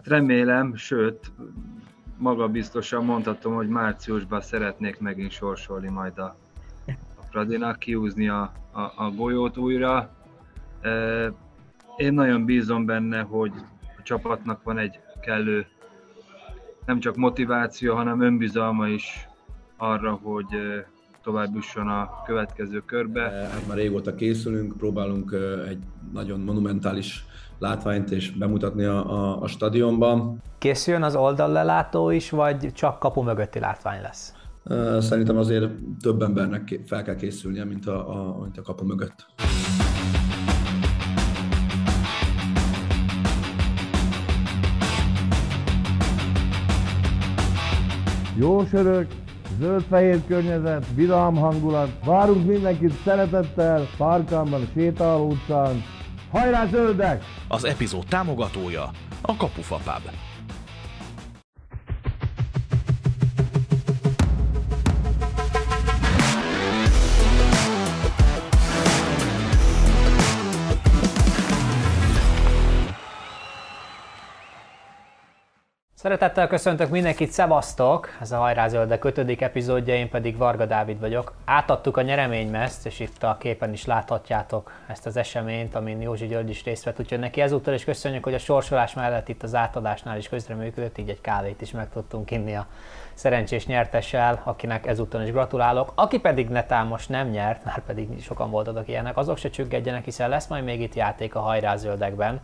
Hát 0.00 0.08
remélem, 0.08 0.74
sőt, 0.74 1.32
magabiztosan 2.18 3.04
mondhatom, 3.04 3.54
hogy 3.54 3.68
márciusban 3.68 4.40
szeretnék 4.40 4.98
megint 4.98 5.30
sorsolni 5.30 5.88
majd 5.88 6.18
a, 6.18 6.36
a 6.86 7.22
Fradinak, 7.30 7.78
kiúzni 7.78 8.28
a, 8.28 8.52
a, 8.72 8.80
a 8.80 9.10
golyót 9.16 9.56
újra. 9.56 10.10
Én 11.96 12.12
nagyon 12.12 12.44
bízom 12.44 12.84
benne, 12.84 13.20
hogy 13.20 13.52
a 13.98 14.02
csapatnak 14.02 14.62
van 14.62 14.78
egy 14.78 15.00
kellő 15.22 15.66
nem 16.86 17.00
csak 17.00 17.16
motiváció, 17.16 17.94
hanem 17.94 18.20
önbizalma 18.20 18.88
is 18.88 19.28
arra, 19.76 20.12
hogy 20.12 20.46
tovább 21.22 21.54
jusson 21.54 21.88
a 21.88 22.22
következő 22.26 22.82
körbe. 22.86 23.20
Hát 23.22 23.66
már 23.66 23.76
régóta 23.76 24.14
készülünk, 24.14 24.76
próbálunk 24.76 25.36
egy 25.68 25.78
nagyon 26.12 26.40
monumentális 26.40 27.24
látványt 27.58 28.10
és 28.10 28.30
bemutatni 28.30 28.84
a, 28.84 29.12
a, 29.12 29.42
a 29.42 29.46
stadionban. 29.46 30.42
Készüljön 30.58 31.02
az 31.02 31.16
oldallelátó 31.16 32.10
is, 32.10 32.30
vagy 32.30 32.72
csak 32.72 32.98
kapu 32.98 33.22
mögötti 33.22 33.58
látvány 33.58 34.02
lesz? 34.02 34.34
Szerintem 34.98 35.36
azért 35.36 35.70
több 36.02 36.22
embernek 36.22 36.80
fel 36.86 37.02
kell 37.02 37.16
készülnie, 37.16 37.64
mint 37.64 37.86
a, 37.86 38.08
a, 38.08 38.40
mint 38.42 38.58
a 38.58 38.62
kapu 38.62 38.84
mögött. 38.84 39.26
Jó 48.36 48.64
sörök, 48.64 49.06
zöld-fehér 49.60 50.20
környezet, 50.26 50.86
vidám 50.94 51.36
hangulat. 51.36 51.88
Várunk 52.04 52.46
mindenkit 52.46 52.92
szeretettel, 53.04 53.86
Párkánban, 53.96 54.68
Sétáló 54.74 55.26
utcán. 55.26 55.84
Hajrá 56.30 56.66
zöldek! 56.66 57.24
Az 57.48 57.64
epizód 57.64 58.04
támogatója 58.08 58.90
a 59.22 59.36
Kapufa 59.36 59.76
Pub. 59.76 60.29
Szeretettel 76.00 76.46
köszöntök 76.46 76.90
mindenkit, 76.90 77.30
szevasztok! 77.30 78.08
Ez 78.20 78.32
a 78.32 78.36
Hajrázöldek 78.36 79.04
5. 79.04 79.42
epizódja, 79.42 79.94
én 79.94 80.08
pedig 80.08 80.36
Varga 80.36 80.66
Dávid 80.66 81.00
vagyok. 81.00 81.32
Átadtuk 81.44 81.96
a 81.96 82.02
nyereménymezt, 82.02 82.86
és 82.86 83.00
itt 83.00 83.22
a 83.22 83.36
képen 83.40 83.72
is 83.72 83.84
láthatjátok 83.84 84.72
ezt 84.86 85.06
az 85.06 85.16
eseményt, 85.16 85.74
amin 85.74 86.00
Józsi 86.00 86.26
György 86.26 86.50
is 86.50 86.64
részt 86.64 86.84
vett, 86.84 87.00
úgyhogy 87.00 87.18
neki 87.18 87.40
ezúttal 87.40 87.74
is 87.74 87.84
köszönjük, 87.84 88.24
hogy 88.24 88.34
a 88.34 88.38
sorsolás 88.38 88.94
mellett 88.94 89.28
itt 89.28 89.42
az 89.42 89.54
átadásnál 89.54 90.18
is 90.18 90.28
közreműködött, 90.28 90.98
így 90.98 91.08
egy 91.08 91.20
kávét 91.20 91.60
is 91.60 91.70
meg 91.70 91.88
tudtunk 91.90 92.30
inni 92.30 92.54
a 92.54 92.66
szerencsés 93.14 93.66
nyertessel, 93.66 94.40
akinek 94.44 94.86
ezúttal 94.86 95.22
is 95.22 95.30
gratulálok. 95.30 95.92
Aki 95.94 96.18
pedig 96.18 96.48
netán 96.48 96.86
most 96.86 97.08
nem 97.08 97.28
nyert, 97.28 97.64
már 97.64 97.82
pedig 97.86 98.22
sokan 98.22 98.50
voltatok 98.50 98.88
ilyenek, 98.88 99.16
azok 99.16 99.36
se 99.36 99.50
csüggedjenek, 99.50 100.04
hiszen 100.04 100.28
lesz 100.28 100.46
majd 100.46 100.64
még 100.64 100.80
itt 100.80 100.94
játék 100.94 101.34
a 101.34 101.40
Hajrázöldekben 101.40 102.40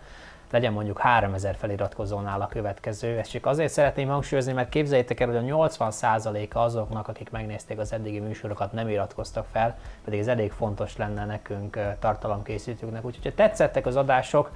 legyen 0.51 0.73
mondjuk 0.73 0.99
3000 0.99 1.57
feliratkozónál 1.57 2.41
a 2.41 2.47
következő. 2.47 3.19
Ezt 3.19 3.31
csak 3.31 3.47
azért 3.47 3.73
szeretném 3.73 4.09
hangsúlyozni, 4.09 4.53
mert 4.53 4.69
képzeljétek 4.69 5.21
el, 5.21 5.27
hogy 5.27 5.37
a 5.37 5.67
80%-a 5.69 6.59
azoknak, 6.59 7.09
akik 7.09 7.31
megnézték 7.31 7.79
az 7.79 7.93
eddigi 7.93 8.19
műsorokat, 8.19 8.73
nem 8.73 8.89
iratkoztak 8.89 9.47
fel, 9.53 9.79
pedig 10.05 10.21
ez 10.21 10.27
elég 10.27 10.53
fontos 10.53 10.97
lenne 10.97 11.25
nekünk 11.25 11.79
tartalomkészítőknek. 11.99 13.05
Úgyhogy 13.05 13.25
ha 13.25 13.35
tetszettek 13.35 13.87
az 13.87 13.97
adások, 13.97 14.51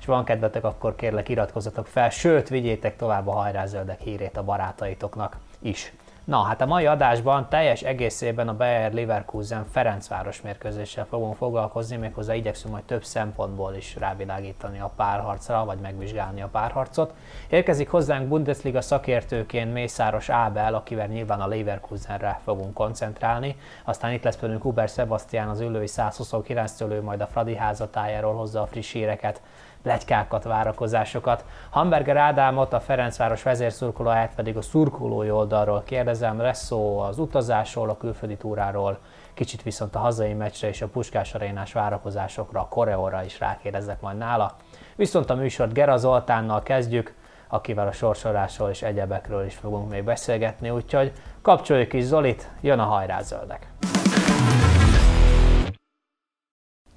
és 0.00 0.08
van 0.08 0.24
kedvetek, 0.24 0.64
akkor 0.64 0.94
kérlek 0.94 1.28
iratkozzatok 1.28 1.86
fel, 1.86 2.10
sőt, 2.10 2.48
vigyétek 2.48 2.96
tovább 2.96 3.26
a 3.26 3.32
hajrázöldek 3.32 4.00
hírét 4.00 4.36
a 4.36 4.42
barátaitoknak 4.42 5.36
is. 5.58 5.92
Na, 6.24 6.42
hát 6.42 6.60
a 6.60 6.66
mai 6.66 6.86
adásban 6.86 7.48
teljes 7.48 7.82
egészében 7.82 8.48
a 8.48 8.56
Bayer 8.56 8.92
Leverkusen 8.92 9.66
Ferencváros 9.70 10.40
mérkőzéssel 10.40 11.06
fogunk 11.06 11.34
foglalkozni, 11.34 11.96
méghozzá 11.96 12.34
igyekszünk 12.34 12.72
majd 12.72 12.84
több 12.84 13.04
szempontból 13.04 13.74
is 13.74 13.96
rávilágítani 13.96 14.80
a 14.80 14.92
párharcra, 14.96 15.64
vagy 15.64 15.78
megvizsgálni 15.78 16.42
a 16.42 16.48
párharcot. 16.52 17.14
Érkezik 17.48 17.90
hozzánk 17.90 18.28
Bundesliga 18.28 18.80
szakértőként 18.80 19.72
Mészáros 19.72 20.28
Ábel, 20.28 20.74
akivel 20.74 21.06
nyilván 21.06 21.40
a 21.40 21.46
Leverkusenre 21.46 22.40
fogunk 22.44 22.74
koncentrálni. 22.74 23.56
Aztán 23.84 24.12
itt 24.12 24.24
lesz 24.24 24.38
velünk 24.38 24.64
Uber 24.64 24.88
Sebastian, 24.88 25.48
az 25.48 25.60
ülői 25.60 25.88
129-től, 25.88 27.02
majd 27.02 27.20
a 27.20 27.26
Fradi 27.26 27.56
házatájáról 27.56 28.34
hozza 28.34 28.62
a 28.62 28.66
friss 28.66 28.92
híreket 28.92 29.40
legykákat, 29.82 30.44
várakozásokat. 30.44 31.44
Hamburger 31.70 32.16
Ádámot, 32.16 32.72
a 32.72 32.80
Ferencváros 32.80 33.42
vezérszurkolóját 33.42 34.34
pedig 34.34 34.56
a 34.56 34.62
szurkolói 34.62 35.30
oldalról 35.30 35.82
kérdezem, 35.86 36.40
lesz 36.40 36.64
szó 36.64 36.98
az 36.98 37.18
utazásról, 37.18 37.90
a 37.90 37.96
külföldi 37.96 38.36
túráról, 38.36 38.98
kicsit 39.34 39.62
viszont 39.62 39.94
a 39.94 39.98
hazai 39.98 40.32
meccsre 40.32 40.68
és 40.68 40.82
a 40.82 40.88
Puskás 40.88 41.34
arénás 41.34 41.72
várakozásokra, 41.72 42.60
a 42.60 42.68
koreóra 42.68 43.24
is 43.24 43.38
rákérdezek 43.38 44.00
majd 44.00 44.18
nála. 44.18 44.56
Viszont 44.96 45.30
a 45.30 45.34
műsort 45.34 45.72
Gera 45.72 45.96
Zoltánnal 45.96 46.62
kezdjük, 46.62 47.14
akivel 47.48 47.86
a 47.86 47.92
sorsolásról 47.92 48.70
és 48.70 48.82
egyebekről 48.82 49.44
is 49.44 49.54
fogunk 49.54 49.90
még 49.90 50.04
beszélgetni, 50.04 50.70
úgyhogy 50.70 51.12
kapcsoljuk 51.42 51.92
is 51.92 52.04
Zolit, 52.04 52.50
jön 52.60 52.78
a 52.78 52.84
hajrázöldek! 52.84 53.66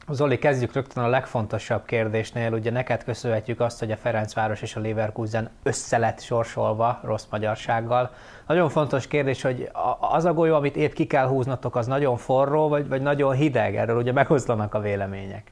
Zoli, 0.10 0.38
kezdjük 0.38 0.74
rögtön 0.74 1.04
a 1.04 1.08
legfontosabb 1.08 1.86
kérdésnél. 1.86 2.54
Ugye 2.54 2.72
neked 2.72 3.04
köszönhetjük 3.04 3.60
azt, 3.60 3.80
hogy 3.80 3.92
a 3.92 3.98
Ferencváros 3.98 4.62
és 4.62 4.76
a 4.76 4.80
Leverkusen 4.80 5.50
össze 5.64 5.98
lett 5.98 6.20
sorsolva 6.20 7.00
rossz 7.04 7.26
magyarsággal. 7.32 8.12
Nagyon 8.48 8.70
fontos 8.70 9.08
kérdés, 9.08 9.42
hogy 9.42 9.70
az 10.00 10.26
a 10.26 10.34
golyó, 10.34 10.56
amit 10.56 10.76
épp 10.76 10.92
ki 10.92 11.06
kell 11.06 11.28
húznatok, 11.28 11.76
az 11.76 11.88
nagyon 11.88 12.18
forró, 12.18 12.68
vagy, 12.68 12.88
vagy 12.88 13.02
nagyon 13.02 13.36
hideg? 13.36 13.76
Erről 13.76 13.98
ugye 13.98 14.12
megoszlanak 14.12 14.74
a 14.74 14.80
vélemények. 14.80 15.52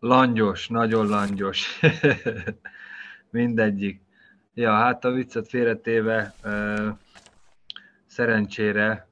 Langyos, 0.00 0.68
nagyon 0.68 1.06
langyos. 1.06 1.80
Mindegyik. 3.30 4.00
Ja, 4.54 4.72
hát 4.72 5.04
a 5.04 5.10
viccet 5.10 5.48
félretéve 5.48 6.34
szerencsére 8.06 9.08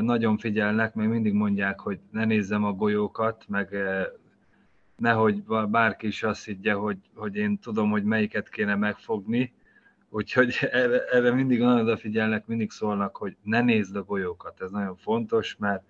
nagyon 0.00 0.38
figyelnek, 0.38 0.94
még 0.94 1.08
mindig 1.08 1.32
mondják, 1.32 1.80
hogy 1.80 1.98
ne 2.10 2.24
nézzem 2.24 2.64
a 2.64 2.72
golyókat, 2.72 3.44
meg 3.48 3.76
nehogy 5.02 5.42
bárki 5.68 6.06
is 6.06 6.22
azt 6.22 6.44
higgye, 6.44 6.72
hogy, 6.72 6.98
hogy 7.14 7.36
én 7.36 7.58
tudom, 7.58 7.90
hogy 7.90 8.04
melyiket 8.04 8.48
kéne 8.48 8.74
megfogni, 8.74 9.52
úgyhogy 10.08 10.58
erre, 10.70 11.04
erre 11.04 11.30
mindig 11.30 11.60
nagyon 11.60 11.80
odafigyelnek, 11.80 12.46
mindig 12.46 12.70
szólnak, 12.70 13.16
hogy 13.16 13.36
ne 13.42 13.60
nézd 13.60 13.96
a 13.96 14.04
golyókat, 14.04 14.60
ez 14.60 14.70
nagyon 14.70 14.96
fontos, 14.96 15.56
mert 15.58 15.82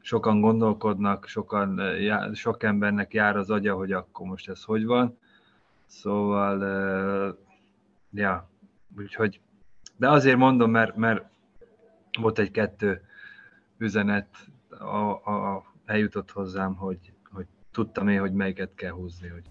sokan 0.00 0.40
gondolkodnak, 0.40 1.26
sokan, 1.26 1.80
sok 2.34 2.62
embernek 2.62 3.12
jár 3.12 3.36
az 3.36 3.50
agya, 3.50 3.74
hogy 3.74 3.92
akkor 3.92 4.26
most 4.26 4.48
ez 4.48 4.62
hogy 4.62 4.84
van, 4.84 5.18
szóval, 5.86 7.38
ja, 8.12 8.48
úgyhogy, 8.96 9.40
de 9.96 10.08
azért 10.08 10.36
mondom, 10.36 10.70
mert, 10.70 10.96
mert 10.96 11.24
volt 12.20 12.38
egy-kettő 12.38 13.02
üzenet, 13.78 14.36
a, 14.68 14.84
a, 15.24 15.54
a, 15.54 15.64
eljutott 15.84 16.30
hozzám, 16.30 16.74
hogy, 16.74 17.09
tudtam 17.72 18.08
én, 18.08 18.20
hogy 18.20 18.32
melyiket 18.32 18.74
kell 18.74 18.90
húzni. 18.90 19.28
Hogy... 19.28 19.42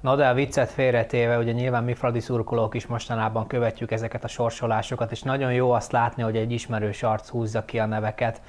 Na 0.00 0.16
de 0.16 0.28
a 0.28 0.34
viccet 0.34 0.70
félretéve, 0.70 1.38
ugye 1.38 1.52
nyilván 1.52 1.84
mi 1.84 1.94
Fradi 1.94 2.20
szurkolók 2.20 2.74
is 2.74 2.86
mostanában 2.86 3.46
követjük 3.46 3.90
ezeket 3.90 4.24
a 4.24 4.28
sorsolásokat, 4.28 5.10
és 5.10 5.22
nagyon 5.22 5.52
jó 5.52 5.70
azt 5.70 5.92
látni, 5.92 6.22
hogy 6.22 6.36
egy 6.36 6.52
ismerős 6.52 7.02
arc 7.02 7.28
húzza 7.28 7.64
ki 7.64 7.78
a 7.78 7.86
neveket. 7.86 8.42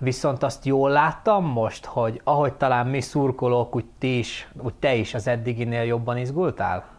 Viszont 0.00 0.42
azt 0.42 0.64
jól 0.64 0.90
láttam 0.90 1.44
most, 1.44 1.84
hogy 1.84 2.20
ahogy 2.24 2.54
talán 2.54 2.86
mi 2.86 3.00
szurkolók, 3.00 3.74
úgy, 3.74 3.84
ti 3.98 4.18
is, 4.18 4.48
úgy 4.62 4.74
te 4.74 4.94
is 4.94 5.14
az 5.14 5.26
eddiginél 5.26 5.82
jobban 5.82 6.16
izgultál? 6.16 6.94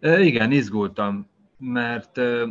E, 0.00 0.20
igen, 0.20 0.52
izgultam, 0.52 1.28
mert 1.58 2.18
e, 2.18 2.46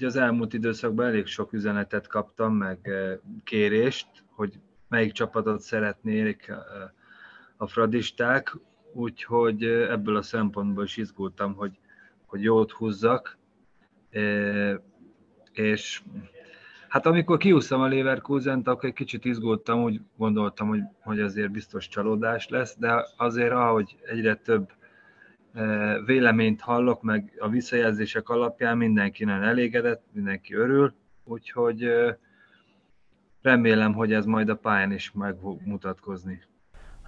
az 0.00 0.16
elmúlt 0.16 0.52
időszakban 0.52 1.06
elég 1.06 1.26
sok 1.26 1.52
üzenetet 1.52 2.06
kaptam, 2.06 2.54
meg 2.54 2.78
e, 2.82 3.20
kérést, 3.44 4.08
hogy 4.34 4.58
melyik 4.90 5.12
csapatot 5.12 5.60
szeretnék 5.60 6.52
a 7.56 7.66
fradisták, 7.66 8.56
úgyhogy 8.92 9.64
ebből 9.64 10.16
a 10.16 10.22
szempontból 10.22 10.84
is 10.84 10.96
izgultam, 10.96 11.54
hogy, 11.54 11.78
hogy 12.26 12.42
jót 12.42 12.70
húzzak, 12.70 13.38
és 15.52 16.02
hát 16.88 17.06
amikor 17.06 17.38
kiúsztam 17.38 17.80
a 17.80 17.88
Leverkusen-t, 17.88 18.68
akkor 18.68 18.88
egy 18.88 18.94
kicsit 18.94 19.24
izgultam, 19.24 19.82
úgy 19.82 20.00
gondoltam, 20.16 20.68
hogy, 20.68 20.82
hogy 21.00 21.20
azért 21.20 21.50
biztos 21.50 21.88
csalódás 21.88 22.48
lesz, 22.48 22.76
de 22.78 23.06
azért 23.16 23.52
ahogy 23.52 23.96
egyre 24.04 24.34
több 24.34 24.72
véleményt 26.04 26.60
hallok, 26.60 27.02
meg 27.02 27.36
a 27.38 27.48
visszajelzések 27.48 28.28
alapján 28.28 28.76
mindenki 28.76 29.24
nagyon 29.24 29.42
elégedett, 29.42 30.02
mindenki 30.12 30.54
örül, 30.54 30.94
úgyhogy 31.24 31.90
remélem, 33.42 33.92
hogy 33.92 34.12
ez 34.12 34.24
majd 34.24 34.48
a 34.48 34.56
pályán 34.56 34.92
is 34.92 35.12
meg 35.12 35.36
fog 35.40 35.60
mutatkozni. 35.64 36.42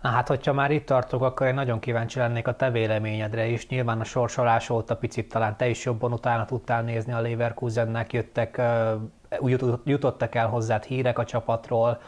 Na 0.02 0.08
hát, 0.08 0.28
hogyha 0.28 0.52
már 0.52 0.70
itt 0.70 0.86
tartok, 0.86 1.22
akkor 1.22 1.46
én 1.46 1.54
nagyon 1.54 1.78
kíváncsi 1.78 2.18
lennék 2.18 2.46
a 2.46 2.56
te 2.56 2.70
véleményedre 2.70 3.46
is. 3.46 3.68
Nyilván 3.68 4.00
a 4.00 4.04
sorsolás 4.04 4.70
óta 4.70 4.96
picit 4.96 5.28
talán 5.28 5.56
te 5.56 5.68
is 5.68 5.84
jobban 5.84 6.12
utána 6.12 6.44
tudtál 6.44 6.82
nézni 6.82 7.12
a 7.12 7.20
Leverkusennek, 7.20 8.12
jöttek, 8.12 8.60
jutottak 9.84 10.34
el 10.34 10.48
hozzád 10.48 10.84
hírek 10.84 11.18
a 11.18 11.24
csapatról. 11.24 12.00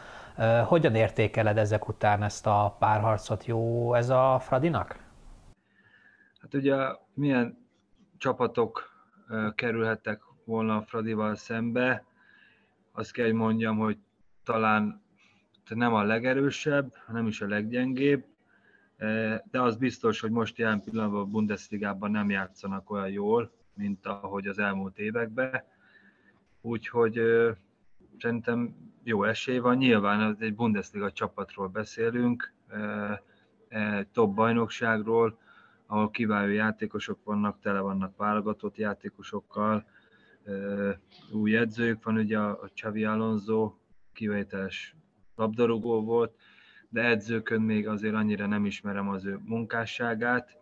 Hogyan 0.65 0.95
értékeled 0.95 1.57
ezek 1.57 1.87
után 1.87 2.23
ezt 2.23 2.47
a 2.47 2.75
párharcot? 2.79 3.45
Jó 3.45 3.93
ez 3.93 4.09
a 4.09 4.39
Fradinak? 4.41 4.99
Hát 6.41 6.53
ugye 6.53 6.75
milyen 7.13 7.57
csapatok 8.17 8.89
kerülhettek 9.55 10.21
volna 10.45 10.75
a 10.75 10.81
Fradival 10.81 11.35
szembe, 11.35 12.03
azt 12.91 13.11
kell, 13.11 13.25
hogy 13.25 13.33
mondjam, 13.33 13.77
hogy 13.77 13.97
talán 14.45 15.01
nem 15.69 15.93
a 15.93 16.03
legerősebb, 16.03 16.93
nem 17.07 17.27
is 17.27 17.41
a 17.41 17.47
leggyengébb, 17.47 18.25
de 19.51 19.61
az 19.61 19.75
biztos, 19.75 20.19
hogy 20.19 20.31
most 20.31 20.57
jelen 20.57 20.81
pillanatban 20.81 21.21
a 21.21 21.25
Bundesligában 21.25 22.11
nem 22.11 22.29
játszanak 22.29 22.89
olyan 22.89 23.09
jól, 23.09 23.51
mint 23.73 24.05
ahogy 24.05 24.47
az 24.47 24.59
elmúlt 24.59 24.99
években. 24.99 25.63
Úgyhogy 26.61 27.21
szerintem 28.19 28.75
jó 29.03 29.23
esély 29.23 29.57
van. 29.57 29.77
Nyilván 29.77 30.37
egy 30.39 30.55
Bundesliga 30.55 31.11
csapatról 31.11 31.67
beszélünk, 31.67 32.53
top 34.11 34.33
bajnokságról, 34.33 35.39
ahol 35.85 36.09
kiváló 36.09 36.51
játékosok 36.51 37.23
vannak, 37.23 37.59
tele 37.59 37.79
vannak 37.79 38.17
válogatott 38.17 38.77
játékosokkal, 38.77 39.85
új 41.31 41.57
edzőjük 41.57 42.03
van, 42.03 42.17
ugye 42.17 42.39
a 42.39 42.69
Xavi 42.73 43.03
Alonso 43.03 43.73
kivételes 44.15 44.95
labdarúgó 45.35 46.03
volt, 46.03 46.35
de 46.89 47.01
edzőkön 47.01 47.61
még 47.61 47.87
azért 47.87 48.13
annyira 48.13 48.45
nem 48.45 48.65
ismerem 48.65 49.09
az 49.09 49.25
ő 49.25 49.39
munkásságát, 49.43 50.57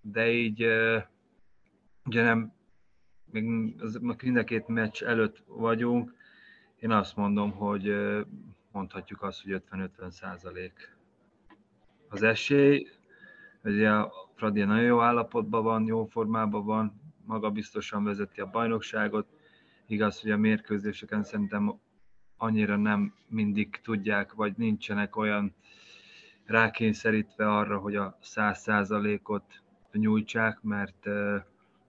de 0.00 0.30
így 0.30 0.62
ugye 2.04 2.22
nem, 2.22 2.52
még 3.24 3.74
az, 3.80 3.98
mind 4.22 4.36
a 4.36 4.44
két 4.44 4.66
meccs 4.66 5.02
előtt 5.02 5.42
vagyunk, 5.46 6.14
én 6.76 6.90
azt 6.90 7.16
mondom, 7.16 7.50
hogy 7.50 7.94
mondhatjuk 8.72 9.22
azt, 9.22 9.42
hogy 9.42 9.62
50-50 9.70 10.10
százalék 10.10 10.96
az 12.08 12.22
esély. 12.22 12.88
Ugye 13.64 13.90
a 13.90 14.12
Fradi 14.34 14.62
nagyon 14.62 14.84
jó 14.84 15.00
állapotban 15.00 15.62
van, 15.62 15.86
jó 15.86 16.04
formában 16.04 16.64
van, 16.64 17.00
maga 17.24 17.50
biztosan 17.50 18.04
vezeti 18.04 18.40
a 18.40 18.50
bajnokságot. 18.50 19.26
Igaz, 19.86 20.20
hogy 20.20 20.30
a 20.30 20.36
mérkőzéseken 20.36 21.22
szerintem 21.22 21.80
annyira 22.36 22.76
nem 22.76 23.14
mindig 23.28 23.80
tudják, 23.82 24.32
vagy 24.32 24.52
nincsenek 24.56 25.16
olyan 25.16 25.54
rákényszerítve 26.44 27.56
arra, 27.56 27.78
hogy 27.78 27.96
a 27.96 28.18
száz 28.20 28.60
százalékot 28.60 29.62
nyújtsák, 29.92 30.62
mert 30.62 31.06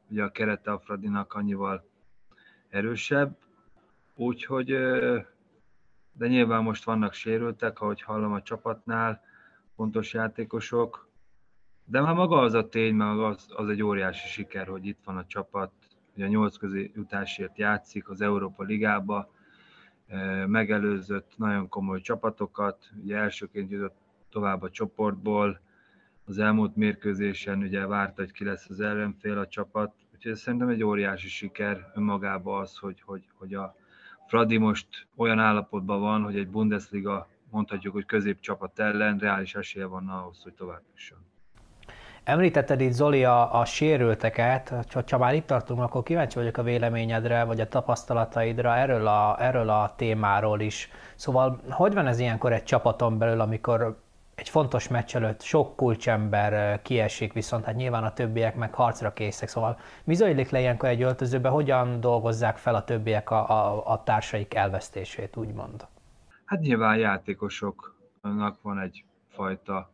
ugye 0.09 0.23
a 0.23 0.31
kerete 0.31 0.71
a 0.71 0.79
Fradinak 0.79 1.33
annyival 1.33 1.89
erősebb, 2.69 3.37
úgyhogy 4.15 4.65
de 6.17 6.27
nyilván 6.27 6.63
most 6.63 6.83
vannak 6.83 7.13
sérültek, 7.13 7.79
ahogy 7.79 8.01
hallom 8.01 8.33
a 8.33 8.41
csapatnál, 8.41 9.21
fontos 9.75 10.13
játékosok, 10.13 11.09
de 11.85 12.01
már 12.01 12.13
maga 12.13 12.39
az 12.39 12.53
a 12.53 12.69
tény, 12.69 12.95
meg 12.95 13.19
az, 13.19 13.47
az 13.55 13.69
egy 13.69 13.81
óriási 13.81 14.27
siker, 14.27 14.67
hogy 14.67 14.85
itt 14.85 14.99
van 15.03 15.17
a 15.17 15.25
csapat, 15.25 15.71
hogy 16.13 16.23
a 16.23 16.27
nyolc 16.27 16.57
közé 16.57 16.91
jutásért 16.95 17.57
játszik 17.57 18.09
az 18.09 18.21
Európa 18.21 18.63
Ligába, 18.63 19.31
megelőzött 20.45 21.33
nagyon 21.37 21.69
komoly 21.69 22.01
csapatokat, 22.01 22.89
ugye 23.03 23.15
elsőként 23.17 23.71
jutott 23.71 23.95
tovább 24.29 24.61
a 24.61 24.69
csoportból, 24.69 25.59
az 26.25 26.37
elmúlt 26.39 26.75
mérkőzésen 26.75 27.59
ugye 27.59 27.85
várta, 27.85 28.21
hogy 28.21 28.31
ki 28.31 28.43
lesz 28.43 28.69
az 28.69 28.79
ellenfél 28.79 29.37
a 29.37 29.47
csapat, 29.47 29.93
úgyhogy 30.13 30.31
ez 30.31 30.39
szerintem 30.39 30.69
egy 30.69 30.83
óriási 30.83 31.27
siker 31.27 31.91
önmagában 31.95 32.61
az, 32.61 32.77
hogy, 32.77 33.01
hogy, 33.05 33.23
hogy 33.37 33.53
a 33.53 33.75
Fradi 34.27 34.57
most 34.57 35.07
olyan 35.15 35.39
állapotban 35.39 35.99
van, 35.99 36.23
hogy 36.23 36.37
egy 36.37 36.47
Bundesliga 36.47 37.27
mondhatjuk, 37.49 37.93
hogy 37.93 38.05
középcsapat 38.05 38.79
ellen 38.79 39.17
reális 39.17 39.55
esélye 39.55 39.85
van 39.85 40.09
ahhoz, 40.09 40.41
hogy 40.43 40.53
tovább 40.53 40.81
jusson. 40.93 41.34
Említetted 42.25 42.81
itt 42.81 42.91
Zoli 42.91 43.23
a, 43.23 43.59
a 43.59 43.65
sérülteket, 43.65 44.73
ha 45.09 45.17
már 45.17 45.33
itt 45.33 45.45
tartunk, 45.45 45.81
akkor 45.81 46.03
kíváncsi 46.03 46.37
vagyok 46.37 46.57
a 46.57 46.63
véleményedre, 46.63 47.43
vagy 47.43 47.59
a 47.59 47.67
tapasztalataidra 47.67 48.75
erről 48.75 49.07
a, 49.07 49.43
erről 49.43 49.69
a 49.69 49.93
témáról 49.95 50.59
is. 50.59 50.89
Szóval 51.15 51.59
hogy 51.69 51.93
van 51.93 52.07
ez 52.07 52.19
ilyenkor 52.19 52.53
egy 52.53 52.63
csapaton 52.63 53.17
belül, 53.17 53.41
amikor 53.41 53.97
egy 54.35 54.49
fontos 54.49 54.87
meccs 54.87 55.15
előtt 55.15 55.41
sok 55.41 55.75
kulcsember 55.75 56.81
kiesik, 56.81 57.33
viszont 57.33 57.65
hát 57.65 57.75
nyilván 57.75 58.03
a 58.03 58.13
többiek 58.13 58.55
meg 58.55 58.73
harcra 58.73 59.13
készek. 59.13 59.49
Szóval 59.49 59.77
mi 60.03 60.13
zajlik 60.13 60.49
le 60.49 60.59
ilyenkor 60.59 60.89
egy 60.89 61.01
öltözőben, 61.01 61.51
hogyan 61.51 61.99
dolgozzák 61.99 62.57
fel 62.57 62.75
a 62.75 62.83
többiek 62.83 63.31
a, 63.31 63.49
a, 63.49 63.87
a 63.91 64.03
társaik 64.03 64.53
elvesztését, 64.53 65.35
úgymond? 65.35 65.85
Hát 66.45 66.59
nyilván 66.59 66.97
játékosoknak 66.97 68.57
van 68.61 68.79
egyfajta 68.79 69.89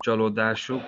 csalódásuk, 0.00 0.82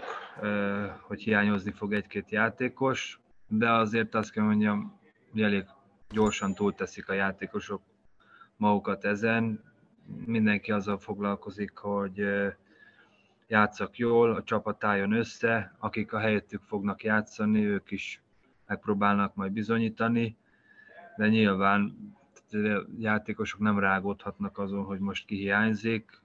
hogy 1.01 1.23
hiányozni 1.23 1.71
fog 1.71 1.93
egy-két 1.93 2.31
játékos, 2.31 3.21
de 3.49 3.71
azért 3.71 4.15
azt 4.15 4.33
kell 4.33 4.45
mondjam, 4.45 4.99
hogy 5.31 5.43
elég 5.43 5.65
gyorsan 6.11 6.55
túlteszik 6.55 7.09
a 7.09 7.13
játékosok 7.13 7.83
magukat 8.57 9.05
ezen. 9.05 9.65
Mindenki 10.25 10.73
azzal 10.73 10.99
foglalkozik, 10.99 11.77
hogy 11.77 12.25
játszak 13.47 13.97
jól, 13.97 14.35
a 14.35 14.43
csapat 14.43 14.85
álljon 14.85 15.13
össze, 15.13 15.75
akik 15.79 16.13
a 16.13 16.19
helyettük 16.19 16.63
fognak 16.63 17.03
játszani, 17.03 17.65
ők 17.67 17.91
is 17.91 18.23
megpróbálnak 18.67 19.35
majd 19.35 19.53
bizonyítani, 19.53 20.37
de 21.17 21.29
nyilván 21.29 21.97
játékosok 22.99 23.61
nem 23.61 23.79
rágódhatnak 23.79 24.59
azon, 24.59 24.85
hogy 24.85 24.99
most 24.99 25.27
ki 25.27 25.37
hiányzik, 25.37 26.21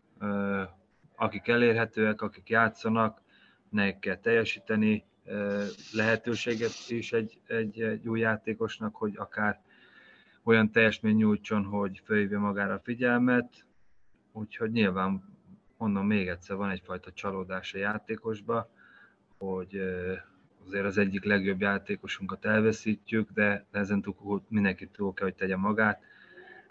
akik 1.18 1.48
elérhetőek, 1.48 2.22
akik 2.22 2.50
játszanak, 2.50 3.22
nekik 3.70 4.00
kell 4.00 4.18
teljesíteni, 4.18 5.06
lehetőséget 5.94 6.72
is 6.88 7.14
egy, 7.14 7.40
egy, 7.48 7.82
egy 7.82 8.08
új 8.08 8.20
játékosnak, 8.20 8.96
hogy 8.96 9.14
akár 9.16 9.62
olyan 10.44 10.72
teljesmény 10.72 11.16
nyújtson, 11.16 11.64
hogy 11.64 12.02
fölhívja 12.06 12.40
magára 12.40 12.74
a 12.74 12.80
figyelmet, 12.84 13.66
úgyhogy 14.32 14.72
nyilván 14.72 15.24
mondom 15.78 16.08
még 16.08 16.28
egyszer, 16.28 16.56
van 16.56 16.70
egyfajta 16.70 17.12
csalódás 17.14 17.74
a 17.74 17.78
játékosba, 17.78 18.70
hogy 19.38 19.76
azért 20.66 20.86
az 20.86 20.98
egyik 20.98 21.24
legjobb 21.24 21.62
játékosunkat 21.62 22.46
elveszítjük, 22.46 23.32
de 23.32 23.66
ezen 23.72 24.02
túl 24.02 24.44
mindenki 24.48 24.88
túl 24.88 25.14
kell, 25.14 25.26
hogy 25.26 25.36
tegye 25.36 25.58
magát, 25.58 26.02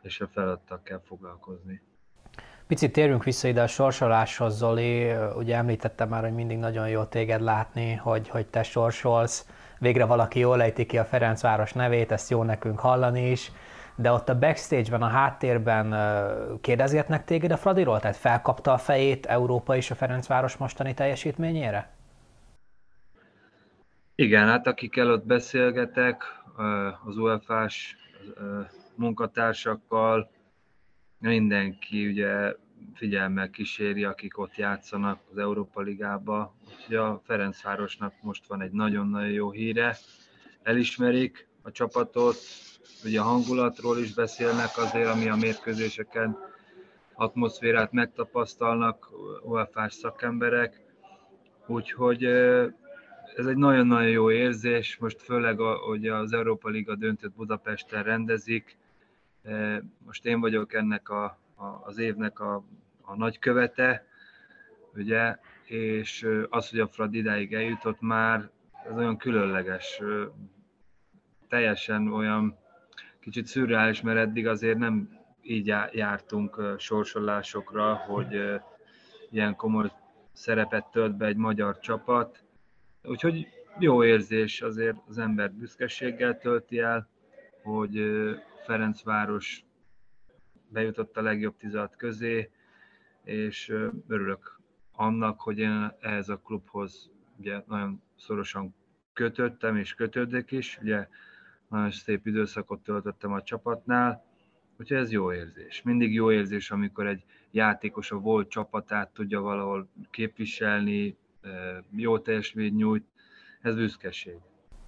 és 0.03 0.21
a 0.21 0.29
feladattal 0.29 0.83
kell 0.83 1.01
foglalkozni. 1.05 1.83
Picit 2.67 2.93
térjünk 2.93 3.25
vissza 3.25 3.49
ide 3.49 3.63
a 3.63 3.67
sorsoláshoz, 3.67 4.57
Zoli. 4.57 5.13
Ugye 5.37 5.57
említettem 5.57 6.09
már, 6.09 6.23
hogy 6.23 6.35
mindig 6.35 6.59
nagyon 6.59 6.89
jó 6.89 7.05
téged 7.05 7.41
látni, 7.41 7.95
hogy, 7.95 8.29
hogy 8.29 8.47
te 8.47 8.63
sorsolsz. 8.63 9.47
Végre 9.79 10.05
valaki 10.05 10.39
jól 10.39 10.63
ejti 10.63 10.87
ki 10.87 10.99
a 10.99 11.05
Ferencváros 11.05 11.73
nevét, 11.73 12.13
ezt 12.13 12.31
jó 12.31 12.43
nekünk 12.43 12.79
hallani 12.79 13.31
is. 13.31 13.53
De 13.97 14.13
ott 14.13 14.29
a 14.29 14.39
backstage-ben, 14.39 15.03
a 15.03 15.07
háttérben 15.07 15.95
kérdezgetnek 16.61 17.25
téged 17.25 17.51
a 17.51 17.57
Fradiról? 17.57 18.01
Tehát 18.01 18.17
felkapta 18.17 18.73
a 18.73 18.79
fejét 18.79 19.27
Európa 19.27 19.77
és 19.77 19.91
a 19.91 19.95
Ferencváros 19.95 20.57
mostani 20.57 20.95
teljesítményére? 20.95 21.91
Igen, 24.15 24.49
hát 24.49 24.67
akikkel 24.67 25.11
ott 25.11 25.27
beszélgetek, 25.27 26.23
az 27.05 27.17
UEFA-s 27.17 27.97
munkatársakkal, 28.95 30.31
mindenki 31.19 32.07
ugye 32.07 32.55
figyelmel 32.95 33.51
kíséri, 33.51 34.05
akik 34.05 34.39
ott 34.39 34.57
játszanak 34.57 35.21
az 35.31 35.39
Európa 35.39 35.81
Ligába. 35.81 36.55
Úgyhogy 36.77 36.97
a 36.97 37.23
Ferencvárosnak 37.25 38.13
most 38.23 38.47
van 38.47 38.63
egy 38.63 38.73
nagyon-nagyon 38.73 39.31
jó 39.31 39.51
híre. 39.51 39.97
Elismerik 40.63 41.49
a 41.63 41.71
csapatot, 41.71 42.37
ugye 43.05 43.21
a 43.21 43.25
hangulatról 43.25 43.99
is 43.99 44.15
beszélnek 44.15 44.77
azért, 44.77 45.09
ami 45.09 45.29
a 45.29 45.37
mérkőzéseken 45.37 46.37
atmoszférát 47.15 47.93
megtapasztalnak 47.93 49.11
UEFA-s 49.43 49.95
szakemberek. 49.95 50.81
Úgyhogy 51.67 52.25
ez 53.37 53.47
egy 53.47 53.57
nagyon-nagyon 53.57 54.11
jó 54.11 54.31
érzés, 54.31 54.97
most 54.97 55.23
főleg, 55.23 55.59
hogy 55.59 56.07
az 56.09 56.33
Európa 56.33 56.69
Liga 56.69 56.95
döntött 56.95 57.33
Budapesten 57.33 58.03
rendezik, 58.03 58.77
most 59.99 60.27
én 60.27 60.41
vagyok 60.41 60.75
ennek 60.75 61.09
a, 61.09 61.25
a, 61.55 61.65
az 61.85 61.99
évnek 61.99 62.41
a, 62.41 62.65
a 63.01 63.17
nagykövete, 63.17 64.07
ugye, 64.95 65.37
és 65.65 66.29
az, 66.51 66.71
hogy 66.71 66.81
a 66.81 66.89
Frad 66.89 67.15
idáig 67.15 67.55
eljutott 67.55 68.01
már, 68.01 68.51
ez 68.89 68.97
olyan 68.97 69.17
különleges, 69.17 70.01
teljesen 71.49 72.13
olyan 72.13 72.59
kicsit 73.21 73.47
szürreális, 73.47 74.01
mert 74.01 74.19
eddig 74.19 74.47
azért 74.47 74.79
nem 74.79 75.19
így 75.43 75.75
jártunk 75.93 76.75
sorsolásokra, 76.79 77.95
hogy 77.95 78.61
ilyen 79.31 79.57
komoly 79.57 79.91
szerepet 80.33 80.91
tölt 80.91 81.17
be 81.17 81.27
egy 81.27 81.37
magyar 81.37 81.79
csapat. 81.79 82.45
Úgyhogy 83.03 83.47
jó 83.79 84.05
érzés, 84.05 84.63
azért 84.63 84.97
az 85.09 85.19
ember 85.19 85.53
büszkeséggel 85.53 86.39
tölti 86.39 86.79
el, 86.79 87.09
hogy 87.63 87.95
Ferencváros 88.67 89.65
bejutott 90.69 91.17
a 91.17 91.23
legjobb 91.23 91.57
16 91.57 91.97
közé, 91.97 92.51
és 93.25 93.69
örülök 94.09 94.61
annak, 94.93 95.41
hogy 95.41 95.59
én 95.59 95.93
ehhez 96.01 96.29
a 96.29 96.39
klubhoz 96.39 97.11
ugye 97.39 97.63
nagyon 97.67 98.03
szorosan 98.17 98.75
kötöttem 99.13 99.77
és 99.77 99.95
kötődök 99.95 100.53
is, 100.53 100.79
ugye 100.83 101.09
nagyon 101.69 101.91
szép 101.91 102.27
időszakot 102.27 102.83
töltöttem 102.83 103.33
a 103.33 103.43
csapatnál, 103.43 104.25
úgyhogy 104.79 104.97
ez 104.97 105.11
jó 105.11 105.33
érzés. 105.33 105.83
Mindig 105.83 106.13
jó 106.13 106.33
érzés, 106.33 106.71
amikor 106.71 107.07
egy 107.07 107.25
játékos 107.51 108.11
a 108.11 108.19
volt 108.19 108.49
csapatát 108.49 109.11
tudja 109.13 109.41
valahol 109.41 109.89
képviselni, 110.11 111.17
jó 111.91 112.19
teljesítményt 112.19 112.77
nyújt, 112.77 113.07
ez 113.61 113.75
büszkeség. 113.75 114.37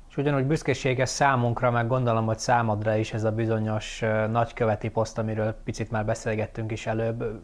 És 0.09 0.17
ugyanúgy 0.17 0.45
büszkeséges 0.45 1.09
számunkra, 1.09 1.71
meg 1.71 1.87
gondolom, 1.87 2.27
hogy 2.27 2.39
számodra 2.39 2.97
is 2.97 3.13
ez 3.13 3.25
a 3.25 3.33
bizonyos 3.33 4.01
nagyköveti 4.31 4.89
poszt, 4.89 5.19
amiről 5.19 5.53
picit 5.65 5.91
már 5.91 6.05
beszélgettünk 6.05 6.73
is 6.73 6.87
előbb. 6.87 7.41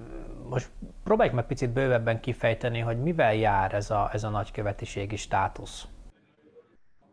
Most 0.48 0.70
próbáljuk 1.04 1.34
meg 1.34 1.46
picit 1.46 1.70
bővebben 1.70 2.20
kifejteni, 2.20 2.78
hogy 2.78 2.98
mivel 2.98 3.34
jár 3.34 3.74
ez 3.74 3.90
a, 3.90 4.10
ez 4.12 4.24
a 4.24 4.28
nagykövetiségi 4.28 5.16
státusz. 5.16 5.86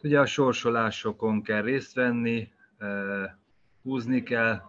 Ugye 0.04 0.20
a 0.20 0.26
sorsolásokon 0.26 1.42
kell 1.42 1.62
részt 1.62 1.94
venni, 1.94 2.52
húzni 3.84 4.24
kell, 4.24 4.62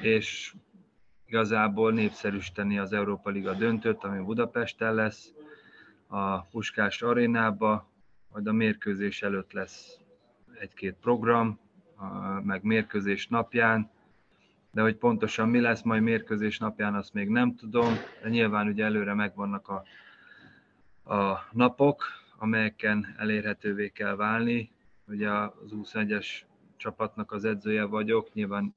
és 0.00 0.54
igazából 1.26 1.92
népszerűsíteni 1.92 2.78
az 2.78 2.92
Európa 2.92 3.30
Liga 3.30 3.52
döntőt, 3.52 4.04
ami 4.04 4.24
Budapesten 4.24 4.94
lesz, 4.94 5.32
a 6.06 6.40
Puskás 6.40 7.02
arénába, 7.02 7.90
majd 8.32 8.46
a 8.46 8.52
mérkőzés 8.52 9.22
előtt 9.22 9.52
lesz 9.52 9.98
egy-két 10.58 10.96
program, 11.00 11.58
meg 12.42 12.62
mérkőzés 12.62 13.28
napján, 13.28 13.90
de 14.70 14.82
hogy 14.82 14.96
pontosan 14.96 15.48
mi 15.48 15.60
lesz 15.60 15.82
majd 15.82 16.02
mérkőzés 16.02 16.58
napján, 16.58 16.94
azt 16.94 17.12
még 17.12 17.28
nem 17.28 17.54
tudom, 17.54 17.94
de 18.22 18.28
nyilván 18.28 18.66
ugye 18.68 18.84
előre 18.84 19.14
megvannak 19.14 19.68
a, 19.68 19.82
a 21.14 21.48
napok, 21.52 22.04
amelyeken 22.38 23.14
elérhetővé 23.18 23.88
kell 23.88 24.14
válni. 24.16 24.70
Ugye 25.06 25.30
az 25.30 25.70
21-es 25.82 26.26
csapatnak 26.76 27.32
az 27.32 27.44
edzője 27.44 27.84
vagyok, 27.84 28.32
nyilván 28.32 28.74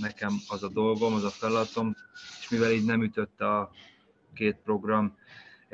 nekem 0.00 0.32
az 0.48 0.62
a 0.62 0.68
dolgom, 0.68 1.14
az 1.14 1.24
a 1.24 1.28
feladatom, 1.28 1.94
és 2.40 2.48
mivel 2.48 2.70
így 2.70 2.84
nem 2.84 3.02
ütötte 3.02 3.48
a 3.48 3.70
két 4.34 4.56
program 4.64 5.16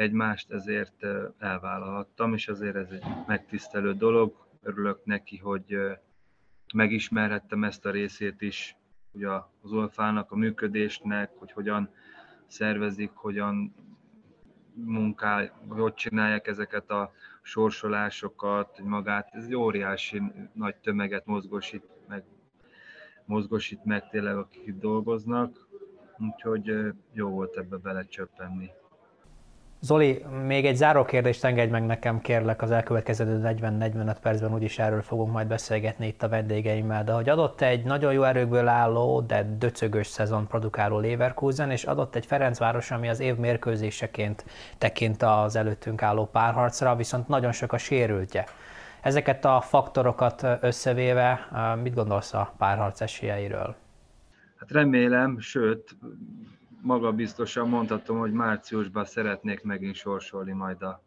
egymást, 0.00 0.50
ezért 0.50 1.07
elvállalhattam, 1.38 2.35
és 2.35 2.49
azért 2.49 2.76
ez 2.76 2.90
egy 2.90 3.04
megtisztelő 3.26 3.95
dolog. 3.95 4.47
Örülök 4.62 5.04
neki, 5.04 5.37
hogy 5.37 5.78
megismerhettem 6.75 7.64
ezt 7.64 7.87
a 7.87 7.90
részét 7.90 8.40
is, 8.40 8.76
ugye 9.12 9.28
az 9.62 9.73
Olfának, 9.73 10.30
a 10.33 10.37
működésnek, 10.37 11.30
hogy 11.35 11.52
hogyan 11.52 11.90
szervezik, 12.47 13.11
hogyan 13.14 13.75
munkál, 14.75 15.52
hogy 15.69 15.95
csinálják 15.95 16.47
ezeket 16.47 16.90
a 16.90 17.12
sorsolásokat, 17.42 18.80
magát, 18.85 19.28
ez 19.33 19.45
egy 19.45 19.54
óriási 19.54 20.23
nagy 20.52 20.76
tömeget 20.76 21.26
mozgosít 21.26 21.85
meg, 22.09 22.25
mozgosít 23.25 23.85
meg 23.85 24.09
tényleg, 24.09 24.37
akik 24.37 24.66
itt 24.66 24.80
dolgoznak, 24.80 25.69
úgyhogy 26.19 26.92
jó 27.12 27.28
volt 27.28 27.57
ebbe 27.57 27.76
belecsöppenni. 27.76 28.71
Zoli, 29.82 30.25
még 30.46 30.66
egy 30.66 30.76
záró 30.76 31.04
kérdést 31.04 31.44
engedj 31.44 31.70
meg 31.70 31.87
nekem, 31.87 32.20
kérlek, 32.20 32.62
az 32.62 32.70
elkövetkező 32.70 33.40
40-45 33.44 34.16
percben 34.22 34.52
úgyis 34.52 34.78
erről 34.78 35.02
fogunk 35.02 35.32
majd 35.32 35.46
beszélgetni 35.46 36.06
itt 36.06 36.22
a 36.22 36.28
vendégeimmel, 36.28 37.04
de 37.04 37.12
hogy 37.12 37.28
adott 37.28 37.60
egy 37.60 37.84
nagyon 37.84 38.12
jó 38.12 38.22
erőkből 38.22 38.68
álló, 38.68 39.20
de 39.20 39.56
döcögös 39.58 40.06
szezon 40.06 40.46
produkáló 40.46 40.99
Leverkusen, 40.99 41.70
és 41.70 41.84
adott 41.84 42.14
egy 42.14 42.26
Ferencváros, 42.26 42.90
ami 42.90 43.08
az 43.08 43.20
év 43.20 43.37
mérkőzéseként 43.37 44.44
tekint 44.78 45.22
az 45.22 45.56
előttünk 45.56 46.02
álló 46.02 46.26
párharcra, 46.26 46.96
viszont 46.96 47.28
nagyon 47.28 47.52
sok 47.52 47.72
a 47.72 47.78
sérültje. 47.78 48.44
Ezeket 49.02 49.44
a 49.44 49.60
faktorokat 49.60 50.46
összevéve, 50.60 51.49
mit 51.82 51.94
gondolsz 51.94 52.34
a 52.34 52.54
párharc 52.58 53.00
esélyeiről? 53.00 53.75
Hát 54.58 54.70
remélem, 54.70 55.38
sőt, 55.38 55.96
magabiztosan 56.82 57.68
mondhatom, 57.68 58.18
hogy 58.18 58.32
márciusban 58.32 59.04
szeretnék 59.04 59.62
megint 59.62 59.94
sorsolni 59.94 60.52
majd 60.52 60.82
a, 60.82 61.02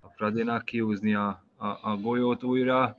a 0.00 0.08
Fradinak, 0.08 0.64
kiúzni 0.64 1.14
a, 1.14 1.44
a, 1.56 1.66
a 1.66 1.96
golyót 2.00 2.42
újra. 2.42 2.96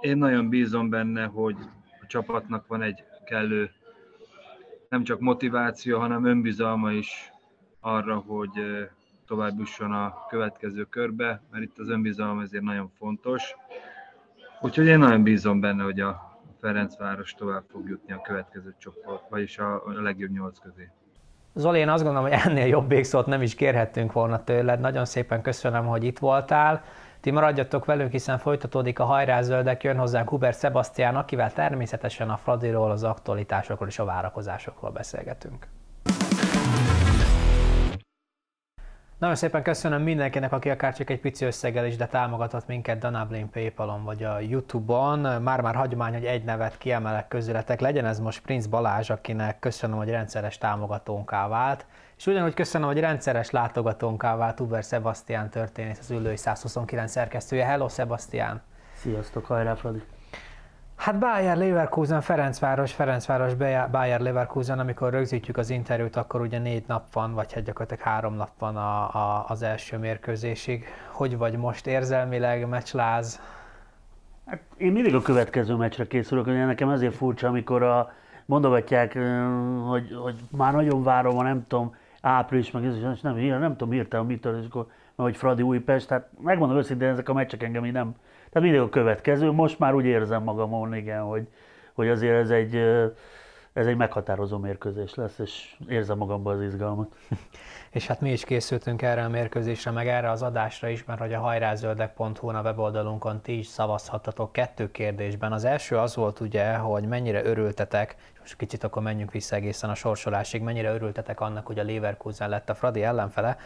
Én 0.00 0.16
nagyon 0.16 0.48
bízom 0.48 0.88
benne, 0.88 1.24
hogy 1.24 1.56
a 2.02 2.06
csapatnak 2.06 2.66
van 2.66 2.82
egy 2.82 3.04
kellő 3.24 3.70
nem 4.88 5.04
csak 5.04 5.20
motiváció, 5.20 5.98
hanem 5.98 6.24
önbizalma 6.24 6.92
is 6.92 7.32
arra, 7.80 8.16
hogy 8.16 8.50
tovább 9.26 9.58
jusson 9.58 9.92
a 9.92 10.26
következő 10.28 10.84
körbe, 10.84 11.42
mert 11.50 11.64
itt 11.64 11.78
az 11.78 11.88
önbizalom 11.88 12.40
ezért 12.40 12.62
nagyon 12.62 12.90
fontos. 12.98 13.54
Úgyhogy 14.60 14.86
én 14.86 14.98
nagyon 14.98 15.22
bízom 15.22 15.60
benne, 15.60 15.82
hogy 15.82 16.00
a 16.00 16.29
Ferencváros 16.60 17.34
tovább 17.34 17.62
fog 17.70 17.88
jutni 17.88 18.12
a 18.12 18.20
következő 18.20 18.74
csoport, 18.78 19.28
vagyis 19.28 19.58
a 19.58 19.82
legjobb 20.02 20.30
nyolc 20.30 20.58
közé. 20.58 20.90
Zoli, 21.54 21.78
én 21.78 21.88
azt 21.88 22.02
gondolom, 22.02 22.28
hogy 22.28 22.38
ennél 22.44 22.66
jobb 22.66 22.88
végszót 22.88 23.26
nem 23.26 23.42
is 23.42 23.54
kérhettünk 23.54 24.12
volna 24.12 24.44
tőled. 24.44 24.80
Nagyon 24.80 25.04
szépen 25.04 25.42
köszönöm, 25.42 25.86
hogy 25.86 26.04
itt 26.04 26.18
voltál. 26.18 26.82
Ti 27.20 27.30
maradjatok 27.30 27.84
velünk, 27.84 28.10
hiszen 28.10 28.38
folytatódik 28.38 28.98
a 28.98 29.04
hajrázöldek, 29.04 29.82
jön 29.82 29.98
hozzánk 29.98 30.28
Hubert 30.28 30.58
Sebastian, 30.58 31.16
akivel 31.16 31.52
természetesen 31.52 32.30
a 32.30 32.36
Fradiról, 32.36 32.90
az 32.90 33.04
aktualitásokról 33.04 33.88
és 33.88 33.98
a 33.98 34.04
várakozásokról 34.04 34.90
beszélgetünk. 34.90 35.66
Nagyon 39.20 39.36
szépen 39.36 39.62
köszönöm 39.62 40.02
mindenkinek, 40.02 40.52
aki 40.52 40.70
akár 40.70 40.94
csak 40.94 41.10
egy 41.10 41.20
pici 41.20 41.44
összeggel 41.44 41.86
is, 41.86 41.96
de 41.96 42.06
támogatott 42.06 42.66
minket 42.66 42.98
Danablin 42.98 43.50
Paypalon 43.50 44.04
vagy 44.04 44.22
a 44.22 44.38
Youtube-on. 44.38 45.42
Már-már 45.42 45.74
hagyomány, 45.74 46.12
hogy 46.12 46.24
egy 46.24 46.44
nevet 46.44 46.78
kiemelek 46.78 47.28
közületek. 47.28 47.80
Legyen 47.80 48.04
ez 48.04 48.20
most 48.20 48.40
Prince 48.40 48.68
Balázs, 48.68 49.10
akinek 49.10 49.58
köszönöm, 49.58 49.96
hogy 49.96 50.08
rendszeres 50.08 50.58
támogatónká 50.58 51.48
vált. 51.48 51.86
És 52.16 52.26
ugyanúgy 52.26 52.54
köszönöm, 52.54 52.88
hogy 52.88 53.00
rendszeres 53.00 53.50
látogatónká 53.50 54.36
vált 54.36 54.60
Uber 54.60 54.82
Sebastian 54.82 55.48
történész, 55.48 55.98
az 55.98 56.10
ülői 56.10 56.36
129 56.36 57.10
szerkesztője. 57.10 57.64
Hello, 57.64 57.88
Sebastian! 57.88 58.60
Sziasztok, 58.94 59.46
hajrá, 59.46 59.74
Fradi! 59.74 60.02
Hát 61.00 61.18
Bayer 61.18 61.56
Leverkusen, 61.56 62.20
Ferencváros, 62.20 62.92
Ferencváros, 62.92 63.54
Bayer 63.90 64.20
Leverkusen, 64.20 64.78
amikor 64.78 65.12
rögzítjük 65.12 65.56
az 65.56 65.70
interjút, 65.70 66.16
akkor 66.16 66.40
ugye 66.40 66.58
négy 66.58 66.84
nap 66.86 67.12
van, 67.12 67.34
vagy 67.34 67.52
hát 67.52 67.64
gyakorlatilag 67.64 68.02
három 68.02 68.34
nap 68.34 68.50
van 68.58 68.76
a, 68.76 69.14
a, 69.14 69.44
az 69.48 69.62
első 69.62 69.98
mérkőzésig. 69.98 70.84
Hogy 71.10 71.36
vagy 71.36 71.56
most 71.56 71.86
érzelmileg, 71.86 72.68
meccsláz? 72.68 73.40
Hát 74.46 74.60
én 74.76 74.92
mindig 74.92 75.14
a 75.14 75.22
következő 75.22 75.74
meccsre 75.74 76.06
készülök, 76.06 76.44
hogy 76.44 76.54
nekem 76.54 76.88
ezért 76.88 77.14
furcsa, 77.14 77.48
amikor 77.48 77.82
a, 77.82 78.12
mondogatják, 78.44 79.18
hogy, 79.88 80.16
hogy 80.22 80.36
már 80.50 80.72
nagyon 80.72 81.02
várom, 81.02 81.38
a 81.38 81.42
nem 81.42 81.64
tudom, 81.68 81.94
április, 82.20 82.70
meg 82.70 82.84
ez 82.84 82.94
és 83.14 83.20
nem, 83.20 83.36
nem 83.36 83.76
tudom 83.76 83.92
hirtelen 83.92 84.26
mitől, 84.26 84.60
és 84.60 84.66
akkor, 84.66 84.86
hogy 85.16 85.36
Fradi 85.36 85.62
Újpest, 85.62 86.08
tehát 86.08 86.28
megmondom 86.40 86.76
őszintén, 86.76 87.08
ezek 87.08 87.28
a 87.28 87.32
meccsek 87.32 87.62
engem 87.62 87.84
így 87.86 87.92
nem, 87.92 88.14
tehát 88.50 88.68
mindig 88.68 88.80
a 88.80 88.88
következő. 88.88 89.50
Most 89.50 89.78
már 89.78 89.94
úgy 89.94 90.04
érzem 90.04 90.42
magamon, 90.42 90.94
igen, 90.94 91.22
hogy, 91.22 91.46
hogy 91.92 92.08
azért 92.08 92.36
ez 92.36 92.50
egy, 92.50 92.74
ez 93.72 93.86
egy 93.86 93.96
meghatározó 93.96 94.58
mérkőzés 94.58 95.14
lesz, 95.14 95.38
és 95.38 95.76
érzem 95.88 96.18
magamban 96.18 96.56
az 96.56 96.62
izgalmat. 96.62 97.14
és 97.90 98.06
hát 98.06 98.20
mi 98.20 98.32
is 98.32 98.44
készültünk 98.44 99.02
erre 99.02 99.24
a 99.24 99.28
mérkőzésre, 99.28 99.90
meg 99.90 100.08
erre 100.08 100.30
az 100.30 100.42
adásra 100.42 100.88
is, 100.88 101.04
mert 101.04 101.20
hogy 101.20 101.32
a 101.32 101.40
hajrázöldek.hu 101.40 102.48
a 102.48 102.60
weboldalunkon 102.60 103.40
ti 103.40 103.58
is 103.58 103.66
szavazhattatok 103.66 104.52
kettő 104.52 104.90
kérdésben. 104.90 105.52
Az 105.52 105.64
első 105.64 105.98
az 105.98 106.16
volt 106.16 106.40
ugye, 106.40 106.76
hogy 106.76 107.08
mennyire 107.08 107.44
örültetek, 107.44 108.16
most 108.40 108.56
kicsit 108.56 108.84
akkor 108.84 109.02
menjünk 109.02 109.32
vissza 109.32 109.56
egészen 109.56 109.90
a 109.90 109.94
sorsolásig, 109.94 110.62
mennyire 110.62 110.92
örültetek 110.92 111.40
annak, 111.40 111.66
hogy 111.66 111.78
a 111.78 111.84
Leverkusen 111.84 112.48
lett 112.48 112.70
a 112.70 112.74
Fradi 112.74 113.02
ellenfele. 113.02 113.56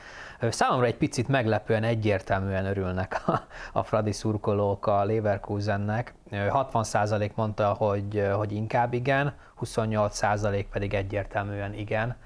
Számomra 0.40 0.87
egy 0.87 0.96
picit 0.96 1.28
meglepően 1.28 1.82
egyértelműen 1.82 2.66
örülnek 2.66 3.23
a, 3.26 3.46
a 3.73 3.82
Fradi 3.82 4.12
szurkolók 4.12 4.87
a 4.87 5.04
Leverkusennek. 5.04 6.14
60% 6.30 7.34
mondta, 7.34 7.73
hogy, 7.73 8.28
hogy 8.34 8.52
inkább 8.52 8.92
igen, 8.92 9.34
28% 9.61 10.64
pedig 10.70 10.94
egyértelműen 10.94 11.75
igen. 11.75 12.16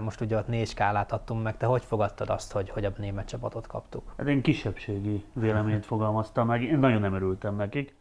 Most 0.00 0.20
ugye 0.20 0.36
ott 0.36 0.48
négy 0.48 0.68
skálát 0.68 1.12
adtunk 1.12 1.42
meg, 1.42 1.56
te 1.56 1.66
hogy 1.66 1.84
fogadtad 1.84 2.30
azt, 2.30 2.52
hogy, 2.52 2.70
hogy 2.70 2.84
a 2.84 2.92
német 2.96 3.28
csapatot 3.28 3.66
kaptuk? 3.66 4.14
Hát 4.16 4.26
én 4.26 4.42
kisebbségi 4.42 5.24
véleményt 5.32 5.86
fogalmaztam 5.86 6.46
meg, 6.46 6.62
én 6.62 6.78
nagyon 6.78 7.00
nem 7.00 7.14
örültem 7.14 7.56
nekik. 7.56 7.94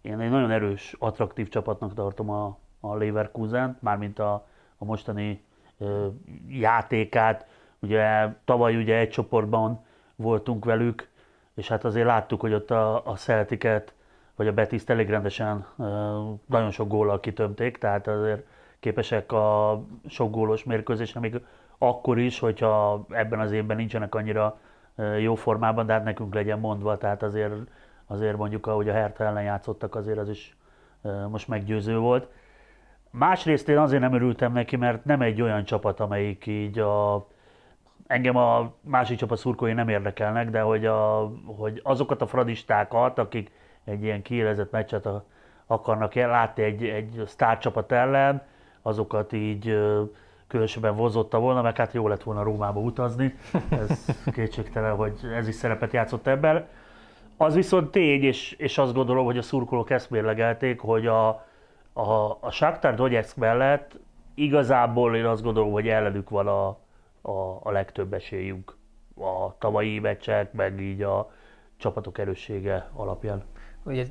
Én 0.00 0.20
egy 0.20 0.30
nagyon 0.30 0.50
erős, 0.50 0.94
attraktív 0.98 1.48
csapatnak 1.48 1.94
tartom 1.94 2.30
a, 2.30 2.58
a 2.80 2.94
Leverkusen, 2.94 3.76
mármint 3.80 4.18
a, 4.18 4.46
a 4.78 4.84
mostani 4.84 5.44
játékát. 6.48 7.46
Ugye 7.78 8.28
tavaly 8.44 8.76
ugye 8.76 8.96
egy 8.96 9.10
csoportban 9.10 9.84
voltunk 10.16 10.64
velük, 10.64 11.08
és 11.54 11.68
hát 11.68 11.84
azért 11.84 12.06
láttuk, 12.06 12.40
hogy 12.40 12.52
ott 12.52 12.70
a, 12.70 13.06
a 13.06 13.14
Celtic-et, 13.14 13.94
vagy 14.36 14.46
a 14.46 14.52
Betis 14.52 14.82
elég 14.86 15.10
rendesen 15.10 15.66
nagyon 16.46 16.70
sok 16.70 16.88
góllal 16.88 17.20
kitömték, 17.20 17.78
tehát 17.78 18.06
azért 18.06 18.46
képesek 18.80 19.32
a 19.32 19.80
sok 20.08 20.30
gólos 20.30 20.64
mérkőzésre, 20.64 21.20
még 21.20 21.40
akkor 21.78 22.18
is, 22.18 22.38
hogyha 22.38 23.06
ebben 23.10 23.40
az 23.40 23.52
évben 23.52 23.76
nincsenek 23.76 24.14
annyira 24.14 24.58
jó 25.20 25.34
formában, 25.34 25.86
de 25.86 25.92
hát 25.92 26.04
nekünk 26.04 26.34
legyen 26.34 26.58
mondva, 26.58 26.96
tehát 26.96 27.22
azért, 27.22 27.54
azért 28.06 28.36
mondjuk, 28.36 28.66
ahogy 28.66 28.88
a 28.88 28.92
Hertha 28.92 29.24
ellen 29.24 29.42
játszottak, 29.42 29.94
azért 29.94 30.18
az 30.18 30.28
is 30.28 30.56
most 31.28 31.48
meggyőző 31.48 31.98
volt. 31.98 32.28
Másrészt 33.10 33.68
én 33.68 33.78
azért 33.78 34.00
nem 34.00 34.14
örültem 34.14 34.52
neki, 34.52 34.76
mert 34.76 35.04
nem 35.04 35.20
egy 35.20 35.42
olyan 35.42 35.64
csapat, 35.64 36.00
amelyik 36.00 36.46
így 36.46 36.78
a, 36.78 37.26
engem 38.06 38.36
a 38.36 38.72
másik 38.80 39.18
csapat 39.18 39.38
szurkói 39.38 39.72
nem 39.72 39.88
érdekelnek, 39.88 40.50
de 40.50 40.60
hogy, 40.60 40.86
a, 40.86 41.32
hogy 41.46 41.80
azokat 41.84 42.22
a 42.22 42.26
fradistákat, 42.26 43.18
akik 43.18 43.50
egy 43.86 44.02
ilyen 44.02 44.22
kiélezett 44.22 44.70
meccset 44.70 45.08
akarnak 45.66 46.14
látni 46.14 46.62
egy, 46.62 46.84
egy 46.84 47.22
sztárcsapat 47.26 47.92
ellen, 47.92 48.42
azokat 48.82 49.32
így 49.32 49.78
különösebben 50.46 50.96
vozotta 50.96 51.38
volna, 51.38 51.62
mert 51.62 51.76
hát 51.76 51.92
jó 51.92 52.08
lett 52.08 52.22
volna 52.22 52.42
Rómába 52.42 52.80
utazni. 52.80 53.34
Ez 53.80 54.04
kétségtelen, 54.32 54.96
hogy 54.96 55.14
ez 55.34 55.48
is 55.48 55.54
szerepet 55.54 55.92
játszott 55.92 56.26
ebben. 56.26 56.66
Az 57.36 57.54
viszont 57.54 57.90
tény, 57.90 58.22
és, 58.22 58.52
és 58.52 58.78
azt 58.78 58.94
gondolom, 58.94 59.24
hogy 59.24 59.38
a 59.38 59.42
szurkolók 59.42 59.90
ezt 59.90 60.10
mérlegelték, 60.10 60.80
hogy 60.80 61.06
a, 61.06 61.28
a, 61.92 62.38
a 62.40 62.50
Shakhtar 62.50 62.94
Donetsk 62.94 63.36
mellett 63.36 63.98
igazából 64.34 65.16
én 65.16 65.24
azt 65.24 65.42
gondolom, 65.42 65.72
hogy 65.72 65.88
ellenük 65.88 66.30
van 66.30 66.46
a, 66.46 66.66
a, 67.20 67.60
a 67.62 67.70
legtöbb 67.70 68.12
esélyünk 68.12 68.76
a 69.16 69.58
tavalyi 69.58 69.98
meccsek, 69.98 70.52
meg 70.52 70.80
így 70.80 71.02
a 71.02 71.30
csapatok 71.76 72.18
erőssége 72.18 72.90
alapján 72.92 73.44
ugye 73.86 74.04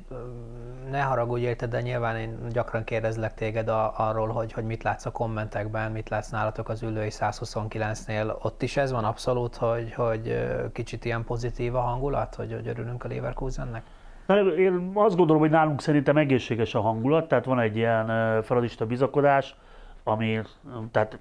ne 0.90 1.00
haragudj 1.00 1.44
érted, 1.44 1.70
de 1.70 1.80
nyilván 1.80 2.16
én 2.16 2.38
gyakran 2.52 2.84
kérdezlek 2.84 3.34
téged 3.34 3.68
a, 3.68 3.92
arról, 3.96 4.28
hogy, 4.28 4.52
hogy 4.52 4.64
mit 4.64 4.82
látsz 4.82 5.06
a 5.06 5.10
kommentekben, 5.10 5.92
mit 5.92 6.08
látsz 6.08 6.30
nálatok 6.30 6.68
az 6.68 6.82
ülői 6.82 7.08
129-nél. 7.10 8.42
Ott 8.42 8.62
is 8.62 8.76
ez 8.76 8.92
van 8.92 9.04
abszolút, 9.04 9.56
hogy, 9.56 9.94
hogy 9.94 10.46
kicsit 10.72 11.04
ilyen 11.04 11.24
pozitív 11.24 11.74
a 11.74 11.80
hangulat, 11.80 12.34
hogy, 12.34 12.52
hogy 12.52 12.68
örülünk 12.68 13.04
a 13.04 13.08
Leverkusennek? 13.08 13.82
Én 14.58 14.90
azt 14.94 15.16
gondolom, 15.16 15.42
hogy 15.42 15.50
nálunk 15.50 15.80
szerintem 15.80 16.16
egészséges 16.16 16.74
a 16.74 16.80
hangulat, 16.80 17.28
tehát 17.28 17.44
van 17.44 17.60
egy 17.60 17.76
ilyen 17.76 18.42
feladista 18.42 18.86
bizakodás, 18.86 19.56
ami, 20.04 20.40
tehát 20.90 21.18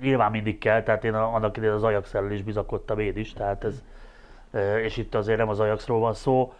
nyilván 0.00 0.30
mindig 0.30 0.58
kell, 0.58 0.82
tehát 0.82 1.04
én 1.04 1.14
annak 1.14 1.56
idején 1.56 1.74
az 1.74 1.82
ajax 1.82 2.14
is 2.30 2.42
bizakodtam 2.42 2.98
én 2.98 3.16
is, 3.16 3.32
tehát 3.32 3.64
ez, 3.64 3.82
és 4.82 4.96
itt 4.96 5.14
azért 5.14 5.38
nem 5.38 5.48
az 5.48 5.60
Ajaxról 5.60 6.00
van 6.00 6.14
szó, 6.14 6.52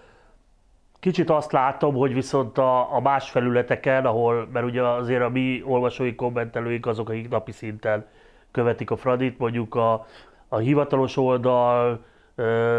Kicsit 1.00 1.30
azt 1.30 1.52
látom, 1.52 1.94
hogy 1.94 2.14
viszont 2.14 2.58
a, 2.58 2.94
a 2.94 3.00
más 3.00 3.30
felületeken, 3.30 4.06
ahol, 4.06 4.48
mert 4.52 4.66
ugye 4.66 4.82
azért 4.82 5.22
a 5.22 5.28
mi 5.28 5.62
olvasói 5.64 6.14
kommentelőink 6.14 6.86
azok, 6.86 7.08
akik 7.08 7.28
napi 7.28 7.52
szinten 7.52 8.06
követik 8.50 8.90
a 8.90 8.96
Fradit, 8.96 9.38
mondjuk 9.38 9.74
a, 9.74 10.06
a 10.48 10.56
hivatalos 10.56 11.16
oldal, 11.16 12.00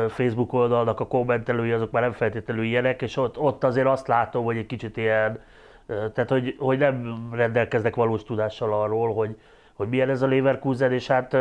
Facebook 0.07 0.53
oldalnak 0.53 0.99
a 0.99 1.07
kommentelői, 1.07 1.71
azok 1.71 1.91
már 1.91 2.01
nem 2.01 2.11
feltétlenül 2.11 2.63
ilyenek, 2.63 3.01
és 3.01 3.17
ott, 3.17 3.37
ott 3.37 3.63
azért 3.63 3.87
azt 3.87 4.07
látom, 4.07 4.43
hogy 4.43 4.57
egy 4.57 4.65
kicsit 4.65 4.97
ilyen, 4.97 5.39
tehát 5.87 6.29
hogy, 6.29 6.55
hogy 6.59 6.77
nem 6.77 7.29
rendelkeznek 7.31 7.95
valós 7.95 8.23
tudással 8.23 8.73
arról, 8.73 9.13
hogy, 9.13 9.35
hogy 9.73 9.89
milyen 9.89 10.09
ez 10.09 10.21
a 10.21 10.27
Leverkusen, 10.27 10.91
és 10.91 11.07
hát 11.07 11.37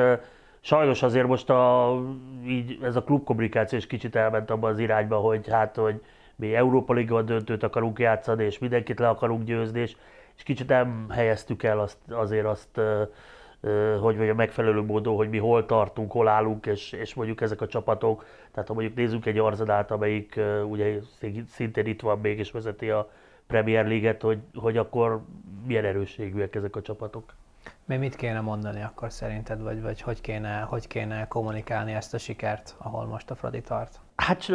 sajnos 0.61 1.03
azért 1.03 1.27
most 1.27 1.51
a, 1.51 1.95
így 2.47 2.79
ez 2.83 2.97
a 2.97 3.03
klubkommunikáció 3.03 3.79
is 3.79 3.87
kicsit 3.87 4.17
elment 4.17 4.51
abba 4.51 4.69
az 4.69 4.79
irányba, 4.79 5.17
hogy 5.17 5.49
hát, 5.49 5.77
hogy 5.77 6.01
mi 6.39 6.55
Európa 6.55 6.93
Liga 6.93 7.23
döntőt 7.23 7.63
akarunk 7.63 7.99
játszani, 7.99 8.45
és 8.45 8.59
mindenkit 8.59 8.99
le 8.99 9.09
akarunk 9.09 9.45
győzni, 9.45 9.81
és, 9.81 9.97
és 10.37 10.43
kicsit 10.43 10.69
nem 10.69 11.07
helyeztük 11.11 11.63
el 11.63 11.81
azt, 11.81 11.99
azért 12.09 12.47
azt, 12.47 12.81
hogy 14.01 14.17
vagy 14.17 14.29
a 14.29 14.35
megfelelő 14.35 14.81
módon, 14.81 15.17
hogy 15.17 15.29
mi 15.29 15.39
hol 15.39 15.67
tartunk, 15.67 16.13
hol 16.13 16.29
állunk, 16.29 16.67
és, 16.67 16.93
és 16.93 17.15
mondjuk 17.15 17.41
ezek 17.41 17.61
a 17.61 17.67
csapatok, 17.67 18.25
tehát 18.53 18.69
ha 18.69 18.75
mondjuk 18.75 18.97
nézzük 18.97 19.27
egy 19.27 19.39
Arzadát, 19.39 19.91
amelyik 19.91 20.41
ugye 20.69 20.99
szintén 21.49 21.87
itt 21.87 22.01
van 22.01 22.19
még, 22.21 22.39
és 22.39 22.51
vezeti 22.51 22.91
a 22.91 23.11
Premier 23.47 23.87
League-et, 23.87 24.23
hogy, 24.23 24.39
hogy 24.55 24.77
akkor 24.77 25.23
milyen 25.67 25.85
erősségűek 25.85 26.55
ezek 26.55 26.77
a 26.77 26.83
csapatok. 26.83 27.35
Mi 27.89 27.97
mit 27.97 28.17
kéne 28.17 28.41
mondani 28.41 28.83
akkor 28.83 29.13
szerinted, 29.13 29.63
vagy, 29.63 29.83
vagy 29.83 30.01
hogy, 30.01 30.21
kéne, 30.21 30.61
hogy 30.61 30.87
kéne 30.87 31.29
kommunikálni 31.29 31.93
ezt 31.93 32.15
a 32.15 32.19
sikert, 32.19 32.75
ahol 32.79 33.07
most 33.07 33.31
a 33.31 33.35
Fradi 33.35 33.61
tart? 33.61 34.01
Hát 34.17 34.49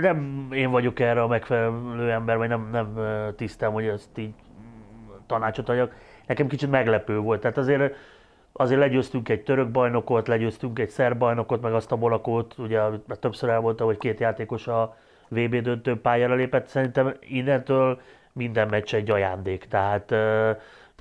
nem 0.00 0.48
én 0.52 0.70
vagyok 0.70 1.00
erre 1.00 1.22
a 1.22 1.26
megfelelő 1.26 2.10
ember, 2.10 2.36
vagy 2.36 2.48
nem, 2.48 2.68
nem 2.72 2.98
tisztem, 3.36 3.72
hogy 3.72 3.86
ezt 3.86 4.18
így 4.18 4.34
tanácsot 5.26 5.68
adjak. 5.68 5.94
Nekem 6.26 6.46
kicsit 6.46 6.70
meglepő 6.70 7.18
volt. 7.18 7.40
Tehát 7.40 7.56
azért, 7.56 7.94
azért 8.52 8.80
legyőztünk 8.80 9.28
egy 9.28 9.42
török 9.42 9.70
bajnokot, 9.70 10.28
legyőztünk 10.28 10.78
egy 10.78 10.90
szerb 10.90 11.18
bajnokot, 11.18 11.62
meg 11.62 11.72
azt 11.72 11.92
a 11.92 11.96
Monakót, 11.96 12.58
ugye 12.58 12.80
többször 13.20 13.48
elmondta, 13.48 13.84
hogy 13.84 13.96
két 13.96 14.20
játékos 14.20 14.66
a 14.66 14.96
VB 15.28 15.56
döntő 15.56 16.00
pályára 16.00 16.34
lépett. 16.34 16.66
Szerintem 16.66 17.14
innentől 17.20 18.00
minden 18.32 18.68
meccs 18.68 18.94
egy 18.94 19.10
ajándék. 19.10 19.64
Tehát, 19.64 20.14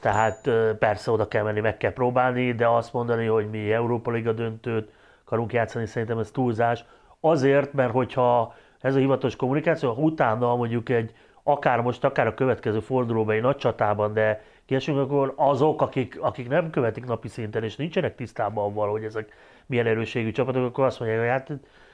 tehát 0.02 0.50
persze 0.80 1.12
oda 1.12 1.28
kell 1.28 1.44
menni, 1.44 1.60
meg 1.60 1.78
kell 1.78 1.94
próbálni, 1.94 2.54
de 2.54 2.68
azt 2.68 2.94
mondani, 2.94 3.26
hogy 3.26 3.50
mi 3.50 3.72
Európa 3.72 4.12
Liga 4.12 4.32
döntőt 4.32 4.92
akarunk 5.26 5.54
játszani, 5.54 5.86
szerintem 5.86 6.20
ez 6.20 6.32
túlzás. 6.32 6.86
Azért, 7.20 7.74
mert 7.74 7.92
hogyha 7.92 8.56
ez 8.82 8.96
a 8.96 9.00
hivatalos 9.00 9.36
kommunikáció, 9.36 9.94
ha 9.94 10.02
utána 10.02 10.56
mondjuk 10.56 10.90
egy 10.90 11.14
akár 11.44 11.82
most, 11.82 12.04
akár 12.04 12.28
a 12.28 12.34
következő 12.34 12.80
fordulóban 12.80 13.36
egy 13.36 13.42
nagy 13.42 13.58
csatában, 13.58 14.14
de 14.14 14.44
kiesünk, 14.66 14.98
akkor 14.98 15.34
azok, 15.36 15.82
akik, 15.82 16.22
akik 16.22 16.48
nem 16.48 16.70
követik 16.70 17.06
napi 17.06 17.28
szinten, 17.28 17.64
és 17.64 17.76
nincsenek 17.76 18.16
tisztában 18.16 18.66
avval, 18.66 18.92
hogy 18.92 19.04
ezek 19.04 19.34
milyen 19.66 19.86
erőségű 19.86 20.32
csapatok, 20.32 20.66
akkor 20.66 20.86
azt 20.86 21.00
mondják, 21.00 21.20
hogy 21.20 21.30
hát 21.30 21.52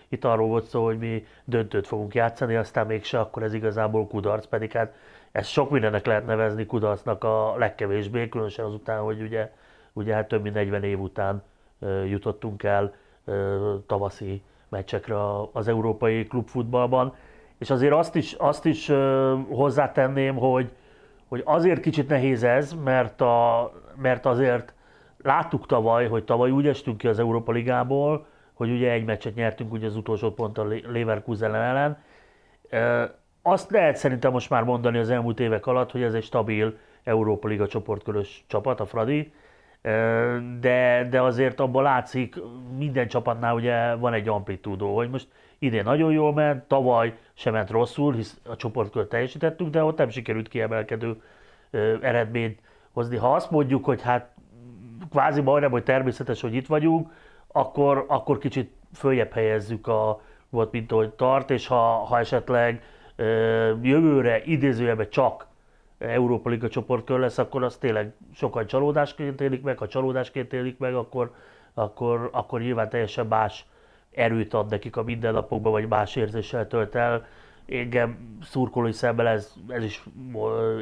itt 0.07 0.25
arról 0.25 0.47
volt 0.47 0.65
szó, 0.65 0.83
hogy 0.83 0.97
mi 0.97 1.25
döntőt 1.43 1.87
fogunk 1.87 2.13
játszani, 2.13 2.55
aztán 2.55 2.85
mégse, 2.85 3.19
akkor 3.19 3.43
ez 3.43 3.53
igazából 3.53 4.07
kudarc, 4.07 4.45
pedig 4.45 4.71
hát 4.71 4.95
ezt 5.33 5.49
sok 5.49 5.69
mindennek 5.69 6.05
lehet 6.05 6.25
nevezni 6.25 6.65
kudarcnak 6.65 7.23
a 7.23 7.55
legkevésbé, 7.57 8.29
különösen 8.29 8.65
azután, 8.65 9.01
hogy 9.01 9.21
ugye, 9.21 9.51
ugye 9.93 10.13
hát 10.13 10.27
több 10.27 10.41
mint 10.41 10.55
40 10.55 10.83
év 10.83 10.99
után 10.99 11.43
jutottunk 12.05 12.63
el 12.63 12.93
tavaszi 13.87 14.41
meccsekre 14.69 15.15
az 15.51 15.67
európai 15.67 16.25
klubfutballban. 16.25 17.15
És 17.57 17.69
azért 17.69 17.93
azt 17.93 18.15
is, 18.15 18.33
azt 18.33 18.65
is 18.65 18.91
hozzátenném, 19.49 20.35
hogy, 20.35 20.71
hogy 21.27 21.41
azért 21.45 21.81
kicsit 21.81 22.07
nehéz 22.07 22.43
ez, 22.43 22.73
mert, 22.83 23.21
a, 23.21 23.71
mert 23.95 24.25
azért 24.25 24.73
láttuk 25.21 25.65
tavaly, 25.65 26.07
hogy 26.07 26.23
tavaly 26.23 26.51
úgy 26.51 26.67
estünk 26.67 26.97
ki 26.97 27.07
az 27.07 27.19
Európa 27.19 27.51
Ligából, 27.51 28.25
hogy 28.53 28.71
ugye 28.71 28.91
egy 28.91 29.05
meccset 29.05 29.35
nyertünk 29.35 29.73
ugye 29.73 29.87
az 29.87 29.95
utolsó 29.95 30.31
pont 30.31 30.57
a 30.57 30.67
Leverkusen 30.87 31.55
ellen. 31.55 31.97
Azt 33.45 33.71
lehet 33.71 33.95
szerintem 33.95 34.31
most 34.31 34.49
már 34.49 34.63
mondani 34.63 34.97
az 34.97 35.09
elmúlt 35.09 35.39
évek 35.39 35.65
alatt, 35.65 35.91
hogy 35.91 36.01
ez 36.01 36.13
egy 36.13 36.23
stabil 36.23 36.77
Európa 37.03 37.47
Liga 37.47 37.67
csoportkörös 37.67 38.43
csapat, 38.47 38.79
a 38.79 38.85
Fradi, 38.85 39.33
de, 40.59 41.07
de 41.09 41.21
azért 41.21 41.59
abban 41.59 41.83
látszik, 41.83 42.35
minden 42.77 43.07
csapatnál 43.07 43.53
ugye 43.55 43.95
van 43.95 44.13
egy 44.13 44.27
amplitúdó, 44.27 44.95
hogy 44.95 45.09
most 45.09 45.27
idén 45.59 45.83
nagyon 45.83 46.11
jól 46.11 46.33
ment, 46.33 46.63
tavaly 46.63 47.17
sem 47.33 47.53
ment 47.53 47.69
rosszul, 47.69 48.13
hisz 48.13 48.39
a 48.49 48.55
csoportkört 48.55 49.09
teljesítettük, 49.09 49.69
de 49.69 49.83
ott 49.83 49.97
nem 49.97 50.09
sikerült 50.09 50.47
kiemelkedő 50.47 51.21
eredményt 52.01 52.59
hozni. 52.91 53.17
Ha 53.17 53.33
azt 53.33 53.51
mondjuk, 53.51 53.85
hogy 53.85 54.01
hát 54.01 54.29
kvázi 55.09 55.41
majdnem, 55.41 55.71
hogy 55.71 55.83
természetes, 55.83 56.41
hogy 56.41 56.53
itt 56.53 56.67
vagyunk, 56.67 57.11
akkor, 57.47 58.05
akkor 58.07 58.37
kicsit 58.37 58.73
följebb 58.93 59.31
helyezzük 59.31 59.87
a 59.87 60.21
volt, 60.49 60.71
mint 60.71 60.91
ahogy 60.91 61.09
tart, 61.09 61.49
és 61.49 61.67
ha, 61.67 61.75
ha 61.85 62.19
esetleg 62.19 62.83
jövőre 63.81 64.43
idézőjelben 64.43 65.09
csak 65.09 65.47
Európa 65.97 66.49
Liga 66.49 66.69
csoportkör 66.69 67.19
lesz, 67.19 67.37
akkor 67.37 67.63
az 67.63 67.77
tényleg 67.77 68.13
sokan 68.33 68.65
csalódásként 68.65 69.41
élik 69.41 69.61
meg, 69.61 69.77
ha 69.77 69.87
csalódásként 69.87 70.53
élik 70.53 70.77
meg, 70.77 70.95
akkor, 70.95 71.33
akkor, 71.73 72.29
akkor 72.31 72.59
nyilván 72.59 72.89
teljesen 72.89 73.27
más 73.27 73.65
erőt 74.11 74.53
ad 74.53 74.69
nekik 74.69 74.97
a 74.97 75.03
mindennapokban, 75.03 75.71
vagy 75.71 75.87
más 75.87 76.15
érzéssel 76.15 76.67
tölt 76.67 76.95
el. 76.95 77.25
Engem 77.65 78.37
szurkolói 78.43 78.91
szemben 78.91 79.27
ez, 79.27 79.53
ez 79.67 79.83
is 79.83 80.03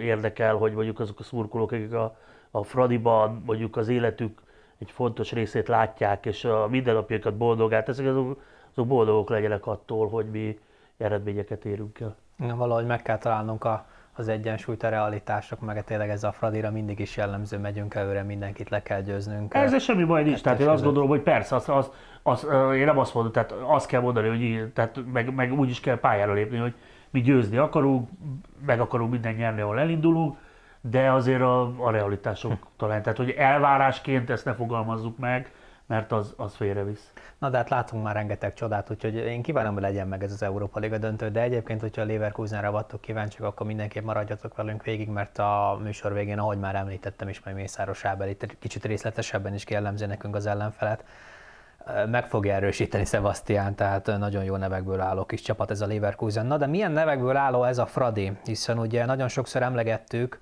érdekel, 0.02 0.56
hogy 0.56 0.74
mondjuk 0.74 1.00
azok 1.00 1.20
a 1.20 1.24
szurkolók, 1.24 1.72
akik 1.72 1.94
a, 1.94 2.18
a 2.52 2.64
Fradiban 2.64 3.44
mondjuk 3.46 3.78
az 3.78 3.88
életük 3.88 4.42
egy 4.78 4.92
fontos 4.92 5.32
részét 5.32 5.68
látják, 5.68 6.26
és 6.26 6.46
a 6.46 6.68
mindennapjaikat 6.68 7.38
boldogát, 7.38 7.90
ezek 7.90 8.06
azok, 8.06 8.42
azok 8.72 8.88
boldogok 8.88 9.30
legyenek 9.30 9.68
attól, 9.68 10.10
hogy 10.10 10.26
mi 10.26 10.60
eredményeket 10.98 11.66
érünk 11.66 12.00
el. 12.00 12.16
Valahogy 12.56 12.86
meg 12.86 13.02
kell 13.02 13.18
találnunk 13.18 13.64
a, 13.64 13.86
az 14.14 14.28
egyensúlyt 14.28 14.84
a 14.84 14.90
realitások, 14.90 15.60
meg 15.60 15.84
tényleg 15.84 16.10
ez 16.10 16.24
a 16.24 16.32
Fradira 16.32 16.72
mindig 16.72 17.00
is 17.00 17.18
jellemző, 17.18 17.58
megyünk 17.58 17.96
előre, 17.96 18.24
mindenkit 18.24 18.70
le 18.70 18.82
kell 18.82 19.02
győznünk. 19.02 19.54
Ezzel 19.54 19.80
semmi 19.80 20.04
baj 20.04 20.24
nincs, 20.24 20.42
tehát 20.42 20.60
én 20.60 20.68
azt 20.68 20.84
gondolom, 20.84 21.10
hogy 21.10 21.22
persze, 21.22 21.56
az, 21.56 21.70
az, 21.70 21.92
az, 22.24 22.48
én 22.76 22.86
nem 22.86 22.98
azt 22.98 23.14
mondom, 23.14 23.32
tehát 23.32 23.52
azt 23.52 23.88
kell 23.88 24.02
mondani, 24.02 24.28
hogy 24.28 24.72
tehát 24.74 25.00
meg, 25.14 25.34
meg 25.34 25.54
úgy 25.54 25.70
is 25.70 25.80
kell 25.80 26.00
pályára 26.00 26.34
lépni, 26.34 26.58
hogy 26.58 26.74
mi 27.10 27.22
győzni 27.22 27.58
akarunk, 27.58 28.10
meg 28.66 28.80
akarunk 28.80 29.12
minden 29.12 29.34
nyerni, 29.34 29.62
ahol 29.62 29.80
elindulunk, 29.80 30.38
de 30.82 31.12
azért 31.12 31.42
a, 31.42 31.86
a 31.86 31.92
realitások 31.92 32.68
talán, 32.78 33.02
tehát 33.02 33.18
hogy 33.18 33.30
elvárásként 33.30 34.30
ezt 34.30 34.46
ne 34.46 34.54
fogalmazzuk 34.54 35.18
meg, 35.18 35.52
mert 35.92 36.12
az, 36.12 36.34
az 36.38 36.56
félrevisz. 36.56 37.12
Na 37.38 37.50
de 37.50 37.58
hát 37.58 37.70
látunk 37.70 38.04
már 38.04 38.16
rengeteg 38.16 38.54
csodát, 38.54 38.90
úgyhogy 38.90 39.16
én 39.16 39.42
kívánom, 39.42 39.74
hogy 39.74 39.82
legyen 39.82 40.08
meg 40.08 40.24
ez 40.24 40.32
az 40.32 40.44
Európa 40.44 40.80
Liga 40.80 40.98
döntő, 40.98 41.30
de 41.30 41.42
egyébként, 41.42 41.82
hogyha 41.82 42.02
a 42.02 42.06
Leverkusenre 42.06 42.70
vattok 42.70 43.02
kíváncsiak, 43.02 43.48
akkor 43.48 43.66
mindenképp 43.68 44.04
maradjatok 44.04 44.56
velünk 44.56 44.84
végig, 44.84 45.10
mert 45.10 45.40
a 45.40 45.80
műsor 45.84 46.14
végén, 46.14 46.40
ahogy 46.40 46.60
már 46.60 46.76
említettem 46.76 47.30
is, 47.30 47.42
majd 47.44 47.56
Mészáros 47.56 48.06
Ábel 48.06 48.30
itt 48.30 48.58
kicsit 48.60 48.86
részletesebben 48.86 49.54
is 49.54 49.64
kijellemzi 49.64 50.06
nekünk 50.06 50.36
az 50.36 50.46
ellenfelet, 50.46 51.04
meg 52.10 52.28
fogja 52.28 52.54
erősíteni 52.54 53.06
Sebastian, 53.06 53.76
tehát 53.76 54.06
nagyon 54.06 54.44
jó 54.44 54.56
nevekből 54.56 55.00
álló 55.00 55.26
kis 55.26 55.42
csapat 55.42 55.72
ez 55.72 55.82
a 55.82 55.88
Leverkusen. 55.88 56.46
Na 56.46 56.58
de 56.58 56.68
milyen 56.68 56.92
nevekből 56.92 57.36
álló 57.36 57.64
ez 57.64 57.78
a 57.78 57.86
Fradi? 57.86 58.32
Hiszen 58.44 58.80
ugye 58.80 59.06
nagyon 59.06 59.28
sokszor 59.28 59.62
emlegettük, 59.62 60.40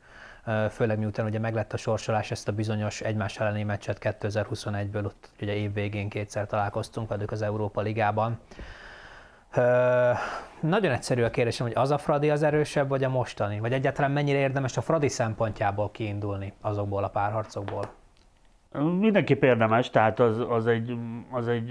főleg 0.69 0.97
miután 0.97 1.25
ugye 1.25 1.39
meglett 1.39 1.73
a 1.73 1.77
sorsolás, 1.77 2.31
ezt 2.31 2.47
a 2.47 2.51
bizonyos 2.51 3.01
egymás 3.01 3.39
elleni 3.39 3.63
meccset 3.63 3.97
2021-ből, 4.01 5.05
ott 5.05 5.29
ugye 5.41 5.55
év 5.55 5.73
végén 5.73 6.09
kétszer 6.09 6.45
találkoztunk 6.45 7.09
velük 7.09 7.31
az 7.31 7.41
Európa 7.41 7.81
Ligában. 7.81 8.39
Ö, 9.55 10.11
nagyon 10.59 10.91
egyszerű 10.91 11.23
a 11.23 11.29
kérdésem, 11.29 11.65
hogy 11.65 11.75
az 11.75 11.91
a 11.91 11.97
Fradi 11.97 12.29
az 12.29 12.43
erősebb, 12.43 12.87
vagy 12.87 13.03
a 13.03 13.09
mostani? 13.09 13.59
Vagy 13.59 13.73
egyáltalán 13.73 14.11
mennyire 14.11 14.37
érdemes 14.37 14.77
a 14.77 14.81
Fradi 14.81 15.07
szempontjából 15.07 15.91
kiindulni 15.91 16.53
azokból 16.61 17.03
a 17.03 17.09
párharcokból? 17.09 17.83
Mindenképp 18.99 19.43
érdemes, 19.43 19.89
tehát 19.89 20.19
az, 20.19 20.45
az, 20.49 20.67
egy, 20.67 20.97
az 21.31 21.47
egy 21.47 21.67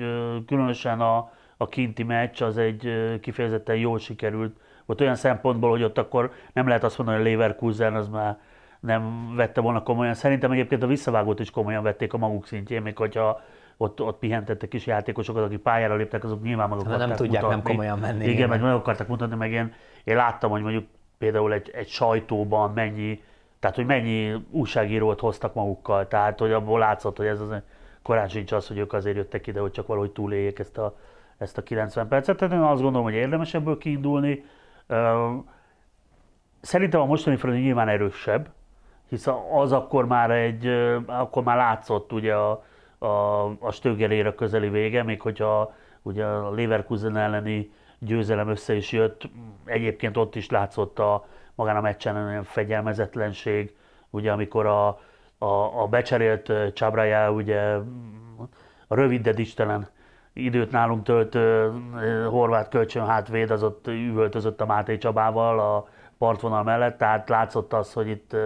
különösen 0.47 1.01
a, 1.01 1.33
a 1.57 1.69
kinti 1.69 2.03
meccs, 2.03 2.43
az 2.43 2.59
egy 2.59 3.19
kifejezetten 3.21 3.77
jól 3.77 3.99
sikerült. 3.99 4.57
Volt 4.87 5.01
olyan 5.01 5.15
szempontból, 5.15 5.71
hogy 5.71 5.83
ott 5.83 5.99
akkor 5.99 6.33
nem 6.53 6.69
lehet 6.69 6.85
azt 6.85 6.99
mondani, 6.99 7.19
hogy 7.19 7.31
Leverkusen 7.31 7.95
az 7.95 8.09
már 8.09 8.39
nem 8.81 9.33
vette 9.37 9.61
volna 9.61 9.83
komolyan. 9.83 10.15
Szerintem 10.15 10.51
egyébként 10.51 10.83
a 10.83 10.87
visszavágót 10.87 11.41
is 11.41 11.51
komolyan 11.51 11.83
vették 11.83 12.13
a 12.13 12.19
maguk 12.19 12.47
szintjén, 12.47 12.83
még 12.83 12.97
hogyha 12.97 13.41
ott, 13.77 14.01
ott 14.01 14.19
pihentettek 14.19 14.75
is 14.75 14.87
játékosokat, 14.87 15.45
akik 15.45 15.59
pályára 15.59 15.95
léptek, 15.95 16.25
azok 16.25 16.43
nyilván 16.43 16.69
meg 16.69 16.79
akarták 16.79 17.09
Nem 17.09 17.17
tudják 17.17 17.43
mutatni. 17.43 17.63
nem 17.63 17.73
komolyan 17.73 17.99
menni. 17.99 18.23
Igen, 18.23 18.35
igen. 18.35 18.49
meg 18.49 18.61
meg 18.61 18.73
akarták 18.73 19.09
mutatni, 19.09 19.37
meg 19.37 19.53
én, 19.53 19.75
én 20.05 20.17
láttam, 20.17 20.51
hogy 20.51 20.63
mondjuk 20.63 20.85
például 21.19 21.53
egy, 21.53 21.71
egy 21.75 21.89
sajtóban 21.89 22.71
mennyi, 22.73 23.23
tehát 23.61 23.77
hogy 23.77 23.87
mennyi 23.87 24.47
újságírót 24.51 25.21
hoztak 25.21 25.55
magukkal, 25.55 26.09
tehát 26.09 26.39
hogy 26.39 26.53
abból 26.53 26.79
látszott, 26.79 27.17
hogy 27.17 27.27
ez 27.27 27.41
az, 27.41 27.55
korán 28.03 28.29
sincs 28.29 28.53
az, 28.53 28.69
hogy 28.69 28.79
ők 28.79 28.93
azért 28.93 29.17
jöttek 29.17 29.47
ide, 29.47 29.61
hogy 29.61 29.71
csak 29.71 29.87
valahogy 29.87 30.11
túléljék 30.11 30.59
ezt 30.59 30.79
a, 30.79 30.97
ezt 31.39 31.59
a 31.59 31.63
90 31.63 32.09
percet. 32.09 32.37
Tehát 32.37 32.55
én 32.55 32.61
azt 32.61 32.83
gondolom, 32.83 33.07
hogy 33.07 33.15
érdemes 33.15 33.55
ebből 33.55 33.79
kiindulni. 33.79 34.45
Szerintem 36.61 37.01
a 37.01 37.05
mostani 37.05 37.37
Fradi 37.37 37.59
nyilván 37.59 37.89
erősebb, 37.89 38.49
hisz 39.09 39.27
az 39.53 39.73
akkor 39.73 40.07
már 40.07 40.31
egy, 40.31 40.67
akkor 41.07 41.43
már 41.43 41.57
látszott 41.57 42.13
ugye 42.13 42.35
a, 42.35 42.65
a, 42.99 43.45
a 43.61 43.71
Stögelér 43.71 44.35
közeli 44.35 44.69
vége, 44.69 45.03
még 45.03 45.21
hogyha 45.21 45.75
ugye 46.03 46.25
a 46.25 46.51
Leverkusen 46.51 47.17
elleni 47.17 47.71
győzelem 47.99 48.49
össze 48.49 48.75
is 48.75 48.93
jött, 48.93 49.23
egyébként 49.65 50.17
ott 50.17 50.35
is 50.35 50.51
látszott 50.51 50.99
a, 50.99 51.27
magán 51.55 51.77
a 51.77 51.81
meccsen 51.81 52.17
olyan 52.17 52.43
fegyelmezetlenség, 52.43 53.77
ugye 54.11 54.33
amikor 54.33 54.67
a, 54.67 54.89
a, 55.39 55.83
a 55.83 55.87
becserélt 55.87 56.53
Csábrájá 56.73 57.29
ugye 57.29 57.61
a 58.87 58.95
rövid, 58.95 59.23
de 59.23 59.33
istelen 59.37 59.89
időt 60.33 60.71
nálunk 60.71 61.03
töltő 61.05 61.73
horvát 62.31 62.69
kölcsön 62.69 63.07
hátvéd, 63.07 63.51
az 63.51 63.63
ott 63.63 63.87
üvöltözött 63.87 64.61
a 64.61 64.67
Máté 64.67 64.99
Csabával 64.99 65.61
a 65.61 65.89
partvonal 66.19 66.63
mellett, 66.63 66.99
tehát 66.99 67.29
látszott 67.29 67.73
az, 67.73 67.93
hogy 67.93 68.09
itt 68.09 68.37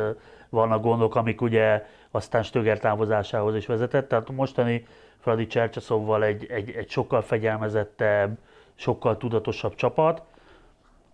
vannak 0.53 0.83
gondok, 0.83 1.15
amik 1.15 1.41
ugye 1.41 1.87
aztán 2.11 2.43
Stöger 2.43 2.79
távozásához 2.79 3.55
is 3.55 3.67
vezetett. 3.67 4.09
Tehát 4.09 4.29
a 4.29 4.33
mostani 4.33 4.87
Fradi 5.19 5.47
Csercsaszóval 5.47 6.25
egy, 6.25 6.47
egy, 6.51 6.71
egy 6.71 6.91
sokkal 6.91 7.23
fegyelmezettebb, 7.23 8.39
sokkal 8.75 9.17
tudatosabb 9.17 9.75
csapat. 9.75 10.23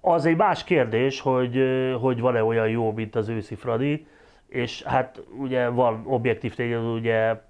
Az 0.01 0.27
egy 0.27 0.37
más 0.37 0.65
kérdés, 0.65 1.21
hogy, 1.21 1.63
hogy 2.01 2.21
van-e 2.21 2.45
olyan 2.45 2.69
jó, 2.69 2.93
mint 2.93 3.17
az 3.17 3.29
őszi 3.29 3.55
Fradi, 3.55 4.07
és 4.49 4.83
hát 4.83 5.23
ugye 5.39 5.69
van 5.69 6.03
objektív 6.07 6.55
tényező, 6.55 6.93
ugye 6.93 7.41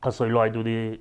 az, 0.00 0.16
hogy 0.16 0.30
Lajdudi 0.30 1.00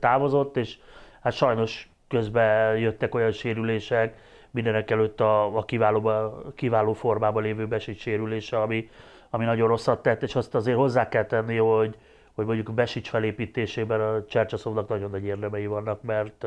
távozott, 0.00 0.56
és 0.56 0.78
hát 1.20 1.32
sajnos 1.32 1.90
közben 2.08 2.78
jöttek 2.78 3.14
olyan 3.14 3.32
sérülések, 3.32 4.16
mindenek 4.50 4.90
előtt 4.90 5.20
a, 5.20 5.56
a 5.56 5.64
kiváló, 5.64 6.12
kiváló 6.54 6.92
formában 6.92 7.42
lévő 7.42 7.66
Besics 7.66 8.00
sérülése, 8.00 8.60
ami, 8.60 8.88
ami 9.36 9.44
nagyon 9.44 9.68
rosszat 9.68 10.02
tett, 10.02 10.22
és 10.22 10.34
azt 10.34 10.54
azért 10.54 10.76
hozzá 10.76 11.08
kell 11.08 11.24
tenni, 11.24 11.56
hogy, 11.56 11.96
hogy 12.34 12.46
mondjuk 12.46 12.72
Besics 12.72 13.08
felépítésében 13.08 14.00
a 14.00 14.24
Csercsaszovnak 14.24 14.88
nagyon 14.88 15.10
nagy 15.10 15.24
érdemei 15.24 15.66
vannak, 15.66 16.02
mert, 16.02 16.46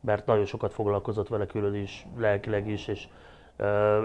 mert 0.00 0.26
nagyon 0.26 0.44
sokat 0.44 0.72
foglalkozott 0.72 1.28
vele 1.28 1.46
külön 1.46 1.74
is, 1.74 2.06
lelkileg 2.16 2.68
is, 2.68 2.88
és 2.88 3.08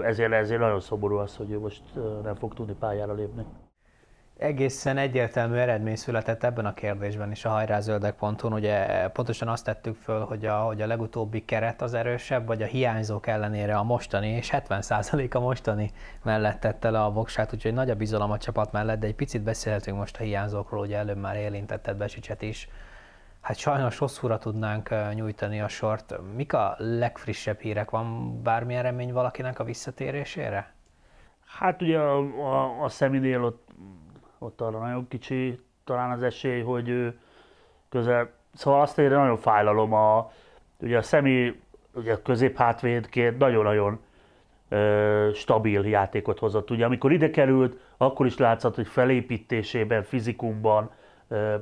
ezért, 0.02 0.32
ezért 0.32 0.60
nagyon 0.60 0.80
szomorú 0.80 1.16
az, 1.16 1.36
hogy 1.36 1.50
ő 1.50 1.58
most 1.58 1.82
nem 2.22 2.34
fog 2.34 2.54
tudni 2.54 2.74
pályára 2.78 3.14
lépni 3.14 3.44
egészen 4.38 4.96
egyértelmű 4.96 5.56
eredmény 5.56 5.96
született 5.96 6.44
ebben 6.44 6.66
a 6.66 6.74
kérdésben 6.74 7.30
is 7.30 7.44
a 7.44 7.48
hajrázöldek.hu. 7.48 8.54
Ugye 8.54 9.08
pontosan 9.08 9.48
azt 9.48 9.64
tettük 9.64 9.96
föl, 9.96 10.24
hogy 10.24 10.46
a, 10.46 10.54
hogy 10.54 10.82
a 10.82 10.86
legutóbbi 10.86 11.44
keret 11.44 11.82
az 11.82 11.94
erősebb, 11.94 12.46
vagy 12.46 12.62
a 12.62 12.66
hiányzók 12.66 13.26
ellenére 13.26 13.76
a 13.76 13.82
mostani, 13.82 14.28
és 14.28 14.50
70% 14.52 15.34
a 15.34 15.38
mostani 15.38 15.90
mellett 16.22 16.60
tette 16.60 16.90
le 16.90 17.02
a 17.02 17.10
voksát, 17.10 17.54
úgyhogy 17.54 17.72
nagy 17.72 17.90
a 17.90 17.94
bizalom 17.94 18.30
a 18.30 18.38
csapat 18.38 18.72
mellett, 18.72 18.98
de 18.98 19.06
egy 19.06 19.14
picit 19.14 19.42
beszélhetünk 19.42 19.98
most 19.98 20.16
a 20.16 20.22
hiányzókról, 20.22 20.80
ugye 20.80 20.96
előbb 20.96 21.18
már 21.18 21.36
élintetted 21.36 21.96
Besicset 21.96 22.42
is. 22.42 22.68
Hát 23.40 23.56
sajnos 23.56 23.98
hosszúra 23.98 24.38
tudnánk 24.38 24.94
nyújtani 25.14 25.60
a 25.60 25.68
sort. 25.68 26.14
Mik 26.36 26.52
a 26.52 26.74
legfrissebb 26.78 27.60
hírek? 27.60 27.90
Van 27.90 28.42
bármilyen 28.42 28.82
remény 28.82 29.12
valakinek 29.12 29.58
a 29.58 29.64
visszatérésére? 29.64 30.72
Hát 31.46 31.82
ugye 31.82 31.98
a, 31.98 32.18
a, 32.18 32.82
a 32.82 32.88
szeminél 32.88 33.44
ott 33.44 33.68
ott 34.38 34.60
arra 34.60 34.78
nagyon 34.78 35.08
kicsi 35.08 35.60
talán 35.84 36.10
az 36.10 36.22
esély, 36.22 36.60
hogy 36.62 36.88
ő 36.88 37.18
közel, 37.88 38.30
szóval 38.54 38.80
azt 38.80 38.98
érde 38.98 39.16
nagyon 39.16 39.36
fájlalom 39.36 39.92
a, 39.92 40.32
ugye 40.78 40.96
a 40.96 41.02
szemi, 41.02 41.60
ugye 41.92 42.16
középhátvédként 42.22 43.38
nagyon-nagyon 43.38 44.00
ö, 44.68 45.30
stabil 45.34 45.86
játékot 45.86 46.38
hozott. 46.38 46.70
Ugye 46.70 46.84
amikor 46.84 47.12
ide 47.12 47.30
került, 47.30 47.80
akkor 47.96 48.26
is 48.26 48.36
látszott, 48.36 48.74
hogy 48.74 48.86
felépítésében, 48.86 50.02
fizikumban 50.02 50.90
ö, 51.28 51.54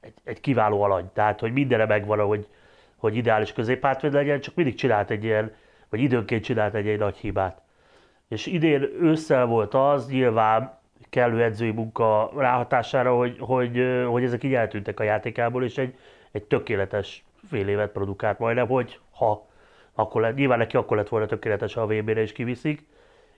egy, 0.00 0.14
egy 0.24 0.40
kiváló 0.40 0.82
alany. 0.82 1.10
Tehát, 1.12 1.40
hogy 1.40 1.52
mindenre 1.52 1.86
megvan, 1.86 2.18
hogy, 2.18 2.48
hogy 2.96 3.16
ideális 3.16 3.52
középhátvéd 3.52 4.12
legyen, 4.12 4.40
csak 4.40 4.54
mindig 4.54 4.74
csinált 4.74 5.10
egy 5.10 5.24
ilyen, 5.24 5.54
vagy 5.88 6.00
időnként 6.00 6.44
csinált 6.44 6.74
egy, 6.74 6.88
egy 6.88 6.98
nagy 6.98 7.16
hibát. 7.16 7.60
És 8.28 8.46
idén 8.46 8.82
ősszel 9.00 9.46
volt 9.46 9.74
az, 9.74 10.08
nyilván 10.08 10.80
kellő 11.12 11.42
edzői 11.42 11.70
munka 11.70 12.32
ráhatására, 12.36 13.16
hogy, 13.16 13.36
hogy, 13.38 14.04
hogy 14.06 14.24
ezek 14.24 14.42
így 14.42 14.54
eltűntek 14.54 15.00
a 15.00 15.02
játékából, 15.02 15.64
és 15.64 15.78
egy, 15.78 15.94
egy 16.30 16.42
tökéletes 16.42 17.24
fél 17.48 17.68
évet 17.68 17.92
produkált 17.92 18.38
majdnem, 18.38 18.66
hogy 18.66 18.98
ha 19.10 19.46
akkor 19.94 20.20
lett, 20.20 20.34
nyilván 20.34 20.58
neki 20.58 20.76
akkor 20.76 20.96
lett 20.96 21.08
volna 21.08 21.26
tökéletes, 21.26 21.74
ha 21.74 21.80
a 21.80 21.86
VB-re 21.86 22.22
is 22.22 22.32
kiviszik. 22.32 22.86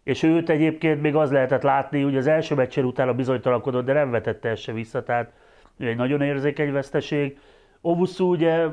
És 0.02 0.22
őt 0.22 0.50
egyébként 0.50 1.00
még 1.02 1.14
az 1.14 1.30
lehetett 1.30 1.62
látni, 1.62 2.02
hogy 2.02 2.16
az 2.16 2.26
első 2.26 2.54
meccsen 2.54 2.84
utána 2.84 3.14
bizonytalankodott, 3.14 3.84
de 3.84 3.92
nem 3.92 4.10
vetette 4.10 4.48
ezt 4.48 4.62
se 4.62 4.72
vissza, 4.72 5.02
tehát 5.02 5.32
egy 5.78 5.96
nagyon 5.96 6.22
érzékeny 6.22 6.72
veszteség. 6.72 7.38
Obuszú 7.80 8.30
ugye 8.30 8.66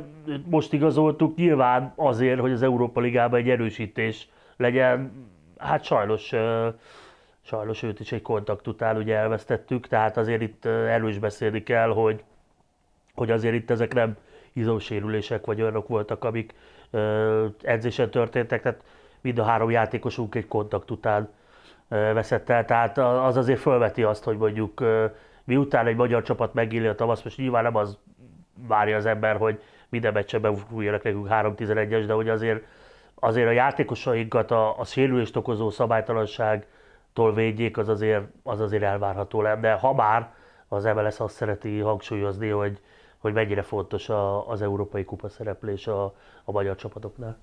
most 0.46 0.74
igazoltuk, 0.74 1.36
nyilván 1.36 1.94
azért, 1.96 2.40
hogy 2.40 2.52
az 2.52 2.62
Európa 2.62 3.00
Ligában 3.00 3.40
egy 3.40 3.50
erősítés 3.50 4.30
legyen, 4.58 5.12
hát 5.58 5.84
sajnos 5.84 6.34
sajnos 7.42 7.84
őt 7.84 8.00
is 8.00 8.12
egy 8.12 8.22
kontakt 8.22 8.68
ugye 8.68 9.16
elvesztettük, 9.16 9.88
tehát 9.88 10.18
azért 10.18 10.42
itt 10.42 10.66
erről 10.66 11.10
is 11.10 11.20
beszélni 11.20 11.64
kell, 11.64 11.90
hogy, 11.90 12.24
hogy 13.16 13.32
azért 13.32 13.54
itt 13.54 13.70
ezek 13.70 13.94
nem 13.94 14.18
izósérülések 14.54 15.46
vagy 15.46 15.62
olyanok 15.62 15.88
voltak, 15.88 16.24
amik 16.24 16.54
edzésen 17.62 18.10
történtek, 18.10 18.62
tehát 18.62 18.84
mind 19.22 19.40
a 19.40 19.44
három 19.44 19.70
játékosunk 19.70 20.36
egy 20.36 20.48
kontakt 20.48 20.92
után 20.92 21.30
veszett 21.88 22.50
el, 22.50 22.66
tehát 22.66 22.98
az 22.98 23.38
azért 23.38 23.60
felveti 23.60 24.04
azt, 24.04 24.24
hogy 24.24 24.38
mondjuk 24.38 24.84
miután 25.44 25.88
egy 25.88 25.96
magyar 25.96 26.24
csapat 26.24 26.54
megéli 26.54 26.88
a 26.88 26.96
tavasz, 26.96 27.24
most 27.24 27.38
nyilván 27.38 27.64
nem 27.64 27.76
az 27.76 27.98
várja 28.68 28.98
az 28.98 29.06
ember, 29.06 29.38
hogy 29.38 29.62
minden 29.90 30.14
meccsen 30.14 30.42
befújjanak 30.42 31.04
nekünk 31.04 31.28
3-11-es, 31.30 32.04
de 32.08 32.14
hogy 32.14 32.30
azért, 32.30 32.64
azért 33.16 33.48
a 33.48 33.52
játékosainkat 33.52 34.52
a, 34.52 34.80
a 34.80 34.86
sérülést 34.86 35.36
okozó 35.36 35.70
szabálytalanság 35.70 36.68
tól 37.14 37.34
védjék, 37.34 37.78
az 37.78 37.90
azért, 37.90 38.24
az 38.44 38.60
azért 38.60 38.84
elvárható 38.84 39.42
le. 39.42 39.56
De 39.56 39.74
ha 39.74 39.94
bár 39.94 40.34
az 40.68 40.84
MLS 40.84 41.20
azt 41.20 41.36
szereti 41.36 41.80
hangsúlyozni, 41.80 42.50
hogy, 42.50 42.80
hogy 43.18 43.34
mennyire 43.34 43.62
fontos 43.62 44.10
a, 44.10 44.50
az 44.50 44.62
európai 44.62 45.06
kupa 45.06 45.30
szereplés 45.30 45.88
a, 45.88 46.04
a 46.44 46.52
magyar 46.52 46.76
csapatoknál. 46.76 47.38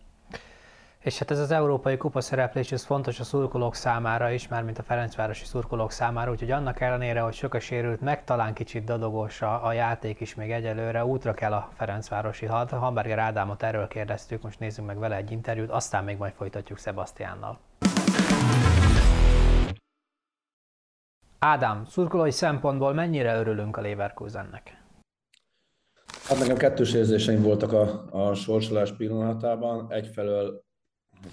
És 0.98 1.18
hát 1.18 1.30
ez 1.30 1.38
az 1.38 1.50
európai 1.50 1.96
kupa 1.96 2.20
szereplés, 2.20 2.72
ez 2.72 2.84
fontos 2.84 3.20
a 3.20 3.24
szurkolók 3.24 3.74
számára 3.74 4.30
is, 4.30 4.48
már 4.48 4.62
mint 4.62 4.78
a 4.78 4.82
Ferencvárosi 4.82 5.44
szurkolók 5.44 5.90
számára, 5.90 6.30
úgyhogy 6.30 6.50
annak 6.50 6.80
ellenére, 6.80 7.20
hogy 7.20 7.34
sok 7.34 7.54
a 7.54 7.60
sérült, 7.60 8.00
meg 8.00 8.24
talán 8.24 8.54
kicsit 8.54 8.84
dadogós 8.84 9.42
a, 9.42 9.66
a 9.66 9.72
játék 9.72 10.20
is 10.20 10.34
még 10.34 10.50
egyelőre, 10.50 11.04
útra 11.04 11.34
kell 11.34 11.52
a 11.52 11.68
Ferencvárosi 11.76 12.46
had. 12.46 12.70
Hamburger 12.70 13.18
Ádámot 13.18 13.62
erről 13.62 13.88
kérdeztük, 13.88 14.42
most 14.42 14.58
nézzük 14.58 14.86
meg 14.86 14.98
vele 14.98 15.16
egy 15.16 15.30
interjút, 15.30 15.70
aztán 15.70 16.04
még 16.04 16.16
majd 16.16 16.32
folytatjuk 16.32 16.78
Sebastiánnal. 16.78 17.58
Ádám, 21.40 21.84
szurkolói 21.84 22.30
szempontból 22.30 22.92
mennyire 22.92 23.38
örülünk 23.38 23.76
a 23.76 23.80
Leverkusennek? 23.80 24.84
Hát 26.24 26.38
nekem 26.38 26.56
kettős 26.56 26.94
érzéseim 26.94 27.42
voltak 27.42 27.72
a, 27.72 28.08
a 28.10 28.34
sorsolás 28.34 28.92
pillanatában. 28.92 29.92
Egyfelől 29.92 30.64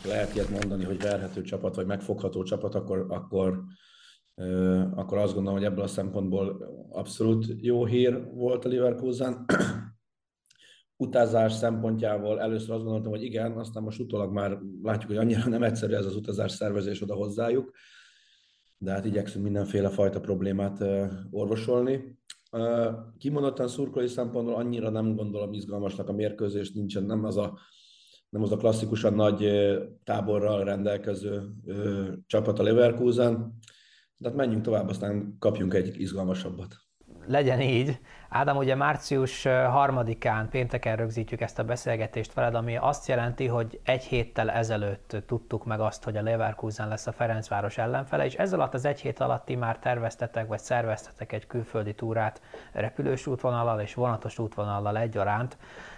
lehet 0.03 0.35
ilyet 0.35 0.49
mondani, 0.49 0.83
hogy 0.83 1.01
verhető 1.01 1.41
csapat, 1.41 1.75
vagy 1.75 1.85
megfogható 1.85 2.43
csapat, 2.43 2.75
akkor, 2.75 3.05
akkor, 3.09 3.63
akkor 4.95 5.17
azt 5.17 5.33
gondolom, 5.33 5.57
hogy 5.57 5.67
ebből 5.67 5.83
a 5.83 5.87
szempontból 5.87 6.67
abszolút 6.89 7.45
jó 7.61 7.85
hír 7.85 8.23
volt 8.33 8.65
a 8.65 8.69
Leverkusen. 8.69 9.45
Utazás 10.97 11.53
szempontjából 11.53 12.41
először 12.41 12.71
azt 12.71 12.83
gondoltam, 12.83 13.11
hogy 13.11 13.23
igen, 13.23 13.51
aztán 13.51 13.83
most 13.83 13.99
utólag 13.99 14.33
már 14.33 14.57
látjuk, 14.83 15.11
hogy 15.11 15.19
annyira 15.19 15.49
nem 15.49 15.63
egyszerű 15.63 15.93
ez 15.93 16.05
az 16.05 16.15
utazás 16.15 16.51
szervezés 16.51 17.01
oda 17.01 17.13
hozzájuk, 17.13 17.71
de 18.77 18.91
hát 18.91 19.05
igyekszünk 19.05 19.43
mindenféle 19.43 19.89
fajta 19.89 20.19
problémát 20.19 20.83
orvosolni. 21.31 22.19
Kimondottan 23.17 23.67
szurkolói 23.67 24.07
szempontból 24.07 24.55
annyira 24.55 24.89
nem 24.89 25.15
gondolom 25.15 25.53
izgalmasnak 25.53 26.09
a 26.09 26.13
mérkőzés, 26.13 26.71
nincsen 26.71 27.03
nem 27.03 27.23
az 27.23 27.37
a 27.37 27.59
nem 28.29 28.43
az 28.43 28.51
a 28.51 28.57
klasszikusan 28.57 29.13
nagy 29.13 29.49
táborral 30.03 30.63
rendelkező 30.63 31.51
csapat 32.27 32.59
a 32.59 32.63
Leverkusen. 32.63 33.53
De 34.17 34.27
hát 34.27 34.37
menjünk 34.37 34.63
tovább, 34.63 34.89
aztán 34.89 35.35
kapjunk 35.39 35.73
egy 35.73 35.99
izgalmasabbat. 35.99 36.84
Legyen 37.27 37.61
így. 37.61 37.99
Ádám, 38.29 38.57
ugye 38.57 38.75
március 38.75 39.43
harmadikán, 39.43 40.49
pénteken 40.49 40.95
rögzítjük 40.95 41.41
ezt 41.41 41.59
a 41.59 41.63
beszélgetést 41.63 42.33
veled, 42.33 42.55
ami 42.55 42.77
azt 42.77 43.07
jelenti, 43.07 43.47
hogy 43.47 43.79
egy 43.83 44.03
héttel 44.03 44.51
ezelőtt 44.51 45.15
tudtuk 45.25 45.65
meg 45.65 45.79
azt, 45.79 46.03
hogy 46.03 46.17
a 46.17 46.21
Leverkusen 46.21 46.87
lesz 46.87 47.07
a 47.07 47.11
Ferencváros 47.11 47.77
ellenfele, 47.77 48.25
és 48.25 48.33
ezzel 48.33 48.59
alatt 48.59 48.73
az 48.73 48.85
egy 48.85 48.99
hét 48.99 49.19
alatt 49.19 49.45
ti 49.45 49.55
már 49.55 49.79
terveztetek, 49.79 50.47
vagy 50.47 50.59
szerveztetek 50.59 51.31
egy 51.31 51.47
külföldi 51.47 51.93
túrát 51.93 52.41
repülős 52.71 53.27
útvonallal 53.27 53.79
és 53.81 53.93
vonatos 53.93 54.39
útvonallal 54.39 54.97
egyaránt. 54.97 55.57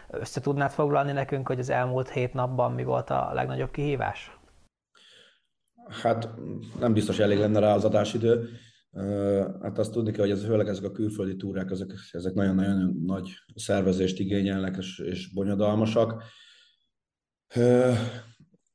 Össze 0.10 0.42
tudnád 0.42 0.72
foglalni 0.72 1.12
nekünk, 1.12 1.48
hogy 1.48 1.60
az 1.60 1.70
elmúlt 1.70 2.10
hét 2.10 2.34
napban 2.34 2.72
mi 2.72 2.84
volt 2.84 3.10
a 3.10 3.32
legnagyobb 3.34 3.72
kihívás? 3.72 4.38
Hát 6.04 6.30
nem 6.80 6.94
biztos 6.94 7.20
elég 7.20 7.38
lenne 7.38 7.60
rá 7.60 7.74
az 7.74 7.86
adásidő. 7.86 8.50
Hát 9.62 9.78
azt 9.78 9.92
tudni 9.92 10.12
kell, 10.12 10.26
hogy 10.26 10.34
ez, 10.34 10.46
főleg 10.46 10.68
ezek 10.68 10.84
a 10.84 10.92
külföldi 10.92 11.36
túrák, 11.36 11.72
ezek, 11.72 11.94
ezek 12.12 12.34
nagyon-nagyon 12.34 13.02
nagy 13.06 13.30
szervezést 13.56 14.20
igényelnek 14.20 14.78
és, 14.78 15.00
és 15.00 15.34
bonyodalmasak. 15.34 16.24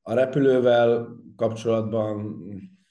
A 0.02 0.14
repülővel 0.14 1.08
kapcsolatban 1.36 2.42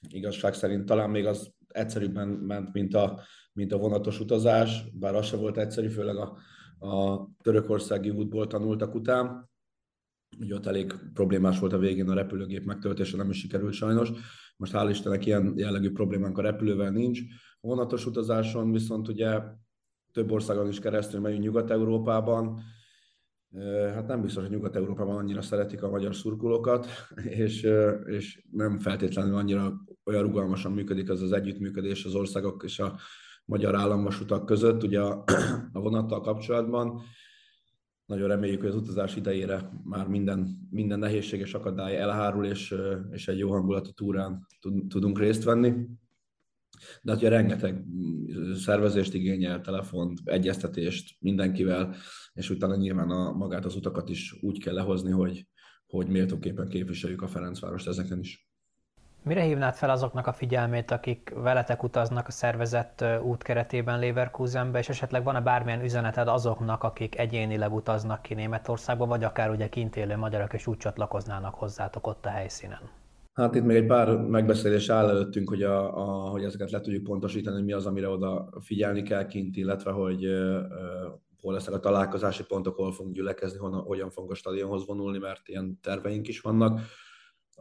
igazság 0.10 0.54
szerint 0.54 0.86
talán 0.86 1.10
még 1.10 1.26
az 1.26 1.54
egyszerűbben 1.68 2.28
ment, 2.28 2.74
mint 2.74 2.94
a, 2.94 3.22
mint 3.54 3.74
a 3.74 3.78
vonatos 3.78 4.20
utazás, 4.20 4.84
bár 4.94 5.16
az 5.16 5.26
sem 5.26 5.40
volt 5.40 5.58
egyszerű, 5.58 5.88
főleg 5.88 6.16
a, 6.16 6.38
a 6.88 7.28
törökországi 7.44 8.10
útból 8.10 8.48
tanultak 8.48 8.96
után. 8.96 9.50
Ugye 10.40 10.56
ott 10.56 10.66
elég 10.66 10.94
problémás 11.14 11.60
volt 11.60 11.74
a 11.74 11.78
végén 11.78 12.10
a 12.10 12.14
repülőgép 12.14 12.66
megtöltése, 12.66 13.18
nem 13.18 13.30
is 13.30 13.40
sikerült 13.40 13.74
sajnos. 13.74 14.12
Most 14.62 14.74
hál' 14.74 14.90
Istennek 14.90 15.26
ilyen 15.26 15.54
jellegű 15.58 15.92
problémánk 15.92 16.38
a 16.38 16.42
repülővel 16.42 16.92
nincs. 16.92 17.20
A 17.62 17.68
vonatos 17.68 18.06
utazáson 18.06 18.72
viszont 18.72 19.08
ugye 19.08 19.40
több 20.12 20.32
országon 20.32 20.68
is 20.68 20.80
keresztül 20.80 21.20
megyünk 21.20 21.44
Nyugat-Európában, 21.44 22.62
Hát 23.94 24.08
nem 24.08 24.22
biztos, 24.22 24.44
hogy 24.44 24.52
Nyugat-Európában 24.52 25.16
annyira 25.16 25.42
szeretik 25.42 25.84
a 25.84 25.90
magyar 25.90 26.16
szurkolókat, 26.16 26.88
és, 27.44 27.68
és 28.06 28.44
nem 28.52 28.78
feltétlenül 28.78 29.36
annyira 29.36 29.74
olyan 30.04 30.22
rugalmasan 30.22 30.72
működik 30.72 31.10
az 31.10 31.22
az 31.22 31.32
együttműködés 31.32 32.06
az 32.06 32.16
országok 32.16 32.64
és 32.64 32.80
a 32.80 33.00
magyar 33.46 33.76
államvasutak 33.76 34.46
között, 34.46 34.84
ugye 34.84 35.02
a, 35.02 35.24
a 35.74 35.80
vonattal 35.80 36.22
kapcsolatban. 36.22 37.02
Nagyon 38.12 38.28
reméljük, 38.28 38.60
hogy 38.60 38.70
az 38.70 38.76
utazás 38.76 39.16
idejére 39.16 39.70
már 39.84 40.08
minden, 40.08 40.68
minden 40.70 41.00
nehézséges 41.00 41.54
akadály 41.54 41.98
elhárul, 41.98 42.46
és, 42.46 42.76
és 43.12 43.28
egy 43.28 43.38
jó 43.38 43.52
hangulatú 43.52 43.90
túrán 43.92 44.48
tudunk 44.88 45.20
részt 45.20 45.44
venni. 45.44 45.74
De 47.02 47.12
hát 47.12 47.20
ugye 47.20 47.30
rengeteg 47.30 47.86
szervezést 48.56 49.14
igényel, 49.14 49.62
telefont, 49.62 50.20
egyeztetést 50.24 51.16
mindenkivel, 51.20 51.96
és 52.34 52.50
utána 52.50 52.76
nyilván 52.76 53.10
a, 53.10 53.32
magát 53.32 53.66
az 53.66 53.76
utakat 53.76 54.10
is 54.10 54.38
úgy 54.42 54.64
kell 54.64 54.74
lehozni, 54.74 55.12
hogy, 55.12 55.48
hogy 55.86 56.08
méltóképpen 56.08 56.68
képviseljük 56.68 57.22
a 57.22 57.28
Ferencvárost 57.28 57.88
ezeken 57.88 58.20
is. 58.20 58.51
Mire 59.24 59.42
hívnád 59.42 59.76
fel 59.76 59.90
azoknak 59.90 60.28
a 60.28 60.34
figyelmét, 60.34 60.92
akik 60.92 61.34
veletek 61.36 61.84
utaznak 61.84 62.28
a 62.28 62.32
szervezett 62.32 63.04
út 63.24 63.44
keretében 63.44 64.00
Leverkusenbe, 64.00 64.80
és 64.80 64.90
esetleg 64.90 65.24
van-e 65.24 65.42
bármilyen 65.42 65.84
üzeneted 65.84 66.28
azoknak, 66.28 66.84
akik 66.84 67.18
egyénileg 67.18 67.74
utaznak 67.74 68.22
ki 68.22 68.34
Németországba, 68.34 69.06
vagy 69.06 69.24
akár 69.24 69.50
ugye 69.50 69.70
kint 69.70 69.96
élő 69.96 70.16
magyarok, 70.16 70.54
és 70.54 70.68
úgy 70.68 70.78
csatlakoznának 70.78 71.56
hozzátok 71.56 72.08
ott 72.08 72.26
a 72.26 72.30
helyszínen? 72.30 72.80
Hát 73.34 73.56
itt 73.56 73.64
még 73.64 73.76
egy 73.78 73.86
pár 73.86 74.18
megbeszélés 74.18 74.90
áll 74.90 75.10
előttünk, 75.10 75.50
hogy, 75.50 75.64
a, 75.64 75.98
a, 75.98 76.30
hogy 76.30 76.44
ezeket 76.44 76.72
le 76.72 76.80
tudjuk 76.82 77.04
pontosítani, 77.04 77.56
hogy 77.56 77.66
mi 77.66 77.74
az, 77.74 77.86
amire 77.86 78.10
oda 78.10 78.50
figyelni 78.60 79.02
kell 79.02 79.26
kint, 79.26 79.58
illetve 79.58 79.92
hogy 79.92 80.26
uh, 80.26 80.58
hol 81.42 81.54
lesznek 81.54 81.76
a 81.76 81.80
találkozási 81.80 82.46
pontok, 82.46 82.76
hol 82.76 82.92
fogunk 82.92 83.16
gyülekezni, 83.16 83.58
honnan, 83.58 83.82
hogyan 83.82 84.10
fogunk 84.10 84.32
a 84.32 84.36
stadionhoz 84.36 84.86
vonulni, 84.86 85.18
mert 85.18 85.48
ilyen 85.48 85.80
terveink 85.82 86.28
is 86.28 86.42
vannak 86.42 86.80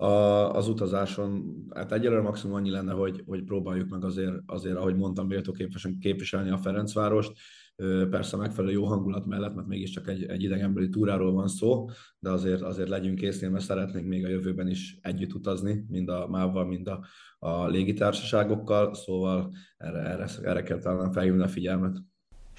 a, 0.01 0.55
az 0.55 0.69
utazáson, 0.69 1.55
hát 1.75 1.93
egyelőre 1.93 2.21
maximum 2.23 2.57
annyi 2.57 2.71
lenne, 2.71 2.93
hogy, 2.93 3.23
hogy 3.27 3.45
próbáljuk 3.45 3.89
meg 3.89 4.05
azért, 4.05 4.35
azért 4.47 4.77
ahogy 4.77 4.97
mondtam, 4.97 5.27
méltó 5.27 5.53
képviselni 6.01 6.51
a 6.51 6.59
Ferencvárost, 6.59 7.33
persze 8.11 8.37
megfelelő 8.37 8.73
jó 8.73 8.85
hangulat 8.85 9.27
mellett, 9.27 9.55
mert 9.55 9.67
mégiscsak 9.67 10.09
egy, 10.09 10.25
egy 10.25 10.43
idegenbeli 10.43 10.89
túráról 10.89 11.33
van 11.33 11.49
szó, 11.49 11.89
de 12.19 12.31
azért, 12.31 12.63
azért 12.63 12.89
legyünk 12.89 13.19
késznél, 13.19 13.51
mert 13.51 13.65
szeretnénk 13.65 14.07
még 14.07 14.25
a 14.25 14.29
jövőben 14.29 14.69
is 14.69 14.99
együtt 15.03 15.35
utazni, 15.35 15.85
mind 15.89 16.09
a 16.09 16.29
MÁV-val, 16.29 16.67
mind 16.67 16.89
a, 16.89 17.05
a 17.39 17.67
légitársaságokkal, 17.67 18.95
szóval 18.95 19.53
erre, 19.77 19.99
erre, 19.99 20.27
erre 20.43 20.63
kell 20.63 20.79
talán 20.79 21.13
felhívni 21.13 21.43
a 21.43 21.49
figyelmet. 21.49 21.97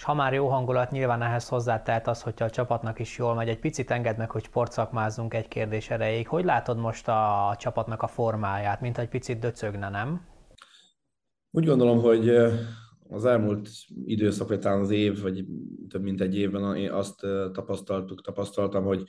És 0.02 0.08
ha 0.08 0.14
már 0.14 0.34
jó 0.34 0.48
hangulat, 0.48 0.92
nyilván 0.92 1.22
ehhez 1.22 1.48
hozzátelt 1.48 2.08
az, 2.08 2.22
hogyha 2.22 2.46
a 2.46 2.50
csapatnak 2.50 3.00
is 3.00 3.18
jól 3.18 3.36
megy. 3.36 3.48
Egy 3.48 3.60
picit 3.60 3.92
engedd 3.92 4.18
meg, 4.18 4.32
hogy 4.32 4.44
sportszakmázzunk 4.44 5.34
egy 5.34 5.48
kérdés 5.48 5.90
erejéig. 5.90 6.28
Hogy 6.28 6.44
látod 6.46 6.78
most 6.78 7.08
a 7.08 7.56
csapatnak 7.60 8.02
a 8.02 8.08
formáját, 8.08 8.82
mint 8.82 8.98
egy 8.98 9.10
picit 9.10 9.40
döcögne, 9.40 9.90
nem? 9.90 10.22
Úgy 11.52 11.66
gondolom, 11.66 12.00
hogy 12.00 12.30
az 13.10 13.26
elmúlt 13.26 13.70
időszak, 14.06 14.48
vagy 14.48 14.60
talán 14.60 14.80
az 14.80 14.90
év, 14.90 15.22
vagy 15.22 15.46
több 15.90 16.02
mint 16.02 16.22
egy 16.22 16.38
évben 16.38 16.92
azt 16.92 17.20
tapasztaltuk, 17.52 18.22
tapasztaltam, 18.22 18.84
hogy, 18.84 19.04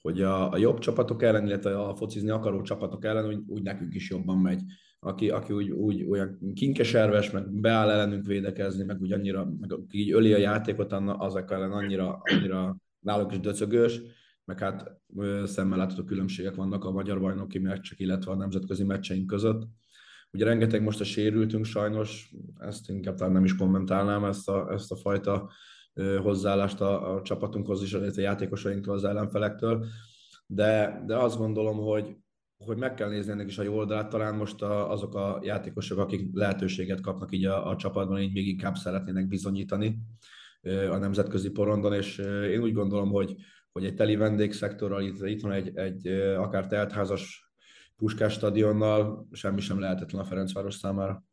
hogy 0.00 0.22
a, 0.22 0.52
a 0.52 0.56
jobb 0.56 0.78
csapatok 0.78 1.22
ellen, 1.22 1.46
illetve 1.46 1.80
a 1.80 1.94
focizni 1.94 2.30
akaró 2.30 2.62
csapatok 2.62 3.04
ellen 3.04 3.26
úgy, 3.26 3.42
úgy 3.46 3.62
nekünk 3.62 3.94
is 3.94 4.10
jobban 4.10 4.38
megy 4.38 4.62
aki, 5.00 5.30
aki 5.30 5.52
úgy, 5.52 5.70
úgy 5.70 6.04
olyan 6.04 6.52
kinkeserves, 6.54 7.30
meg 7.30 7.50
beáll 7.50 7.90
ellenünk 7.90 8.26
védekezni, 8.26 8.84
meg 8.84 9.00
úgy 9.00 9.12
annyira, 9.12 9.44
meg 9.60 9.70
így 9.90 10.12
öli 10.12 10.32
a 10.32 10.38
játékot, 10.38 10.92
azok 10.92 11.50
ellen 11.50 11.72
annyira, 11.72 12.20
annyira 12.22 12.76
náluk 13.00 13.32
is 13.32 13.40
döcögős, 13.40 14.00
meg 14.44 14.58
hát 14.58 15.00
szemmel 15.44 15.78
látható 15.78 16.04
különbségek 16.04 16.54
vannak 16.54 16.84
a 16.84 16.90
magyar 16.90 17.20
bajnoki 17.20 17.58
meccsek, 17.58 17.98
illetve 17.98 18.30
a 18.30 18.36
nemzetközi 18.36 18.84
meccseink 18.84 19.26
között. 19.26 19.68
Ugye 20.32 20.44
rengeteg 20.44 20.82
most 20.82 21.00
a 21.00 21.04
sérültünk 21.04 21.64
sajnos, 21.64 22.34
ezt 22.58 22.88
inkább 22.88 23.14
talán 23.14 23.32
nem 23.32 23.44
is 23.44 23.56
kommentálnám, 23.56 24.24
ezt 24.24 24.48
a, 24.48 24.72
ezt 24.72 24.92
a 24.92 24.96
fajta 24.96 25.50
hozzáállást 26.22 26.80
a, 26.80 27.14
a 27.14 27.22
csapatunkhoz 27.22 27.82
is, 27.82 27.94
a 27.94 28.20
játékosainktól, 28.20 28.94
az 28.94 29.04
ellenfelektől, 29.04 29.86
de, 30.46 31.02
de 31.06 31.16
azt 31.16 31.38
gondolom, 31.38 31.76
hogy, 31.76 32.16
hogy 32.64 32.76
meg 32.76 32.94
kell 32.94 33.08
nézni 33.08 33.32
ennek 33.32 33.46
is 33.46 33.58
a 33.58 33.62
jó 33.62 33.76
oldalát, 33.76 34.08
talán 34.08 34.34
most 34.34 34.62
a, 34.62 34.90
azok 34.90 35.14
a 35.14 35.38
játékosok, 35.42 35.98
akik 35.98 36.28
lehetőséget 36.32 37.00
kapnak 37.00 37.32
így 37.32 37.44
a, 37.44 37.68
a 37.68 37.76
csapatban, 37.76 38.20
így 38.20 38.32
még 38.32 38.48
inkább 38.48 38.74
szeretnének 38.74 39.28
bizonyítani 39.28 39.98
a 40.90 40.96
nemzetközi 40.96 41.50
porondon, 41.50 41.92
és 41.92 42.18
én 42.50 42.60
úgy 42.60 42.72
gondolom, 42.72 43.10
hogy, 43.10 43.34
hogy 43.72 43.84
egy 43.84 43.94
teli 43.94 44.16
vendégszektorral 44.16 45.02
itt, 45.02 45.26
itt 45.26 45.42
van 45.42 45.52
egy, 45.52 45.76
egy 45.76 46.06
akár 46.36 46.66
teltházas 46.66 47.52
Puskás 47.96 48.32
stadionnal, 48.32 49.26
semmi 49.32 49.60
sem 49.60 49.80
lehetetlen 49.80 50.20
a 50.20 50.24
Ferencváros 50.24 50.74
számára. 50.74 51.24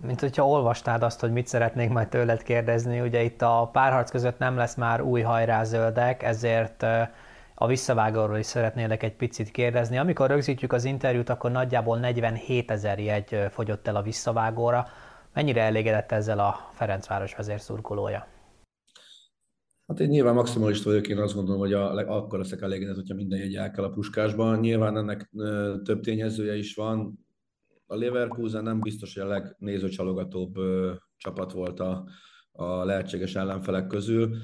Mint 0.00 0.20
hogyha 0.20 0.48
olvastád 0.48 1.02
azt, 1.02 1.20
hogy 1.20 1.32
mit 1.32 1.46
szeretnék 1.46 1.88
majd 1.88 2.08
tőled 2.08 2.42
kérdezni, 2.42 3.00
ugye 3.00 3.22
itt 3.22 3.42
a 3.42 3.68
párharc 3.72 4.10
között 4.10 4.38
nem 4.38 4.56
lesz 4.56 4.74
már 4.74 5.00
új 5.02 5.20
hajrázöldek, 5.20 6.22
ezért 6.22 6.86
a 7.58 7.66
visszavágóról 7.66 8.38
is 8.38 8.46
szeretnélek 8.46 9.02
egy 9.02 9.16
picit 9.16 9.50
kérdezni. 9.50 9.98
Amikor 9.98 10.28
rögzítjük 10.28 10.72
az 10.72 10.84
interjút, 10.84 11.28
akkor 11.28 11.50
nagyjából 11.50 11.98
47 11.98 12.70
ezer 12.70 12.98
jegy 12.98 13.36
fogyott 13.50 13.86
el 13.86 13.96
a 13.96 14.02
visszavágóra. 14.02 14.86
Mennyire 15.34 15.62
elégedett 15.62 16.12
ezzel 16.12 16.38
a 16.38 16.70
Ferencváros 16.72 17.34
vezérszurkolója? 17.34 18.26
Hát 19.86 20.00
én 20.00 20.08
nyilván 20.08 20.34
maximalista 20.34 20.90
vagyok, 20.90 21.08
én 21.08 21.18
azt 21.18 21.34
gondolom, 21.34 21.60
hogy 21.60 21.72
a, 21.72 22.14
akkor 22.16 22.38
leszek 22.38 22.60
elégedett, 22.60 22.94
hogyha 22.94 23.14
minden 23.14 23.38
jegy 23.38 23.54
el 23.54 23.70
kell 23.70 23.84
a 23.84 23.90
puskásban. 23.90 24.58
Nyilván 24.58 24.96
ennek 24.96 25.30
több 25.82 26.00
tényezője 26.00 26.56
is 26.56 26.74
van. 26.74 27.26
A 27.86 27.96
Leverkusen 27.96 28.62
nem 28.62 28.80
biztos, 28.80 29.14
hogy 29.14 29.22
a 29.22 29.26
legnézőcsalogatóbb 29.26 30.54
csapat 31.16 31.52
volt 31.52 31.80
a, 31.80 32.08
a 32.52 32.84
lehetséges 32.84 33.34
ellenfelek 33.34 33.86
közül. 33.86 34.36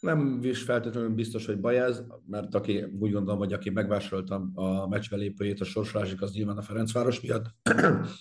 Nem 0.00 0.38
is 0.42 0.62
feltétlenül 0.62 1.10
biztos, 1.10 1.46
hogy 1.46 1.60
baj 1.60 1.78
ez, 1.78 2.02
mert 2.26 2.54
aki 2.54 2.82
úgy 2.82 3.12
gondolom, 3.12 3.38
hogy 3.38 3.52
aki 3.52 3.70
megvásárolta 3.70 4.50
a 4.54 4.88
meccsbelépőjét 4.88 5.60
a 5.60 5.64
sorsolásig, 5.64 6.22
az 6.22 6.32
nyilván 6.32 6.56
a 6.56 6.62
Ferencváros 6.62 7.20
miatt 7.20 7.46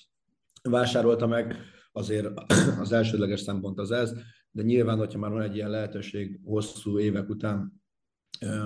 vásárolta 0.69 1.27
meg, 1.27 1.55
azért 1.91 2.27
az 2.83 2.91
elsődleges 2.91 3.39
szempont 3.39 3.79
az 3.79 3.91
ez, 3.91 4.13
de 4.51 4.63
nyilván, 4.63 4.97
hogyha 4.97 5.19
már 5.19 5.31
van 5.31 5.41
egy 5.41 5.55
ilyen 5.55 5.69
lehetőség 5.69 6.39
hosszú 6.43 6.99
évek 6.99 7.29
után 7.29 7.81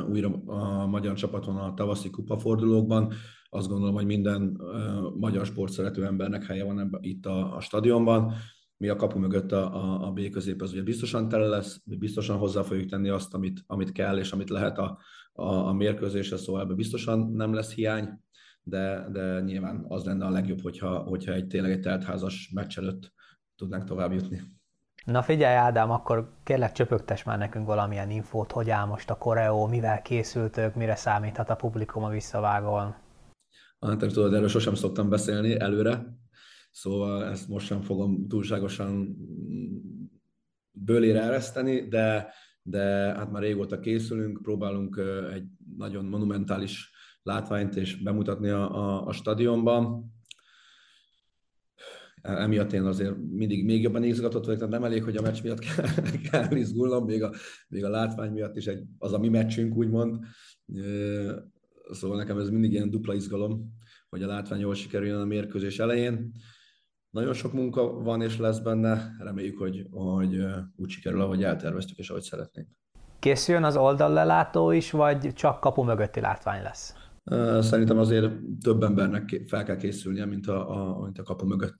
újra 0.09 0.43
a 0.45 0.85
magyar 0.85 1.15
csapaton 1.15 1.57
a 1.57 1.73
tavaszi 1.73 2.09
kupafordulókban, 2.09 3.13
azt 3.49 3.67
gondolom, 3.67 3.95
hogy 3.95 4.05
minden 4.05 4.61
magyar 5.19 5.45
sportszerető 5.45 6.05
embernek 6.05 6.43
helye 6.43 6.63
van 6.63 6.79
ebbe, 6.79 6.97
itt 7.01 7.25
a, 7.25 7.55
a 7.55 7.59
stadionban, 7.59 8.33
mi 8.77 8.89
a 8.89 8.95
kapu 8.95 9.19
mögött 9.19 9.51
a, 9.51 9.75
a, 9.75 10.07
a 10.07 10.11
B 10.11 10.29
közép 10.29 10.61
az 10.61 10.71
ugye 10.71 10.83
biztosan 10.83 11.29
tele 11.29 11.45
lesz, 11.45 11.81
mi 11.85 11.95
biztosan 11.95 12.37
hozzá 12.37 12.61
fogjuk 12.61 12.89
tenni 12.89 13.09
azt, 13.09 13.33
amit, 13.33 13.63
amit 13.67 13.91
kell 13.91 14.17
és 14.17 14.31
amit 14.31 14.49
lehet 14.49 14.77
a, 14.77 14.97
a, 15.33 15.45
a 15.45 15.73
mérkőzésre, 15.73 16.37
szóval 16.37 16.61
ebben 16.61 16.75
biztosan 16.75 17.31
nem 17.31 17.53
lesz 17.53 17.73
hiány, 17.73 18.09
de, 18.63 19.07
de 19.11 19.39
nyilván 19.39 19.85
az 19.87 20.03
lenne 20.03 20.25
a 20.25 20.29
legjobb, 20.29 20.61
hogyha, 20.61 20.97
hogyha 20.97 21.33
egy 21.33 21.47
tényleg 21.47 21.71
egy 21.71 21.79
teltházas 21.79 22.51
meccs 22.53 22.77
előtt 22.77 23.11
tudnánk 23.55 23.83
tovább 23.83 24.11
jutni. 24.11 24.41
Na 25.05 25.21
figyelj 25.21 25.55
Ádám, 25.55 25.91
akkor 25.91 26.33
kérlek 26.43 26.71
csöpögtes 26.71 27.23
már 27.23 27.37
nekünk 27.37 27.65
valamilyen 27.65 28.09
infót, 28.09 28.51
hogy 28.51 28.69
áll 28.69 28.85
most 28.85 29.09
a 29.09 29.17
koreó, 29.17 29.67
mivel 29.67 30.01
készültök, 30.01 30.75
mire 30.75 30.95
számíthat 30.95 31.49
a 31.49 31.55
publikum 31.55 32.03
a 32.03 32.09
visszavágón? 32.09 32.95
Hát 33.79 33.97
tudod, 33.97 34.33
erről 34.33 34.47
sosem 34.47 34.73
szoktam 34.73 35.09
beszélni 35.09 35.59
előre, 35.59 36.05
Szóval 36.73 37.25
ezt 37.25 37.47
most 37.47 37.65
sem 37.65 37.81
fogom 37.81 38.27
túlságosan 38.27 39.17
bőlére 40.71 41.21
ereszteni, 41.21 41.87
de, 41.87 42.33
de 42.61 42.83
hát 43.15 43.31
már 43.31 43.41
régóta 43.41 43.79
készülünk, 43.79 44.41
próbálunk 44.41 45.01
egy 45.33 45.45
nagyon 45.77 46.05
monumentális 46.05 46.91
látványt 47.23 47.75
és 47.75 48.01
bemutatni 48.01 48.49
a, 48.49 48.75
a, 48.75 49.05
a 49.07 49.11
stadionban. 49.11 50.11
Emiatt 52.21 52.73
én 52.73 52.83
azért 52.83 53.15
mindig 53.17 53.65
még 53.65 53.81
jobban 53.81 54.03
izgatott 54.03 54.45
vagyok, 54.45 54.59
tehát 54.59 54.73
nem 54.73 54.83
elég, 54.83 55.03
hogy 55.03 55.15
a 55.15 55.21
meccs 55.21 55.41
miatt 55.43 55.59
kell, 55.59 55.87
kell 56.31 56.55
izgulnom, 56.55 57.05
még 57.05 57.23
a, 57.23 57.33
még 57.67 57.83
a 57.83 57.89
látvány 57.89 58.31
miatt 58.31 58.55
is 58.55 58.67
egy, 58.67 58.83
az 58.97 59.13
a 59.13 59.19
mi 59.19 59.29
meccsünk, 59.29 59.75
úgymond. 59.75 60.19
Szóval 61.91 62.17
nekem 62.17 62.39
ez 62.39 62.49
mindig 62.49 62.71
ilyen 62.71 62.89
dupla 62.89 63.13
izgalom, 63.13 63.73
hogy 64.09 64.23
a 64.23 64.27
látvány 64.27 64.59
jól 64.59 64.73
sikerüljön 64.73 65.19
a 65.19 65.25
mérkőzés 65.25 65.79
elején. 65.79 66.31
Nagyon 67.13 67.33
sok 67.33 67.53
munka 67.53 68.01
van 68.01 68.21
és 68.21 68.37
lesz 68.37 68.59
benne, 68.59 69.15
reméljük, 69.19 69.57
hogy, 69.57 69.87
hogy 69.91 70.45
úgy 70.75 70.89
sikerül, 70.89 71.21
ahogy 71.21 71.43
elterveztük 71.43 71.97
és 71.97 72.09
ahogy 72.09 72.21
szeretnénk. 72.21 72.67
Készüljön 73.19 73.63
az 73.63 73.77
oldallelátó 73.77 74.71
is, 74.71 74.91
vagy 74.91 75.33
csak 75.33 75.59
kapu 75.59 75.83
mögötti 75.83 76.19
látvány 76.19 76.61
lesz? 76.61 76.93
Szerintem 77.59 77.97
azért 77.97 78.31
több 78.63 78.83
embernek 78.83 79.41
fel 79.47 79.63
kell 79.63 79.75
készülnie, 79.75 80.25
mint 80.25 80.47
a, 80.47 80.69
a, 80.69 81.03
mint 81.03 81.19
a 81.19 81.23
kapu 81.23 81.45
mögött. 81.45 81.75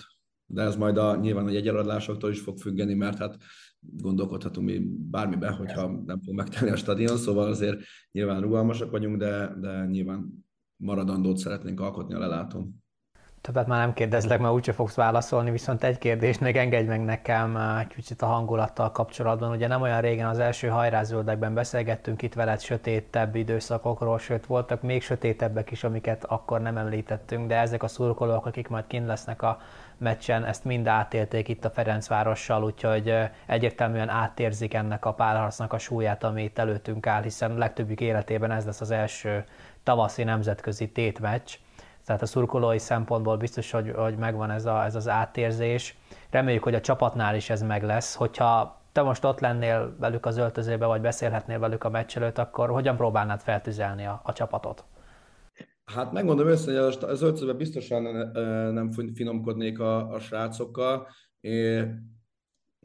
De 0.46 0.62
ez 0.62 0.76
majd 0.76 0.98
a, 0.98 1.16
nyilván 1.16 1.46
a 1.46 1.52
jegyeladlásoktól 1.52 2.32
is 2.32 2.40
fog 2.40 2.58
függeni, 2.58 2.94
mert 2.94 3.18
hát 3.18 3.38
gondolkodhatunk 3.80 4.68
mi 4.68 4.80
bármibe, 5.10 5.50
hogyha 5.50 6.02
nem 6.06 6.22
fog 6.22 6.36
megtenni 6.36 6.72
a 6.72 6.76
stadion, 6.76 7.18
szóval 7.18 7.48
azért 7.48 7.82
nyilván 8.12 8.42
rugalmasak 8.42 8.92
vagyunk, 8.92 9.18
de, 9.18 9.56
de 9.60 9.86
nyilván 9.86 10.46
maradandót 10.76 11.38
szeretnénk 11.38 11.80
alkotni 11.80 12.14
a 12.14 12.20
lelátón. 12.20 12.83
Többet 13.44 13.68
már 13.68 13.80
nem 13.80 13.94
kérdezlek, 13.94 14.40
mert 14.40 14.54
úgyse 14.54 14.74
fogsz 14.74 14.96
válaszolni, 14.96 15.52
viszont 15.52 15.84
egy 15.84 15.98
kérdést 15.98 16.40
még 16.40 16.58
engedj 16.58 16.88
meg 16.88 17.04
nekem 17.04 17.58
eh, 17.58 17.80
egy 17.80 17.88
kicsit 17.88 18.22
a 18.22 18.26
hangulattal 18.26 18.92
kapcsolatban. 18.92 19.52
Ugye 19.52 19.68
nem 19.68 19.82
olyan 19.82 20.02
régen 20.02 20.28
az 20.28 20.40
első 20.40 20.68
hajrázöldekben 20.68 21.54
beszélgettünk 21.54 22.22
itt 22.22 22.34
veled 22.34 22.62
sötétebb 22.62 23.36
időszakokról, 23.36 24.20
sőt 24.20 24.46
voltak 24.46 24.82
még 24.82 25.02
sötétebbek 25.02 25.72
is, 25.72 25.84
amiket 25.84 26.24
akkor 26.24 26.62
nem 26.62 26.78
említettünk, 26.78 27.48
de 27.48 27.58
ezek 27.58 27.84
a 27.84 27.88
szurkolók, 27.88 28.46
akik 28.46 28.68
majd 28.68 28.88
kint 28.88 29.08
lesznek 29.08 29.42
a 29.42 29.60
meccsen, 29.98 30.46
ezt 30.46 30.64
mind 30.64 30.88
átélték 30.88 31.48
itt 31.48 31.66
a 31.66 31.70
Ferencvárossal, 31.70 32.64
úgyhogy 32.64 33.10
eh, 33.10 33.30
egyértelműen 33.46 34.10
átérzik 34.10 34.74
ennek 34.74 35.06
a 35.06 35.14
párharcnak 35.14 35.74
a 35.74 35.78
súlyát, 35.78 36.24
ami 36.24 36.44
itt 36.44 36.58
előttünk 36.58 37.08
áll, 37.08 37.22
hiszen 37.22 37.58
legtöbbük 37.58 38.02
életében 38.02 38.52
ez 38.52 38.66
lesz 38.66 38.82
az 38.82 38.92
első 38.92 39.46
tavaszi 39.84 40.24
nemzetközi 40.24 40.90
tétmeccs 40.90 41.54
tehát 42.06 42.22
a 42.22 42.26
szurkolói 42.26 42.80
szempontból 42.80 43.38
biztos, 43.38 43.72
hogy, 43.72 43.92
hogy 43.96 44.18
megvan 44.18 44.50
ez, 44.50 44.66
a, 44.66 44.84
ez 44.84 44.96
az 44.96 45.08
átérzés. 45.08 45.98
Reméljük, 46.30 46.64
hogy 46.64 46.76
a 46.76 46.82
csapatnál 46.82 47.36
is 47.36 47.50
ez 47.50 47.62
meg 47.62 47.84
lesz. 47.84 48.16
Hogyha 48.16 48.82
te 48.92 49.02
most 49.02 49.26
ott 49.26 49.40
lennél 49.40 49.96
velük 50.00 50.26
az 50.26 50.38
öltözőbe, 50.38 50.86
vagy 50.86 51.02
beszélhetnél 51.02 51.60
velük 51.60 51.84
a 51.84 51.90
meccs 51.90 52.18
előtt, 52.18 52.38
akkor 52.38 52.70
hogyan 52.70 52.96
próbálnád 52.96 53.40
feltüzelni 53.40 54.06
a, 54.06 54.22
a 54.24 54.34
csapatot? 54.34 54.86
Hát 55.86 56.12
megmondom 56.12 56.48
össze, 56.48 56.84
hogy 56.84 56.98
az 57.02 57.22
öltözőben 57.22 57.58
biztosan 57.58 58.04
nem 58.74 58.92
finomkodnék 59.14 59.80
a, 59.80 60.12
a 60.12 60.20
srácokkal. 60.20 61.08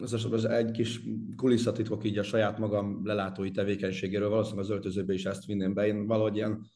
Ez 0.03 0.13
az 0.13 0.45
egy 0.45 0.71
kis 0.71 1.01
kulisszatitkok 1.37 2.05
így 2.05 2.19
a 2.19 2.23
saját 2.23 2.59
magam 2.59 3.01
lelátói 3.05 3.51
tevékenységéről, 3.51 4.29
valószínűleg 4.29 4.65
az 4.65 4.71
öltözőbe 4.71 5.13
is 5.13 5.25
ezt 5.25 5.45
vinném 5.45 5.75
be. 5.75 5.87
Én 5.87 6.07
valahogy 6.07 6.37
ilyen 6.37 6.67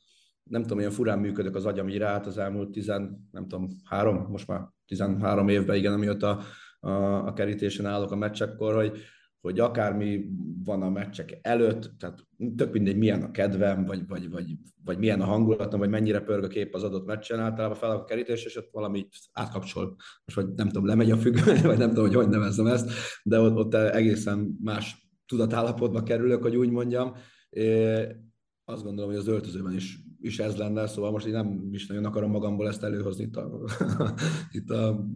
nem 0.53 0.62
tudom, 0.62 0.79
ilyen 0.79 0.91
furán 0.91 1.19
működök 1.19 1.55
az 1.55 1.67
agyam 1.67 1.88
iránt 1.88 2.27
az 2.27 2.38
elmúlt 2.38 2.71
tizen, 2.71 3.29
nem 3.31 3.49
tudom, 3.49 3.69
három, 3.85 4.27
most 4.31 4.47
már 4.47 4.69
13 4.87 5.49
évben, 5.49 5.77
igen, 5.77 5.93
amióta 5.93 6.41
a, 6.81 6.91
a, 7.27 7.33
kerítésen 7.33 7.87
állok 7.87 8.11
a 8.11 8.17
meccsekkor, 8.17 8.75
hogy, 8.75 8.99
hogy 9.41 9.61
akármi 9.61 10.25
van 10.65 10.83
a 10.83 10.91
meccsek 10.91 11.38
előtt, 11.43 11.91
tehát 11.99 12.27
tök 12.57 12.73
mindegy, 12.73 12.97
milyen 12.97 13.23
a 13.23 13.31
kedvem, 13.31 13.85
vagy, 13.85 14.07
vagy, 14.07 14.31
vagy, 14.31 14.57
vagy 14.85 14.99
milyen 14.99 15.21
a 15.21 15.25
hangulatom, 15.25 15.81
vagy 15.81 15.91
mennyire 15.91 16.21
pörg 16.21 16.45
a 16.45 16.49
kép 16.49 16.75
az 16.75 16.83
adott 16.83 17.07
meccsen, 17.07 17.41
általában 17.41 17.77
fel 17.77 17.91
a 17.91 18.05
kerítés, 18.05 18.45
és 18.45 18.57
ott 18.57 18.69
valami 18.73 19.09
átkapcsol. 19.33 19.97
Most 20.25 20.38
vagy 20.38 20.55
nem 20.55 20.67
tudom, 20.67 20.87
lemegy 20.87 21.11
a 21.11 21.17
függöny, 21.17 21.62
vagy 21.71 21.79
nem 21.79 21.88
tudom, 21.88 22.07
hogy 22.07 22.15
hogy 22.15 22.29
nevezzem 22.29 22.67
ezt, 22.67 22.91
de 23.23 23.41
ott, 23.41 23.57
ott 23.57 23.75
egészen 23.75 24.59
más 24.62 25.11
tudatállapotba 25.27 26.03
kerülök, 26.03 26.43
hogy 26.43 26.57
úgy 26.57 26.71
mondjam. 26.71 27.15
Azt 28.64 28.83
gondolom, 28.83 29.11
hogy 29.11 29.18
az 29.18 29.27
öltözőben 29.27 29.75
is 29.75 29.98
is 30.22 30.38
ez 30.38 30.57
lenne, 30.57 30.87
szóval 30.87 31.11
most 31.11 31.27
én 31.27 31.33
nem 31.33 31.68
is 31.70 31.87
nagyon 31.87 32.05
akarom 32.05 32.31
magamból 32.31 32.68
ezt 32.68 32.83
előhozni 32.83 33.25
itt 33.25 33.37
a, 33.37 33.61
itt 34.59 34.70
a 34.70 35.07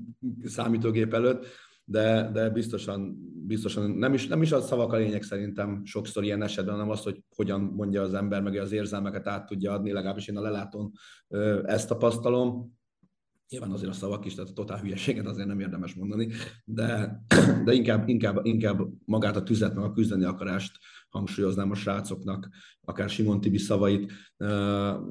számítógép 0.44 1.14
előtt, 1.14 1.46
de, 1.84 2.30
de 2.32 2.50
biztosan, 2.50 3.16
biztosan 3.46 3.90
nem, 3.90 4.14
is, 4.14 4.26
nem 4.26 4.42
is 4.42 4.52
az 4.52 4.66
szavak 4.66 4.92
a 4.92 4.96
lényeg 4.96 5.22
szerintem 5.22 5.84
sokszor 5.84 6.24
ilyen 6.24 6.42
esetben, 6.42 6.74
hanem 6.74 6.90
az, 6.90 7.02
hogy 7.02 7.22
hogyan 7.36 7.60
mondja 7.60 8.02
az 8.02 8.14
ember, 8.14 8.42
meg 8.42 8.56
az 8.56 8.72
érzelmeket 8.72 9.26
át 9.26 9.46
tudja 9.46 9.72
adni, 9.72 9.92
legalábbis 9.92 10.28
én 10.28 10.36
a 10.36 10.40
lelátón 10.40 10.92
ezt 11.64 11.88
tapasztalom. 11.88 12.78
Nyilván 13.48 13.70
azért 13.70 13.90
a 13.90 13.94
szavak 13.94 14.24
is, 14.24 14.34
tehát 14.34 14.50
a 14.50 14.52
totál 14.52 14.80
hülyeséget 14.80 15.26
azért 15.26 15.48
nem 15.48 15.60
érdemes 15.60 15.94
mondani, 15.94 16.28
de, 16.64 17.20
de 17.64 17.72
inkább, 17.72 18.08
inkább, 18.08 18.46
inkább 18.46 18.80
magát 19.04 19.36
a 19.36 19.42
tüzet, 19.42 19.74
meg 19.74 19.84
a 19.84 19.92
küzdeni 19.92 20.24
akarást 20.24 20.78
hangsúlyoznám 21.08 21.70
a 21.70 21.74
srácoknak, 21.74 22.48
akár 22.80 23.08
Simon 23.08 23.40
Tibi 23.40 23.58
szavait. 23.58 24.12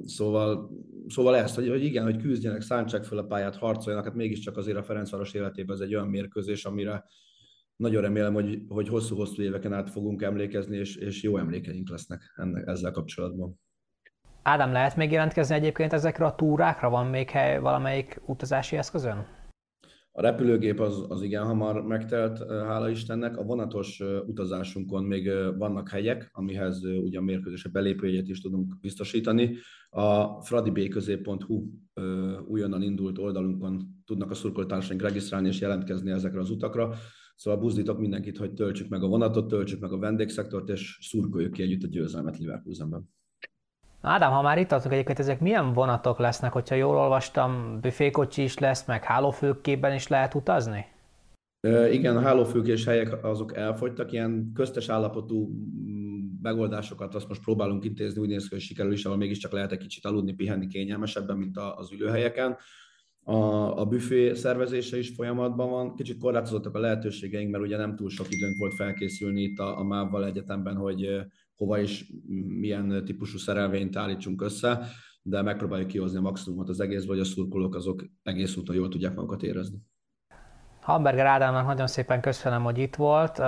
Szóval, 0.03 0.69
szóval 1.07 1.35
ezt, 1.35 1.55
hogy, 1.55 1.69
hogy 1.69 1.83
igen, 1.83 2.03
hogy 2.03 2.17
küzdjenek, 2.17 2.61
szántsák 2.61 3.03
fel 3.03 3.17
a 3.17 3.25
pályát, 3.25 3.55
harcoljanak, 3.55 4.05
hát 4.05 4.15
mégiscsak 4.15 4.57
azért 4.57 4.77
a 4.77 4.83
Ferencváros 4.83 5.33
életében 5.33 5.75
ez 5.75 5.81
egy 5.81 5.95
olyan 5.95 6.07
mérkőzés, 6.07 6.65
amire 6.65 7.05
nagyon 7.75 8.01
remélem, 8.01 8.33
hogy, 8.33 8.61
hogy 8.67 8.87
hosszú-hosszú 8.87 9.41
éveken 9.41 9.73
át 9.73 9.89
fogunk 9.89 10.21
emlékezni, 10.21 10.77
és, 10.77 10.95
és 10.95 11.23
jó 11.23 11.37
emlékeink 11.37 11.89
lesznek 11.89 12.33
ennek, 12.35 12.67
ezzel 12.67 12.91
kapcsolatban. 12.91 13.59
Ádám, 14.47 14.71
lehet 14.71 14.95
még 14.95 15.11
jelentkezni 15.11 15.55
egyébként 15.55 15.93
ezekre 15.93 16.25
a 16.25 16.35
túrákra? 16.35 16.89
Van 16.89 17.05
még 17.05 17.29
hely 17.29 17.59
valamelyik 17.59 18.21
utazási 18.25 18.77
eszközön? 18.77 19.25
A 20.11 20.21
repülőgép 20.21 20.79
az, 20.79 21.05
az 21.07 21.21
igen 21.21 21.45
hamar 21.45 21.83
megtelt, 21.83 22.51
hála 22.51 22.89
Istennek. 22.89 23.37
A 23.37 23.43
vonatos 23.43 23.99
utazásunkon 24.25 25.03
még 25.03 25.31
vannak 25.57 25.89
helyek, 25.89 26.29
amihez 26.31 26.83
ugye 26.83 27.17
a 27.17 27.21
mérkőzésre 27.21 27.69
belépőjét 27.69 28.27
is 28.27 28.41
tudunk 28.41 28.79
biztosítani. 28.81 29.55
A 29.89 30.41
fradibközép.hu 30.41 31.63
újonnan 32.47 32.81
indult 32.81 33.17
oldalunkon 33.17 33.81
tudnak 34.05 34.31
a 34.31 34.33
szurkoltársaink 34.33 35.01
regisztrálni 35.01 35.47
és 35.47 35.59
jelentkezni 35.59 36.11
ezekre 36.11 36.39
az 36.39 36.49
utakra. 36.49 36.93
Szóval 37.35 37.59
buzdítok 37.59 37.99
mindenkit, 37.99 38.37
hogy 38.37 38.53
töltsük 38.53 38.89
meg 38.89 39.03
a 39.03 39.07
vonatot, 39.07 39.47
töltsük 39.47 39.79
meg 39.79 39.91
a 39.91 39.97
vendégszektort, 39.97 40.69
és 40.69 40.97
szurkoljuk 41.01 41.51
ki 41.51 41.61
együtt 41.61 41.83
a 41.83 41.87
győzelmet 41.87 42.37
Leverkusenben. 42.37 43.13
Ádám, 44.07 44.31
ha 44.31 44.41
már 44.41 44.57
itt 44.57 44.67
tartunk 44.67 44.93
egyébként, 44.93 45.19
ezek 45.19 45.39
milyen 45.39 45.73
vonatok 45.73 46.19
lesznek, 46.19 46.51
hogyha 46.51 46.75
jól 46.75 46.97
olvastam, 46.97 47.79
büfékocsi 47.81 48.43
is 48.43 48.57
lesz, 48.57 48.85
meg 48.85 49.03
hálófülkében 49.03 49.93
is 49.93 50.07
lehet 50.07 50.33
utazni? 50.33 50.85
Igen, 51.91 52.17
a 52.17 52.21
hálófülkés 52.21 52.85
helyek 52.85 53.23
azok 53.23 53.55
elfogytak, 53.55 54.11
ilyen 54.11 54.51
köztes 54.53 54.89
állapotú 54.89 55.49
mm, 55.49 56.15
megoldásokat 56.41 57.15
azt 57.15 57.27
most 57.27 57.43
próbálunk 57.43 57.83
intézni, 57.83 58.21
úgy 58.21 58.27
néz 58.27 58.43
ki, 58.47 58.53
hogy 58.53 58.63
sikerül 58.63 58.91
is, 58.91 59.05
ahol 59.05 59.17
mégiscsak 59.17 59.51
lehet 59.51 59.71
egy 59.71 59.77
kicsit 59.77 60.05
aludni, 60.05 60.33
pihenni 60.33 60.67
kényelmesebben, 60.67 61.37
mint 61.37 61.57
az 61.75 61.91
ülőhelyeken. 61.91 62.57
A, 63.23 63.35
a 63.79 63.85
büfé 63.85 64.33
szervezése 64.33 64.97
is 64.97 65.09
folyamatban 65.15 65.69
van. 65.69 65.95
Kicsit 65.95 66.17
korlátozottak 66.17 66.75
a 66.75 66.79
lehetőségeink, 66.79 67.51
mert 67.51 67.63
ugye 67.63 67.77
nem 67.77 67.95
túl 67.95 68.09
sok 68.09 68.27
időnk 68.31 68.57
volt 68.57 68.73
felkészülni 68.73 69.41
itt 69.41 69.59
a, 69.59 69.79
a 69.79 69.83
MÁV-val 69.83 70.25
egyetemben, 70.25 70.75
hogy 70.75 71.25
hova 71.55 71.79
is 71.79 72.05
milyen 72.47 73.05
típusú 73.05 73.37
szerelvényt 73.37 73.95
állítsunk 73.95 74.41
össze, 74.41 74.87
de 75.21 75.41
megpróbáljuk 75.41 75.87
kihozni 75.87 76.17
a 76.17 76.21
maximumot 76.21 76.69
az 76.69 76.79
egész, 76.79 77.05
vagy 77.05 77.19
a 77.19 77.23
szurkolók 77.23 77.75
azok 77.75 78.03
egész 78.23 78.55
úton 78.55 78.75
jól 78.75 78.89
tudják 78.89 79.15
magukat 79.15 79.43
érezni. 79.43 79.77
Hamburger 80.81 81.25
Ádámnak 81.25 81.65
nagyon 81.65 81.87
szépen 81.87 82.21
köszönöm, 82.21 82.63
hogy 82.63 82.77
itt 82.77 82.95
volt. 82.95 83.41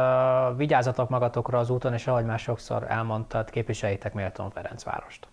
Vigyázzatok 0.57 1.09
magatokra 1.09 1.59
az 1.59 1.69
úton, 1.69 1.93
és 1.93 2.07
ahogy 2.07 2.25
már 2.25 2.39
sokszor 2.39 2.85
elmondtad, 2.87 3.49
képviseljétek 3.49 4.13
méltón 4.13 4.49
Ferencvárost. 4.49 5.27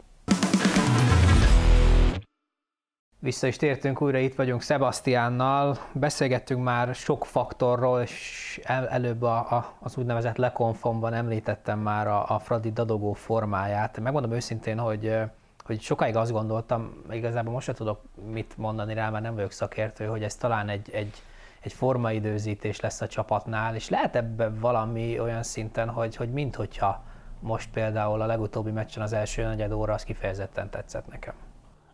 Vissza 3.25 3.47
is 3.47 3.57
tértünk, 3.57 4.03
újra 4.03 4.19
itt 4.19 4.35
vagyunk 4.35 4.63
Sebastiánnal, 4.63 5.79
beszélgettünk 5.93 6.63
már 6.63 6.95
sok 6.95 7.25
faktorról, 7.27 8.01
és 8.01 8.61
el, 8.65 8.89
előbb 8.89 9.23
a, 9.23 9.37
a, 9.37 9.75
az 9.81 9.97
úgynevezett 9.97 10.37
lekonfomban 10.37 11.15
említettem 11.15 11.79
már 11.79 12.07
a, 12.07 12.29
a 12.29 12.39
Fradi 12.39 12.73
dadogó 12.73 13.13
formáját. 13.13 14.01
Megmondom 14.01 14.33
őszintén, 14.33 14.79
hogy, 14.79 15.17
hogy 15.65 15.81
sokáig 15.81 16.17
azt 16.17 16.33
gondoltam, 16.33 17.03
igazából 17.11 17.53
most 17.53 17.67
sem 17.67 17.75
tudok 17.75 18.03
mit 18.33 18.57
mondani 18.57 18.95
rá, 18.95 19.11
mert 19.11 19.25
nem 19.25 19.35
vagyok 19.35 19.53
szakértő, 19.53 20.07
hogy 20.07 20.23
ez 20.23 20.35
talán 20.35 20.69
egy, 20.69 20.91
egy, 20.93 21.23
egy 21.61 21.73
formaidőzítés 21.73 22.81
lesz 22.81 23.01
a 23.01 23.07
csapatnál, 23.07 23.75
és 23.75 23.89
lehet 23.89 24.17
ebben 24.17 24.59
valami 24.61 25.21
olyan 25.21 25.43
szinten, 25.43 25.89
hogy, 25.89 26.17
hogy 26.17 26.33
minthogyha 26.33 27.05
most 27.41 27.71
például 27.71 28.21
a 28.21 28.27
legutóbbi 28.27 28.71
meccsen 28.71 29.03
az 29.03 29.13
első 29.13 29.43
negyed 29.43 29.73
óra, 29.73 29.95
az 29.95 30.05
kifejezetten 30.05 30.71
tetszett 30.71 31.07
nekem. 31.11 31.44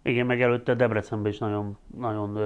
Igen, 0.02 0.26
meg 0.26 0.42
előtte 0.42 0.74
Debrecenben 0.74 1.32
is 1.32 1.38
nagyon, 1.38 1.78
nagyon 1.96 2.38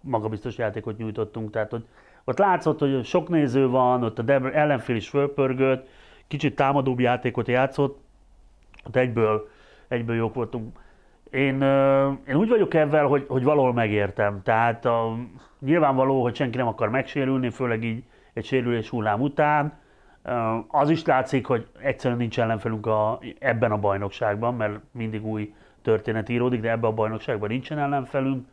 magabiztos 0.00 0.58
játékot 0.58 0.96
nyújtottunk, 0.96 1.50
tehát 1.50 1.70
hogy 1.70 1.84
ott 2.24 2.38
látszott, 2.38 2.78
hogy 2.78 3.04
sok 3.04 3.28
néző 3.28 3.68
van, 3.68 4.02
ott 4.02 4.18
a 4.18 4.22
Debre, 4.22 4.52
ellenfél 4.52 4.96
is 4.96 5.08
fölpörgött, 5.08 5.88
kicsit 6.26 6.56
támadóbb 6.56 7.00
játékot 7.00 7.48
játszott, 7.48 7.98
ott 8.86 8.96
egyből, 8.96 9.48
egyből 9.88 10.16
jók 10.16 10.34
voltunk. 10.34 10.78
Én, 11.30 11.62
én 12.28 12.34
úgy 12.34 12.48
vagyok 12.48 12.74
ebben, 12.74 13.06
hogy, 13.06 13.24
hogy 13.28 13.42
valahol 13.42 13.72
megértem. 13.72 14.40
Tehát 14.42 14.84
a, 14.84 15.16
nyilvánvaló, 15.58 16.22
hogy 16.22 16.34
senki 16.34 16.56
nem 16.56 16.66
akar 16.66 16.88
megsérülni, 16.88 17.50
főleg 17.50 17.84
így 17.84 18.02
egy 18.32 18.44
sérülés 18.44 18.88
hullám 18.88 19.20
után. 19.20 19.78
Az 20.68 20.90
is 20.90 21.04
látszik, 21.04 21.46
hogy 21.46 21.66
egyszerűen 21.80 22.20
nincs 22.20 22.40
ellenfelünk 22.40 22.86
a, 22.86 23.18
ebben 23.38 23.72
a 23.72 23.78
bajnokságban, 23.78 24.54
mert 24.54 24.80
mindig 24.92 25.26
új 25.26 25.54
történet 25.88 26.28
íródik, 26.28 26.60
de 26.60 26.70
ebben 26.70 26.90
a 26.90 26.94
bajnokságban 26.94 27.48
nincsen 27.48 27.78
ellenfelünk. 27.78 28.46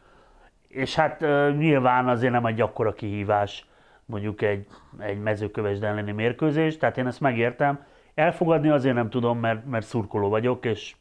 És 0.67 0.95
hát 0.95 1.19
nyilván 1.57 2.07
azért 2.07 2.31
nem 2.31 2.45
egy 2.45 2.61
akkora 2.61 2.93
kihívás 2.93 3.65
mondjuk 4.05 4.41
egy, 4.41 4.67
egy 4.99 5.19
mezőkövesd 5.19 5.83
elleni 5.83 6.11
mérkőzés, 6.11 6.77
tehát 6.77 6.97
én 6.97 7.07
ezt 7.07 7.19
megértem. 7.19 7.83
Elfogadni 8.13 8.69
azért 8.69 8.95
nem 8.95 9.09
tudom, 9.09 9.39
mert, 9.39 9.65
mert 9.65 9.86
szurkoló 9.86 10.29
vagyok, 10.29 10.65
és, 10.65 10.95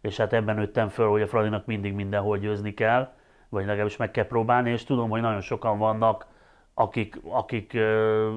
és 0.00 0.16
hát 0.16 0.32
ebben 0.32 0.56
nőttem 0.56 0.88
föl, 0.88 1.08
hogy 1.08 1.22
a 1.22 1.26
Fradinak 1.26 1.66
mindig 1.66 1.94
mindenhol 1.94 2.38
győzni 2.38 2.74
kell, 2.74 3.12
vagy 3.48 3.66
legalábbis 3.66 3.96
meg 3.96 4.10
kell 4.10 4.26
próbálni, 4.26 4.70
és 4.70 4.84
tudom, 4.84 5.10
hogy 5.10 5.20
nagyon 5.20 5.40
sokan 5.40 5.78
vannak, 5.78 6.26
akik, 6.74 7.20
akik, 7.28 7.78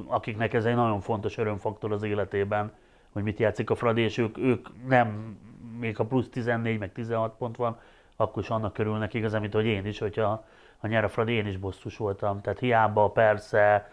akiknek 0.07 0.53
ez 0.53 0.65
egy 0.65 0.75
nagyon 0.75 0.99
fontos 0.99 1.37
örömfaktor 1.37 1.91
az 1.91 2.03
életében, 2.03 2.71
hogy 3.13 3.23
mit 3.23 3.39
játszik 3.39 3.69
a 3.69 3.75
Fradi, 3.75 4.01
és 4.01 4.17
ők, 4.17 4.37
ők 4.37 4.67
nem 4.87 5.37
még 5.79 5.99
a 5.99 6.05
plusz 6.05 6.29
14, 6.29 6.79
meg 6.79 6.91
16 6.91 7.35
pont 7.37 7.55
van, 7.55 7.79
akkor 8.15 8.43
is 8.43 8.49
annak 8.49 8.73
körülnek 8.73 9.13
igazán, 9.13 9.41
mint 9.41 9.53
hogy 9.53 9.65
én 9.65 9.85
is, 9.85 9.99
hogyha 9.99 10.45
a 10.79 10.87
nyer 10.87 11.03
a 11.03 11.09
Fradi, 11.09 11.33
én 11.33 11.47
is 11.47 11.57
bosszus 11.57 11.97
voltam. 11.97 12.41
Tehát 12.41 12.59
hiába 12.59 13.09
persze 13.09 13.91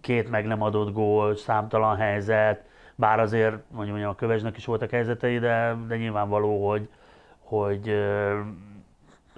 két 0.00 0.30
meg 0.30 0.46
nem 0.46 0.62
adott 0.62 0.92
gól, 0.92 1.36
számtalan 1.36 1.96
helyzet, 1.96 2.64
bár 2.94 3.20
azért 3.20 3.56
mondjuk 3.70 4.08
a 4.08 4.14
kövesnek 4.14 4.56
is 4.56 4.64
voltak 4.64 4.90
helyzetei, 4.90 5.38
de, 5.38 5.76
de 5.88 5.96
nyilvánvaló, 5.96 6.68
hogy, 6.68 6.88
hogy 7.38 8.04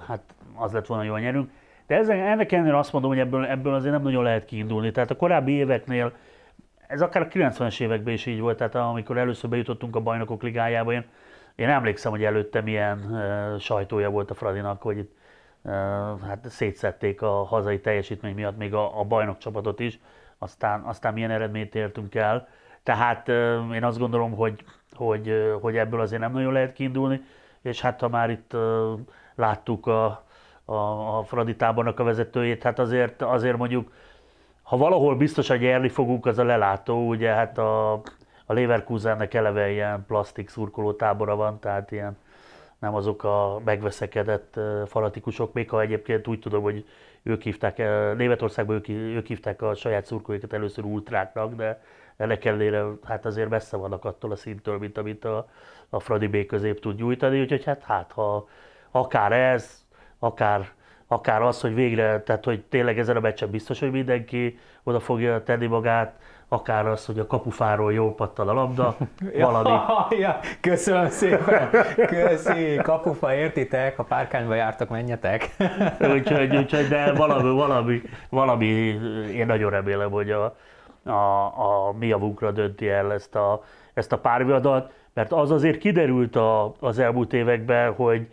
hát 0.07 0.22
az 0.55 0.72
lett 0.72 0.87
volna 0.87 1.05
jól 1.05 1.18
nyerünk. 1.18 1.51
De 1.87 1.97
ezen, 1.97 2.18
ennek 2.18 2.53
ellenére 2.53 2.79
azt 2.79 2.93
mondom, 2.93 3.11
hogy 3.11 3.20
ebből, 3.20 3.45
ebből 3.45 3.74
azért 3.74 3.93
nem 3.93 4.03
nagyon 4.03 4.22
lehet 4.22 4.45
kiindulni. 4.45 4.91
Tehát 4.91 5.11
a 5.11 5.16
korábbi 5.16 5.53
éveknél, 5.53 6.12
ez 6.87 7.01
akár 7.01 7.22
a 7.22 7.29
90-es 7.29 7.81
években 7.81 8.14
is 8.14 8.27
így 8.27 8.41
volt, 8.41 8.57
tehát 8.57 8.74
amikor 8.74 9.18
először 9.18 9.51
bejutottunk 9.51 9.97
a 9.97 10.01
bajnokok 10.01 10.43
ligájába, 10.43 10.93
én 10.93 11.05
én 11.57 11.69
emlékszem, 11.69 12.11
hogy 12.11 12.25
előtte 12.25 12.61
milyen 12.61 12.99
sajtója 13.61 14.11
volt 14.11 14.31
a 14.31 14.35
Fradinak, 14.35 14.83
hogy 14.83 14.99
itt 14.99 15.17
hát 16.27 16.47
szétszették 16.49 17.23
a 17.23 17.45
hazai 17.45 17.81
teljesítmény 17.81 18.35
miatt 18.35 18.57
még 18.57 18.75
a, 18.75 19.01
a 19.01 19.05
bajnok 19.05 19.37
is, 19.77 19.99
aztán, 20.39 20.81
aztán 20.81 21.13
milyen 21.13 21.31
eredményt 21.31 21.75
értünk 21.75 22.15
el. 22.15 22.49
Tehát 22.83 23.29
én 23.75 23.85
azt 23.85 23.99
gondolom, 23.99 24.33
hogy, 24.33 24.65
hogy, 24.93 25.57
hogy 25.61 25.77
ebből 25.77 26.01
azért 26.01 26.21
nem 26.21 26.33
nagyon 26.33 26.53
lehet 26.53 26.73
kiindulni, 26.73 27.21
és 27.63 27.81
hát 27.81 28.01
ha 28.01 28.09
már 28.09 28.31
itt 28.31 28.57
láttuk 29.35 29.87
a, 29.87 30.25
a, 30.65 30.75
a 31.19 31.23
Fradi 31.23 31.57
tábornak 31.57 32.01
a 32.01 32.05
vezetőjét, 32.05 32.63
hát 32.63 32.79
azért, 32.79 33.23
azért 33.23 33.57
mondjuk, 33.57 33.93
ha 34.63 34.77
valahol 34.77 35.17
biztos, 35.17 35.49
hogy 35.49 35.61
nyerni 35.61 35.89
fogunk, 35.89 36.27
az 36.27 36.39
a 36.39 36.45
lelátó, 36.45 37.09
ugye 37.09 37.31
hát 37.31 37.59
a 37.59 38.01
a 38.47 38.53
Leverkusennek 38.53 39.34
eleve 39.34 39.70
ilyen 39.70 40.05
plastik 40.07 40.49
szurkoló 40.49 40.92
tábora 40.92 41.36
van, 41.36 41.61
tehát 41.61 41.90
ilyen 41.90 42.16
nem 42.78 42.94
azok 42.94 43.24
a 43.24 43.61
megveszekedett 43.64 44.61
fanatikusok, 44.86 45.53
még 45.53 45.70
ha 45.70 45.80
egyébként 45.80 46.26
úgy 46.26 46.38
tudom, 46.38 46.62
hogy 46.62 46.86
ők 47.22 47.42
hívták, 47.42 47.76
Németországban 48.16 48.76
ők, 48.76 48.88
ők 48.88 49.26
hívták 49.26 49.62
a 49.62 49.74
saját 49.74 50.05
szurkolóikat 50.05 50.53
először 50.53 50.84
ultráknak, 50.84 51.55
de 51.55 51.82
ennek 52.16 52.44
ellenére 52.44 52.84
hát 53.05 53.24
azért 53.24 53.49
messze 53.49 53.76
vannak 53.76 54.05
attól 54.05 54.32
a 54.32 54.36
szintől, 54.36 54.78
mint 54.78 54.99
amit 54.99 55.24
a, 55.24 55.49
a 55.88 56.01
Fradi 56.01 56.26
B 56.26 56.47
közép 56.47 56.80
tud 56.80 56.97
nyújtani, 56.97 57.40
úgyhogy 57.40 57.64
hát, 57.64 57.82
hát 57.82 58.12
ha 58.12 58.49
akár 58.90 59.32
ez, 59.32 59.84
akár, 60.18 60.68
akár 61.07 61.42
az, 61.42 61.61
hogy 61.61 61.74
végre, 61.74 62.22
tehát 62.22 62.44
hogy 62.44 62.62
tényleg 62.62 62.99
ezen 62.99 63.16
a 63.16 63.20
meccsen 63.20 63.51
biztos, 63.51 63.80
hogy 63.80 63.90
mindenki 63.90 64.59
oda 64.82 65.01
fogja 65.01 65.42
tenni 65.42 65.66
magát, 65.66 66.20
akár 66.49 66.86
az, 66.86 67.07
hogy 67.07 67.18
a 67.18 67.26
kapufáról 67.26 67.92
jól 67.92 68.14
pattal 68.14 68.49
a 68.49 68.53
labda, 68.53 68.97
valami. 69.40 69.68
Ja, 69.68 70.07
ja, 70.18 70.40
köszönöm 70.61 71.09
szépen, 71.09 71.70
köszi, 72.07 72.76
kapufa, 72.82 73.34
értitek, 73.34 73.97
ha 73.97 74.03
párkányba 74.03 74.55
jártak, 74.55 74.88
menjetek. 74.88 75.57
úgyhogy, 76.14 76.57
úgyhogy, 76.57 76.88
de 76.88 77.12
valami, 77.12 77.51
valami, 77.51 78.03
valami, 78.28 78.66
én 79.32 79.47
nagyon 79.47 79.70
remélem, 79.70 80.11
hogy 80.11 80.30
a, 80.30 80.57
a, 81.05 81.44
a 81.86 81.92
mi 81.99 82.07
javunkra 82.07 82.51
dönti 82.51 82.88
el 82.88 83.12
ezt 83.12 83.34
a, 83.34 83.62
ezt 83.94 84.12
a 84.12 84.18
párviadat, 84.18 84.92
mert 85.14 85.32
az 85.32 85.51
azért 85.51 85.78
kiderült 85.78 86.36
a, 86.36 86.74
az 86.80 86.99
elmúlt 86.99 87.32
években, 87.32 87.92
hogy, 87.92 88.28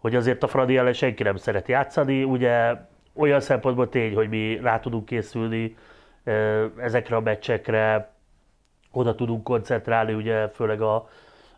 hogy 0.00 0.14
azért 0.14 0.42
a 0.42 0.46
Fradi 0.46 0.76
ellen 0.76 0.92
senki 0.92 1.22
nem 1.22 1.36
szeret 1.36 1.68
játszani, 1.68 2.22
ugye 2.22 2.74
olyan 3.14 3.40
szempontból 3.40 3.88
tény, 3.88 4.14
hogy 4.14 4.28
mi 4.28 4.58
rá 4.62 4.80
tudunk 4.80 5.04
készülni, 5.04 5.76
ezekre 6.76 7.16
a 7.16 7.20
meccsekre 7.20 8.12
oda 8.92 9.14
tudunk 9.14 9.44
koncentrálni, 9.44 10.12
ugye 10.14 10.48
főleg 10.48 10.80
a, 10.80 11.08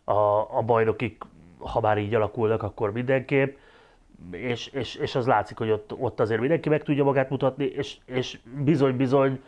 a, 0.03 0.47
a 0.57 0.61
bajnokik, 0.65 1.23
ha 1.57 1.79
már 1.79 1.97
így 1.97 2.15
alakulnak, 2.15 2.63
akkor 2.63 2.91
mindenképp, 2.91 3.57
és, 4.31 4.67
és, 4.67 4.95
és 4.95 5.15
az 5.15 5.27
látszik, 5.27 5.57
hogy 5.57 5.71
ott, 5.71 5.93
ott 5.97 6.19
azért 6.19 6.39
mindenki 6.39 6.69
meg 6.69 6.83
tudja 6.83 7.03
magát 7.03 7.29
mutatni, 7.29 7.65
és, 7.65 7.97
és 8.05 8.39
bizony-bizony 8.63 9.41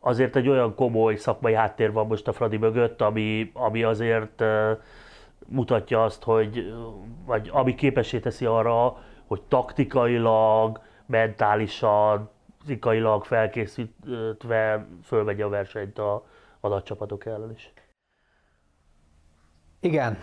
azért 0.00 0.36
egy 0.36 0.48
olyan 0.48 0.74
komoly 0.74 1.16
szakmai 1.16 1.54
háttér 1.54 1.92
van 1.92 2.06
most 2.06 2.28
a 2.28 2.32
Fradi 2.32 2.56
mögött, 2.56 3.00
ami, 3.00 3.50
ami 3.54 3.82
azért 3.82 4.44
mutatja 5.46 6.04
azt, 6.04 6.22
hogy, 6.22 6.72
vagy 7.26 7.50
ami 7.52 7.74
képessé 7.74 8.18
teszi 8.18 8.44
arra, 8.44 8.96
hogy 9.26 9.42
taktikailag, 9.42 10.80
mentálisan, 11.06 12.30
fizikailag 12.62 13.24
felkészítve 13.24 14.86
fölvegye 15.02 15.44
a 15.44 15.48
versenyt 15.48 15.98
a 15.98 16.26
adatcsapatok 16.60 17.26
ellen 17.26 17.50
is. 17.50 17.72
Igen, 19.80 20.18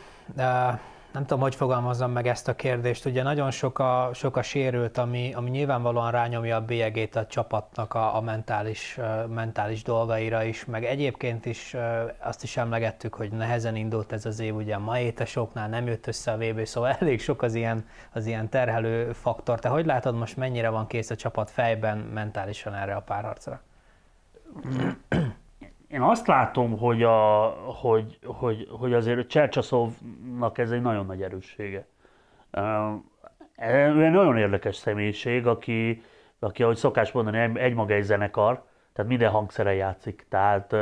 nem 1.11 1.21
tudom, 1.21 1.39
hogy 1.39 1.55
fogalmazzam 1.55 2.11
meg 2.11 2.27
ezt 2.27 2.47
a 2.47 2.55
kérdést. 2.55 3.05
Ugye 3.05 3.23
nagyon 3.23 3.51
sok 3.51 3.79
a, 3.79 4.09
sok 4.13 4.37
a 4.37 4.41
sérült, 4.41 4.97
ami, 4.97 5.33
ami 5.33 5.49
nyilvánvalóan 5.49 6.11
rányomja 6.11 6.55
a 6.55 6.65
bélyegét 6.65 7.15
a 7.15 7.25
csapatnak 7.25 7.93
a, 7.93 8.15
a 8.15 8.21
mentális, 8.21 8.99
mentális 9.27 9.83
dolgaira 9.83 10.43
is, 10.43 10.65
meg 10.65 10.85
egyébként 10.85 11.45
is 11.45 11.75
azt 12.19 12.43
is 12.43 12.57
emlegettük, 12.57 13.13
hogy 13.13 13.31
nehezen 13.31 13.75
indult 13.75 14.11
ez 14.11 14.25
az 14.25 14.39
év, 14.39 14.55
ugye 14.55 14.75
a 14.75 14.79
Maétesoknál 14.79 15.69
nem 15.69 15.87
jött 15.87 16.07
össze 16.07 16.31
a 16.31 16.37
VB, 16.37 16.65
szóval 16.65 16.91
elég 16.99 17.21
sok 17.21 17.41
az 17.41 17.55
ilyen, 17.55 17.87
az 18.13 18.25
ilyen 18.25 18.49
terhelő 18.49 19.11
faktor. 19.11 19.59
Te 19.59 19.69
hogy 19.69 19.85
látod 19.85 20.15
most 20.15 20.37
mennyire 20.37 20.69
van 20.69 20.87
kész 20.87 21.09
a 21.09 21.15
csapat 21.15 21.49
fejben, 21.49 21.97
mentálisan 21.97 22.73
erre 22.73 22.95
a 22.95 23.01
párharcra? 23.01 23.61
én 25.89 26.01
azt 26.01 26.27
látom, 26.27 26.77
hogy, 26.77 27.03
a, 27.03 27.45
hogy, 27.81 28.19
hogy, 28.23 28.67
hogy 28.71 28.93
azért 28.93 29.27
Csercsaszovnak 29.27 30.57
ez 30.57 30.71
egy 30.71 30.81
nagyon 30.81 31.05
nagy 31.05 31.21
erőssége. 31.21 31.87
Ő 33.61 34.03
egy 34.05 34.11
nagyon 34.11 34.37
érdekes 34.37 34.75
személyiség, 34.75 35.47
aki, 35.47 36.03
aki 36.39 36.63
ahogy 36.63 36.75
szokás 36.75 37.11
mondani, 37.11 37.59
egy 37.59 37.73
maga 37.73 37.93
egy 37.93 38.03
zenekar, 38.03 38.63
tehát 38.93 39.09
minden 39.09 39.31
hangszere 39.31 39.73
játszik. 39.73 40.25
Tehát 40.29 40.75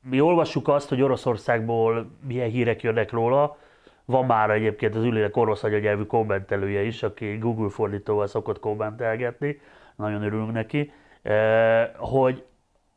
mi 0.00 0.20
olvassuk 0.20 0.68
azt, 0.68 0.88
hogy 0.88 1.02
Oroszországból 1.02 2.10
milyen 2.26 2.50
hírek 2.50 2.82
jönnek 2.82 3.10
róla, 3.10 3.56
van 4.04 4.26
már 4.26 4.50
egyébként 4.50 4.94
az 4.94 5.04
ülélek 5.04 5.36
orosz 5.36 5.62
anyanyelvű 5.62 6.02
kommentelője 6.02 6.82
is, 6.82 7.02
aki 7.02 7.36
Google 7.36 7.68
fordítóval 7.68 8.26
szokott 8.26 8.60
kommentelgetni, 8.60 9.60
nagyon 9.96 10.22
örülünk 10.22 10.52
neki, 10.52 10.92
hogy 11.96 12.44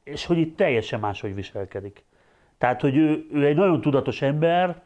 és 0.06 0.26
hogy 0.26 0.38
itt 0.38 0.58
teljesen 0.58 0.99
máshogy 0.99 1.36
viselkedik. 1.36 2.03
Tehát, 2.58 2.82
hogy 2.82 2.97
ő, 2.97 3.26
ő 3.34 3.45
egy 3.45 3.56
nagyon 3.56 3.82
tudatos 3.82 4.22
ember, 4.22 4.84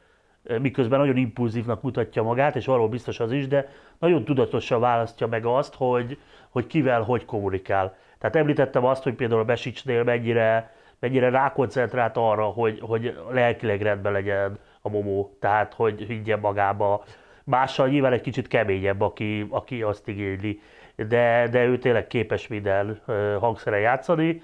miközben 0.61 0.99
nagyon 0.99 1.17
impulzívnak 1.17 1.81
mutatja 1.81 2.23
magát, 2.23 2.55
és 2.55 2.65
való 2.65 2.89
biztos 2.89 3.19
az 3.19 3.31
is, 3.31 3.47
de 3.47 3.69
nagyon 3.99 4.25
tudatosan 4.25 4.79
választja 4.79 5.27
meg 5.27 5.45
azt, 5.45 5.75
hogy, 5.75 6.17
hogy 6.49 6.67
kivel, 6.67 7.01
hogy 7.01 7.25
kommunikál. 7.25 7.97
Tehát 8.17 8.35
említettem 8.35 8.85
azt, 8.85 9.03
hogy 9.03 9.13
például 9.13 9.41
a 9.41 9.45
Besicsnél 9.45 10.03
mennyire, 10.03 10.73
mennyire 10.99 11.29
rákoncentrált 11.29 12.17
arra, 12.17 12.45
hogy, 12.45 12.79
hogy 12.81 13.17
lelkileg 13.31 13.81
rendben 13.81 14.11
legyen 14.11 14.59
a 14.81 14.89
momó, 14.89 15.37
tehát 15.39 15.73
hogy 15.73 16.01
higgyen 16.01 16.39
magába. 16.39 17.03
Mással 17.43 17.87
nyilván 17.87 18.13
egy 18.13 18.21
kicsit 18.21 18.47
keményebb, 18.47 19.01
aki, 19.01 19.47
aki 19.49 19.81
azt 19.81 20.07
igényli, 20.07 20.61
de, 20.95 21.47
de 21.51 21.65
ő 21.65 21.77
tényleg 21.77 22.07
képes 22.07 22.47
minden 22.47 23.01
hangszere 23.39 23.77
játszani 23.77 24.41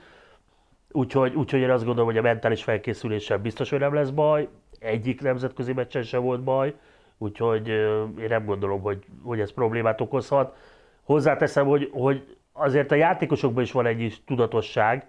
Úgyhogy, 0.96 1.36
úgyhogy 1.36 1.60
én 1.60 1.70
azt 1.70 1.86
gondolom, 1.86 2.10
hogy 2.10 2.18
a 2.18 2.22
mentális 2.22 2.64
felkészüléssel 2.64 3.38
biztos, 3.38 3.70
hogy 3.70 3.80
nem 3.80 3.94
lesz 3.94 4.10
baj. 4.10 4.48
Egyik 4.80 5.22
nemzetközi 5.22 5.74
meccsen 5.74 6.04
sem 6.04 6.22
volt 6.22 6.44
baj, 6.44 6.74
úgyhogy 7.18 7.68
én 7.68 8.28
nem 8.28 8.46
gondolom, 8.46 8.82
hogy, 8.82 9.06
hogy 9.24 9.40
ez 9.40 9.54
problémát 9.54 10.02
okozhat. 10.02 10.56
Hozzáteszem, 11.04 11.66
hogy, 11.66 11.90
hogy 11.94 12.38
azért 12.54 12.92
a 12.92 12.96
játékosokban 12.96 13.64
is 13.64 13.72
van 13.72 13.86
egy 13.86 14.18
tudatosság, 14.26 15.08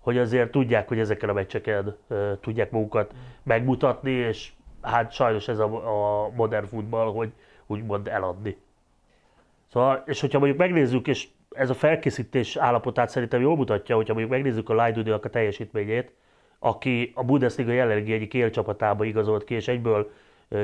hogy 0.00 0.18
azért 0.18 0.50
tudják, 0.50 0.88
hogy 0.88 0.98
ezeken 0.98 1.28
a 1.28 1.32
meccseken 1.32 1.96
tudják 2.40 2.70
magukat 2.70 3.14
megmutatni, 3.42 4.10
és 4.10 4.52
hát 4.82 5.12
sajnos 5.12 5.48
ez 5.48 5.58
a, 5.58 5.64
a 6.24 6.30
modern 6.34 6.66
futball, 6.66 7.12
hogy 7.12 7.32
úgymond 7.66 8.08
eladni. 8.08 8.56
Szóval, 9.72 10.02
és 10.06 10.20
hogyha 10.20 10.38
mondjuk 10.38 10.60
megnézzük, 10.60 11.06
és 11.06 11.28
ez 11.56 11.70
a 11.70 11.74
felkészítés 11.74 12.56
állapotát 12.56 13.08
szerintem 13.08 13.40
jól 13.40 13.56
mutatja, 13.56 13.96
hogyha 13.96 14.12
mondjuk 14.12 14.34
megnézzük 14.34 14.68
a 14.68 14.74
Lajdudiak 14.74 15.24
a 15.24 15.30
teljesítményét, 15.30 16.12
aki 16.58 17.12
a 17.14 17.24
Bundesliga 17.24 17.72
jelenlegi 17.72 18.12
egyik 18.12 18.34
élcsapatába 18.34 19.04
igazolt 19.04 19.44
ki, 19.44 19.54
és 19.54 19.68
egyből 19.68 20.10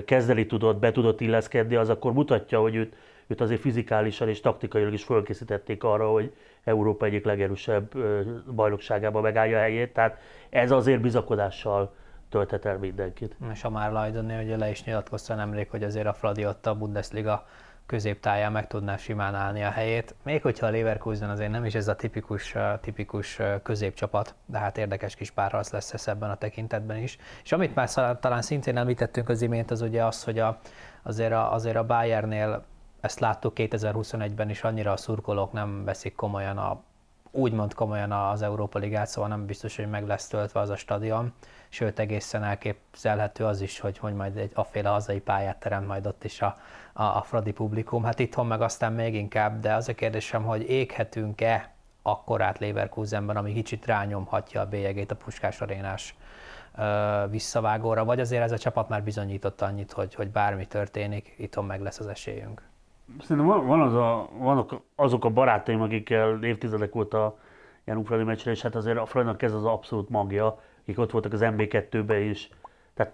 kezdeni 0.05 0.47
tudott, 0.47 0.77
be 0.79 0.93
tudott 0.93 1.21
illeszkedni, 1.21 1.75
az 1.75 1.89
akkor 1.89 2.13
mutatja, 2.13 2.61
hogy 2.61 2.75
őt, 2.75 2.95
őt 3.27 3.41
azért 3.41 3.61
fizikálisan 3.61 4.29
és 4.29 4.41
taktikailag 4.41 4.93
is 4.93 5.05
fölkészítették 5.05 5.85
arra, 5.85 6.11
hogy 6.11 6.33
Európa 6.65 7.07
egyik 7.07 7.25
legerősebb 7.25 7.99
bajnokságába 8.55 9.21
megállja 9.21 9.59
a 9.59 9.61
helyét. 9.61 9.93
Tehát 9.93 10.19
ez 10.51 10.71
azért 10.71 11.01
bizakodással 11.01 11.95
tölthet 12.29 12.65
el 12.65 12.79
mindenkit. 12.79 13.37
És 13.53 13.65
a 13.65 13.71
már 13.71 13.93
Lajdoni 13.93 14.43
ugye 14.43 14.57
le 14.57 14.71
is 14.71 14.85
nyilatkozta 14.85 15.35
nemrég, 15.35 15.71
hogy 15.71 15.83
azért 15.83 16.07
a 16.07 16.13
Fradi 16.13 16.47
ott 16.47 16.67
a 16.67 16.75
Bundesliga 16.75 17.47
középtáján 17.93 18.53
meg 18.53 18.67
tudná 18.67 18.97
simán 18.97 19.35
állni 19.35 19.63
a 19.65 19.71
helyét. 19.71 20.15
Még 20.23 20.43
hogyha 20.43 20.67
a 20.67 20.71
Leverkusen 20.71 21.31
azért 21.31 21.51
nem 21.51 21.65
is 21.65 21.75
ez 21.75 21.89
a 21.89 21.97
tipikus, 21.97 22.55
tipikus 22.81 23.41
középcsapat, 23.63 24.35
de 24.47 24.59
hát 24.59 24.79
érdekes 24.79 25.15
kis 25.15 25.31
párharc 25.31 25.71
lesz 25.71 25.93
ez 25.93 26.09
ebben 26.09 26.31
a 26.31 26.37
tekintetben 26.37 26.97
is. 26.97 27.19
És 27.45 27.53
amit 27.53 27.75
már 27.75 28.19
talán 28.21 28.43
szintén 28.43 28.77
említettünk 28.77 29.29
az 29.29 29.43
imént, 29.43 29.71
az 29.71 29.81
ugye 29.81 30.05
az, 30.05 30.25
hogy 30.25 30.39
a, 30.39 30.59
azért, 31.03 31.33
a, 31.33 31.53
azért 31.53 31.77
a 31.77 31.87
Bayernnél 31.87 32.65
ezt 33.01 33.21
láttuk 33.21 33.53
2021-ben 33.57 34.51
is, 34.51 34.63
annyira 34.63 34.93
a 34.93 34.97
szurkolók 34.97 35.53
nem 35.53 35.85
veszik 35.85 36.15
komolyan 36.15 36.59
a 36.59 36.83
úgymond 37.33 37.75
komolyan 37.75 38.13
az 38.13 38.43
Európa 38.43 38.79
Ligát, 38.79 39.07
szóval 39.07 39.29
nem 39.29 39.47
biztos, 39.47 39.77
hogy 39.77 39.89
meg 39.89 40.07
lesz 40.07 40.27
töltve 40.27 40.61
az 40.61 40.71
a 40.71 40.77
stadion, 40.77 41.33
sőt 41.69 41.99
egészen 41.99 42.45
elképzelhető 42.45 43.45
az 43.45 43.61
is, 43.61 43.81
hogy, 43.81 43.99
hogy 43.99 44.15
majd 44.15 44.37
egy 44.37 44.51
aféle 44.55 44.89
hazai 44.89 45.21
pályát 45.21 45.57
teremt 45.57 45.87
majd 45.87 46.07
ott 46.07 46.25
is 46.25 46.43
a, 46.43 46.59
a, 46.93 47.03
a 47.03 47.23
Fradi 47.23 47.53
publikum. 47.53 48.05
Hát 48.05 48.19
itthon 48.19 48.47
meg 48.47 48.61
aztán 48.61 48.93
még 48.93 49.15
inkább, 49.15 49.61
de 49.61 49.75
az 49.75 49.89
a 49.89 49.95
kérdésem, 49.95 50.45
hogy 50.45 50.71
éghetünk-e 50.71 51.71
akkorát 52.03 52.59
Leverkusenben, 52.59 53.37
ami 53.37 53.53
kicsit 53.53 53.87
rányomhatja 53.87 54.61
a 54.61 54.67
bélyegét 54.67 55.11
a 55.11 55.17
Puskás 55.17 55.61
arénás 55.61 56.17
ö, 56.79 57.25
visszavágóra, 57.31 58.05
vagy 58.05 58.21
azért 58.21 58.43
ez 58.43 58.53
a 58.53 58.59
csapat 58.59 58.89
már 58.89 59.03
bizonyított 59.03 59.61
annyit, 59.61 59.93
hogy, 59.93 60.15
hogy 60.15 60.31
bármi 60.31 60.67
történik, 60.67 61.35
itthon 61.39 61.65
meg 61.65 61.81
lesz 61.81 61.99
az 61.99 62.07
esélyünk. 62.07 62.72
Szerintem 63.21 63.47
van, 63.47 63.67
van 63.67 63.81
az 63.81 63.95
a, 63.95 64.29
vannak 64.39 64.75
azok 64.95 65.25
a 65.25 65.31
barátaim, 65.31 65.81
akikkel 65.81 66.45
évtizedek 66.45 66.95
óta 66.95 67.39
ilyen 67.85 68.05
Fradi 68.05 68.23
meccsre, 68.23 68.51
és 68.51 68.63
hát 68.63 68.75
azért 68.75 68.99
a 68.99 69.07
Fradinak 69.07 69.43
ez 69.43 69.55
az 69.55 69.65
abszolút 69.65 70.09
magja, 70.09 70.61
akik 70.83 70.99
ott 70.99 71.11
voltak 71.11 71.33
az 71.33 71.41
MB2-ben 71.43 72.23
is. 72.23 72.51
Tehát 72.95 73.13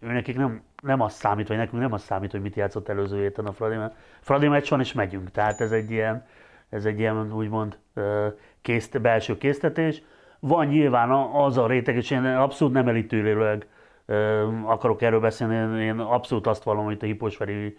ő 0.00 0.06
nekik 0.06 0.36
nem, 0.36 0.62
nem 0.82 1.00
az 1.00 1.12
számít, 1.12 1.48
vagy 1.48 1.56
nekünk 1.56 1.82
nem 1.82 1.92
az 1.92 2.02
számít, 2.02 2.30
hogy 2.30 2.42
mit 2.42 2.54
játszott 2.54 2.88
előző 2.88 3.20
héten 3.20 3.46
a 3.46 3.52
Fradi, 3.52 3.76
mert 3.76 3.94
Fradi 4.20 4.48
meccs 4.48 4.68
van 4.68 4.80
és 4.80 4.92
megyünk. 4.92 5.30
Tehát 5.30 5.60
ez 5.60 5.72
egy 5.72 5.90
ilyen, 5.90 6.26
ez 6.68 6.84
egy 6.84 6.98
ilyen 6.98 7.32
úgymond 7.32 7.78
készt, 8.60 9.00
belső 9.00 9.38
késztetés. 9.38 10.02
Van 10.40 10.66
nyilván 10.66 11.10
az 11.32 11.58
a 11.58 11.66
réteg, 11.66 11.96
és 11.96 12.10
én 12.10 12.24
abszolút 12.24 12.74
nem 12.74 12.88
elítélőleg 12.88 13.66
akarok 14.64 15.02
erről 15.02 15.20
beszélni, 15.20 15.82
én 15.82 15.98
abszolút 15.98 16.46
azt 16.46 16.62
vallom, 16.62 16.84
hogy 16.84 16.98
a 17.00 17.04
Hiposveri 17.04 17.78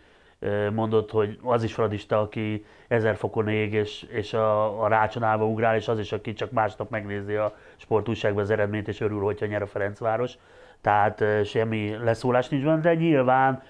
mondott, 0.74 1.12
hogy 1.12 1.40
az 1.42 1.64
is 1.64 1.74
fradista, 1.74 2.20
aki 2.20 2.66
ezer 2.88 3.16
fokon 3.16 3.48
ég, 3.48 3.74
és, 3.74 4.04
és 4.10 4.34
a, 4.34 4.82
a 4.84 4.88
rácson 4.88 5.24
állva 5.24 5.46
ugrál, 5.46 5.76
és 5.76 5.88
az 5.88 6.00
is, 6.00 6.12
aki 6.12 6.34
csak 6.34 6.52
másnap 6.52 6.90
megnézi 6.90 7.36
a 7.36 7.56
sportúságban 7.76 8.44
az 8.44 8.50
eredményt, 8.50 8.88
és 8.88 9.02
örül, 9.02 9.22
hogyha 9.22 9.46
nyer 9.46 9.62
a 9.62 9.68
Ferencváros. 9.68 10.34
Tehát 10.82 11.24
semmi 11.46 11.96
leszólás 12.04 12.50
nincs 12.50 12.64
van, 12.64 12.82
de 12.82 12.96
nyilván 12.96 13.64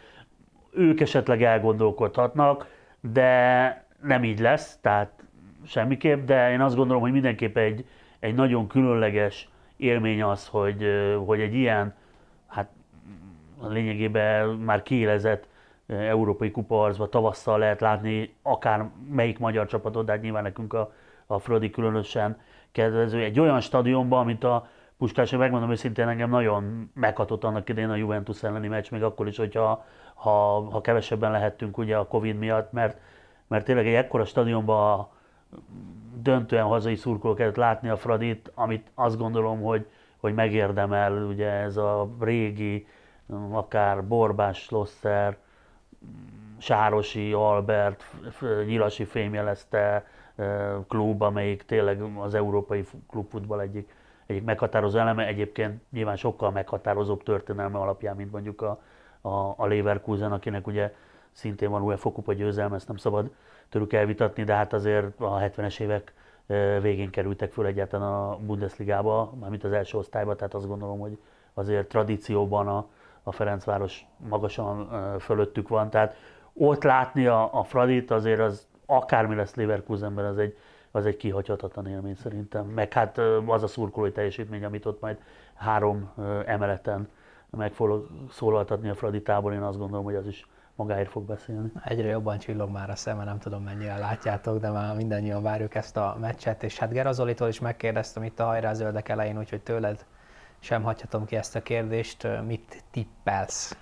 ők 0.71 0.99
esetleg 0.99 1.43
elgondolkodhatnak, 1.43 2.67
de 2.99 3.85
nem 4.01 4.23
így 4.23 4.39
lesz, 4.39 4.77
tehát 4.81 5.23
semmiképp, 5.65 6.25
de 6.25 6.51
én 6.51 6.61
azt 6.61 6.75
gondolom, 6.75 7.01
hogy 7.01 7.11
mindenképp 7.11 7.57
egy, 7.57 7.85
egy 8.19 8.35
nagyon 8.35 8.67
különleges 8.67 9.49
élmény 9.77 10.23
az, 10.23 10.47
hogy, 10.47 10.85
hogy 11.25 11.39
egy 11.39 11.53
ilyen, 11.53 11.95
hát 12.47 12.69
lényegében 13.67 14.47
már 14.49 14.83
kiélezett 14.83 15.47
európai 15.89 16.51
kupaharcba 16.51 17.09
tavasszal 17.09 17.59
lehet 17.59 17.81
látni 17.81 18.35
akár 18.41 18.89
melyik 19.09 19.39
magyar 19.39 19.65
csapatot, 19.65 20.05
de 20.05 20.11
hát 20.11 20.21
nyilván 20.21 20.43
nekünk 20.43 20.73
a, 20.73 20.91
a 21.25 21.39
Fradi 21.39 21.69
különösen 21.69 22.39
kedvező. 22.71 23.23
Egy 23.23 23.39
olyan 23.39 23.59
stadionban, 23.59 24.19
amit 24.19 24.43
a 24.43 24.67
Puskás, 24.97 25.31
megmondom 25.31 25.71
őszintén, 25.71 26.07
engem 26.07 26.29
nagyon 26.29 26.91
meghatott 26.93 27.43
annak 27.43 27.69
idején 27.69 27.89
a 27.89 27.95
Juventus 27.95 28.43
elleni 28.43 28.67
meccs, 28.67 28.91
még 28.91 29.03
akkor 29.03 29.27
is, 29.27 29.37
hogyha 29.37 29.85
ha, 30.13 30.69
ha 30.71 30.81
kevesebben 30.81 31.31
lehettünk 31.31 31.77
ugye 31.77 31.97
a 31.97 32.07
Covid 32.07 32.37
miatt, 32.37 32.71
mert, 32.71 32.97
mert 33.47 33.65
tényleg 33.65 33.87
egy 33.87 33.93
ekkora 33.93 34.25
stadionban 34.25 35.07
döntően 36.21 36.65
hazai 36.65 36.95
szurkolók 36.95 37.55
látni 37.55 37.89
a 37.89 37.97
Fradit, 37.97 38.51
amit 38.55 38.91
azt 38.95 39.17
gondolom, 39.17 39.61
hogy, 39.61 39.85
hogy 40.17 40.33
megérdemel 40.33 41.13
ugye 41.13 41.49
ez 41.49 41.77
a 41.77 42.09
régi, 42.19 42.87
akár 43.51 44.07
Borbás, 44.07 44.69
Losser, 44.69 45.37
Sárosi, 46.59 47.33
Albert, 47.33 48.05
Nyilasi 48.65 49.03
fémjelezte 49.03 50.05
klub, 50.87 51.21
amelyik 51.21 51.63
tényleg 51.63 52.01
az 52.01 52.33
európai 52.33 52.85
klubfutball 53.07 53.59
egyik, 53.59 53.95
egyik 54.25 54.43
meghatározó 54.43 54.99
eleme, 54.99 55.27
egyébként 55.27 55.81
nyilván 55.91 56.15
sokkal 56.15 56.51
meghatározóbb 56.51 57.23
történelme 57.23 57.77
alapján, 57.77 58.15
mint 58.15 58.31
mondjuk 58.31 58.61
a, 58.61 58.81
a, 59.21 59.53
a 59.57 59.67
Leverkusen, 59.67 60.31
akinek 60.31 60.67
ugye 60.67 60.93
szintén 61.31 61.69
van 61.69 61.81
UEFA 61.81 62.11
kupa 62.11 62.33
győzelme, 62.33 62.75
ezt 62.75 62.87
nem 62.87 62.97
szabad 62.97 63.31
tőlük 63.69 63.93
elvitatni, 63.93 64.43
de 64.43 64.53
hát 64.53 64.73
azért 64.73 65.19
a 65.19 65.37
70-es 65.39 65.79
évek 65.79 66.13
végén 66.81 67.09
kerültek 67.09 67.51
föl 67.51 67.65
egyáltalán 67.65 68.13
a 68.13 68.37
Bundesligába, 68.37 69.33
mármint 69.39 69.63
az 69.63 69.71
első 69.71 69.97
osztályba, 69.97 70.35
tehát 70.35 70.53
azt 70.53 70.67
gondolom, 70.67 70.99
hogy 70.99 71.17
azért 71.53 71.87
tradícióban 71.87 72.67
a, 72.67 72.87
a 73.23 73.31
Ferencváros 73.31 74.05
magasan 74.29 74.89
fölöttük 75.19 75.67
van, 75.67 75.89
tehát 75.89 76.15
ott 76.59 76.83
látni 76.83 77.25
a, 77.25 77.59
a 77.59 77.63
Fradit 77.63 78.11
azért 78.11 78.39
az 78.39 78.67
akármi 78.85 79.35
lesz 79.35 79.55
Leverkusenben, 79.55 80.25
az 80.25 80.37
egy, 80.37 80.57
az 80.91 81.05
egy 81.05 81.17
kihagyhatatlan 81.17 81.87
élmény 81.87 82.15
szerintem. 82.15 82.65
Meg 82.65 82.93
hát 82.93 83.17
az 83.45 83.63
a 83.63 83.67
szurkolói 83.67 84.11
teljesítmény, 84.11 84.63
amit 84.63 84.85
ott 84.85 85.01
majd 85.01 85.17
három 85.53 86.11
emeleten 86.45 87.09
meg 87.49 87.73
fog 87.73 88.07
szólaltatni 88.31 88.89
a 88.89 88.95
Fraditából, 88.95 89.53
én 89.53 89.61
azt 89.61 89.77
gondolom, 89.77 90.05
hogy 90.05 90.15
az 90.15 90.27
is 90.27 90.47
magáért 90.75 91.09
fog 91.09 91.23
beszélni. 91.23 91.71
Egyre 91.83 92.07
jobban 92.07 92.37
csillog 92.37 92.69
már 92.69 92.89
a 92.89 92.95
szeme, 92.95 93.23
nem 93.23 93.39
tudom 93.39 93.63
mennyire 93.63 93.97
látjátok, 93.97 94.59
de 94.59 94.69
már 94.69 94.95
mindannyian 94.95 95.43
várjuk 95.43 95.75
ezt 95.75 95.97
a 95.97 96.17
meccset, 96.19 96.63
és 96.63 96.77
hát 96.77 96.91
Gerazolitól 96.91 97.47
is 97.47 97.59
megkérdeztem 97.59 98.23
itt 98.23 98.39
a 98.39 98.45
hajrá 98.45 98.73
zöldek 98.73 99.09
elején, 99.09 99.37
úgyhogy 99.37 99.61
tőled 99.61 100.05
sem 100.59 100.83
hagyhatom 100.83 101.25
ki 101.25 101.35
ezt 101.35 101.55
a 101.55 101.61
kérdést. 101.61 102.27
Mit 102.45 102.83
tippelsz? 102.91 103.77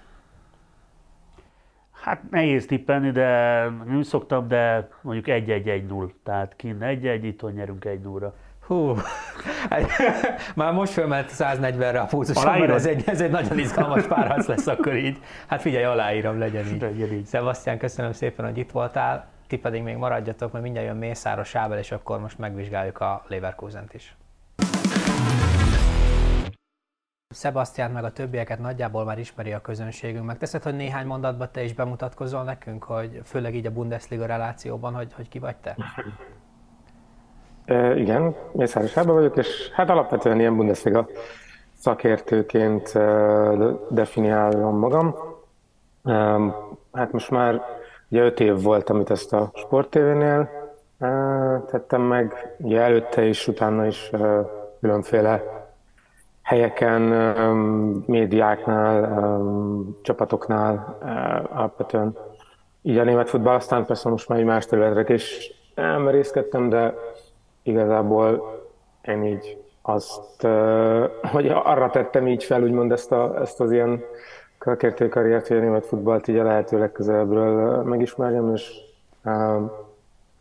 Hát 2.01 2.21
nehéz 2.31 2.65
tippelni, 2.65 3.11
de 3.11 3.61
nem 3.85 4.01
szoktam, 4.01 4.47
de 4.47 4.89
mondjuk 5.01 5.25
1-1-1-0. 5.27 6.09
Tehát 6.23 6.55
kint 6.55 6.77
1-1, 6.81 7.19
itt 7.21 7.53
nyerünk 7.53 7.85
1-0-ra. 7.85 8.31
Hú, 8.67 8.95
már 10.55 10.73
most 10.73 10.91
fölment 10.91 11.29
140-re 11.31 11.99
a 11.99 12.05
pulzusom, 12.05 12.63
ez 12.63 12.85
egy, 12.85 13.03
ez 13.05 13.21
egy 13.21 13.31
nagyon 13.31 13.59
izgalmas 13.59 14.03
párharc 14.03 14.47
lesz 14.47 14.67
akkor 14.67 14.95
így. 14.95 15.17
Hát 15.47 15.61
figyelj, 15.61 15.83
aláírom, 15.83 16.39
legyen 16.39 16.65
így. 16.65 16.81
Legyen 16.81 17.13
így. 17.13 17.27
Sebastian, 17.27 17.77
köszönöm 17.77 18.11
szépen, 18.11 18.45
hogy 18.45 18.57
itt 18.57 18.71
voltál. 18.71 19.27
Ti 19.47 19.57
pedig 19.57 19.83
még 19.83 19.95
maradjatok, 19.95 20.51
mert 20.51 20.63
mindjárt 20.63 20.87
jön 20.87 20.97
Mészáros 20.97 21.47
Sábel, 21.47 21.77
és 21.77 21.91
akkor 21.91 22.19
most 22.19 22.37
megvizsgáljuk 22.37 22.99
a 22.99 23.23
Leverkusen-t 23.27 23.93
is. 23.93 24.15
Sebastian 27.29 27.91
meg 27.91 28.03
a 28.03 28.11
többieket 28.11 28.59
nagyjából 28.59 29.03
már 29.05 29.19
ismeri 29.19 29.53
a 29.53 29.61
közönségünk. 29.61 30.25
Megteszed, 30.25 30.63
hogy 30.63 30.75
néhány 30.75 31.05
mondatban 31.05 31.49
te 31.51 31.63
is 31.63 31.73
bemutatkozol 31.73 32.43
nekünk, 32.43 32.83
hogy 32.83 33.21
főleg 33.23 33.55
így 33.55 33.65
a 33.65 33.71
Bundesliga 33.71 34.25
relációban, 34.25 34.93
hogy, 34.93 35.13
hogy 35.13 35.29
ki 35.29 35.39
vagy 35.39 35.55
te? 35.55 35.75
E, 37.65 37.95
igen, 37.95 38.35
Mészáros 38.51 38.97
Ába 38.97 39.13
vagyok, 39.13 39.37
és 39.37 39.71
hát 39.73 39.89
alapvetően 39.89 40.39
ilyen 40.39 40.55
Bundesliga 40.55 41.07
szakértőként 41.73 42.93
definiálom 43.89 44.77
magam. 44.77 45.15
Hát 46.93 47.11
most 47.11 47.29
már 47.31 47.61
ugye 48.09 48.21
öt 48.21 48.39
év 48.39 48.61
volt, 48.61 48.89
amit 48.89 49.09
ezt 49.09 49.33
a 49.33 49.51
Sport 49.53 49.89
TV-nél 49.89 50.49
tettem 51.65 52.01
meg, 52.01 52.55
ugye 52.57 52.81
előtte 52.81 53.25
is, 53.25 53.47
utána 53.47 53.85
is 53.85 54.11
különféle 54.79 55.56
helyeken, 56.47 57.01
médiáknál, 58.05 59.19
csapatoknál 60.01 60.97
alapvetően 61.53 62.17
így 62.81 62.97
a 62.97 63.03
német 63.03 63.29
futball, 63.29 63.55
aztán 63.55 63.85
persze 63.85 64.09
most 64.09 64.29
már 64.29 64.39
egy 64.39 64.45
más 64.45 64.65
területre 64.65 65.13
is 65.13 65.51
elmerészkedtem, 65.75 66.69
de 66.69 66.93
igazából 67.63 68.55
én 69.01 69.23
így 69.23 69.57
azt, 69.81 70.47
hogy 71.31 71.47
arra 71.47 71.89
tettem 71.89 72.27
így 72.27 72.43
fel, 72.43 72.63
úgymond 72.63 72.91
ezt, 72.91 73.11
a, 73.11 73.41
ezt 73.41 73.59
az 73.59 73.71
ilyen 73.71 74.03
kölkértő 74.57 75.07
karriert, 75.07 75.47
hogy 75.47 75.57
a 75.57 75.59
német 75.59 75.85
futballt 75.85 76.27
így 76.27 76.37
a 76.37 76.43
lehető 76.43 76.79
legközelebről 76.79 77.83
megismerjem, 77.83 78.53
és 78.53 78.71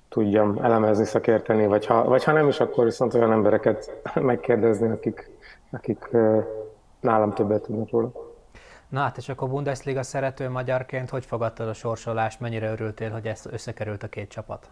tudjam 0.09 0.59
elemezni, 0.63 1.05
szakérteni, 1.05 1.67
vagy 1.67 1.87
ha, 1.87 2.05
vagy 2.05 2.25
ha 2.25 2.33
nem 2.33 2.49
is, 2.49 2.61
akkor 2.61 2.85
viszont 2.85 3.15
olyan 3.15 3.33
embereket 3.33 4.01
megkérdezni, 4.15 4.89
akik, 4.89 5.31
akik 5.71 6.11
nálam 7.01 7.33
többet 7.33 7.63
tudnak 7.63 7.91
róla. 7.91 8.13
Na 8.89 9.01
hát, 9.01 9.17
és 9.17 9.29
akkor 9.29 9.49
Bundesliga 9.49 10.03
szerető 10.03 10.51
magyarként 10.51 11.11
hogy 11.11 11.27
fogadtad 11.27 11.69
a 11.69 11.73
sorsolást, 11.73 12.41
mennyire 12.41 12.71
örültél, 12.71 13.11
hogy 13.11 13.27
ez 13.27 13.47
összekerült 13.51 14.03
a 14.03 14.09
két 14.09 14.29
csapat? 14.29 14.69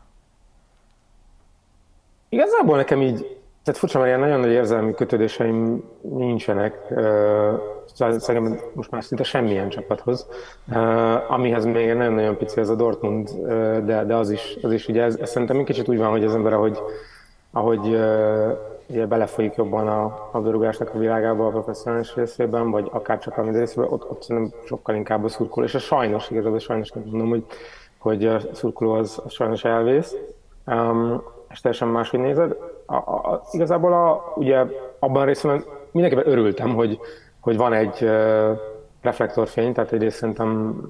Igazából 2.29 2.77
nekem 2.77 3.03
így, 3.03 3.41
tehát 3.63 3.81
furcsa, 3.81 3.99
mert 3.99 4.11
ilyen 4.11 4.21
nagyon 4.21 4.41
nagy 4.41 4.51
érzelmi 4.51 4.95
kötődéseim 4.95 5.85
nincsenek, 6.01 6.93
szerintem 7.95 8.61
most 8.75 8.91
már 8.91 9.05
szinte 9.05 9.25
semmilyen 9.25 9.69
csapathoz, 9.69 10.27
amihez 11.29 11.65
még 11.65 11.95
nagyon-nagyon 11.95 12.37
pici 12.37 12.61
ez 12.61 12.69
a 12.69 12.75
Dortmund, 12.75 13.31
de, 13.85 14.05
de 14.05 14.15
az 14.15 14.31
is, 14.31 14.59
az 14.63 14.73
is 14.73 14.89
ugye 14.89 15.03
ez, 15.03 15.17
ez 15.17 15.31
szerintem 15.31 15.59
egy 15.59 15.65
kicsit 15.65 15.89
úgy 15.89 15.99
van, 15.99 16.11
hogy 16.11 16.25
az 16.25 16.35
ember, 16.35 16.53
ahogy, 16.53 16.79
ahogy 17.51 17.99
ugye 18.89 19.07
belefolyik 19.07 19.55
jobban 19.55 19.89
a, 19.89 20.29
a 20.33 20.41
berugásnak 20.41 20.95
a 20.95 20.99
világába 20.99 21.47
a 21.47 21.51
professzionális 21.51 22.15
részében, 22.15 22.71
vagy 22.71 22.89
akár 22.93 23.19
csak 23.19 23.39
a 23.39 23.43
részében, 23.43 23.89
ott, 23.91 24.11
ott 24.11 24.23
szerintem 24.23 24.59
sokkal 24.65 24.95
inkább 24.95 25.25
a 25.25 25.29
szurkoló, 25.29 25.67
és 25.67 25.75
a 25.75 25.79
sajnos, 25.79 26.31
igazából 26.31 26.59
sajnos 26.59 26.91
nem 26.91 27.05
mondom, 27.07 27.29
hogy, 27.29 27.45
hogy 27.99 28.27
a 28.27 28.41
szurkoló 28.53 28.93
az, 28.93 29.21
az 29.25 29.33
sajnos 29.33 29.65
elvész. 29.65 30.17
Um, 30.67 31.23
és 31.51 31.61
teljesen 31.61 31.89
máshogy 31.89 32.21
nézed. 32.21 32.57
A, 32.87 32.95
a, 32.95 33.33
a, 33.33 33.43
igazából 33.51 33.93
a, 33.93 34.33
ugye 34.37 34.65
abban 34.99 35.23
a 35.23 35.25
részben 35.25 35.65
mindenképpen 35.91 36.33
örültem, 36.33 36.75
hogy, 36.75 36.99
hogy 37.41 37.57
van 37.57 37.73
egy 37.73 38.03
uh, 38.03 38.59
reflektorfény, 39.01 39.73
tehát 39.73 39.93
egyrészt 39.93 40.17
szerintem 40.17 40.81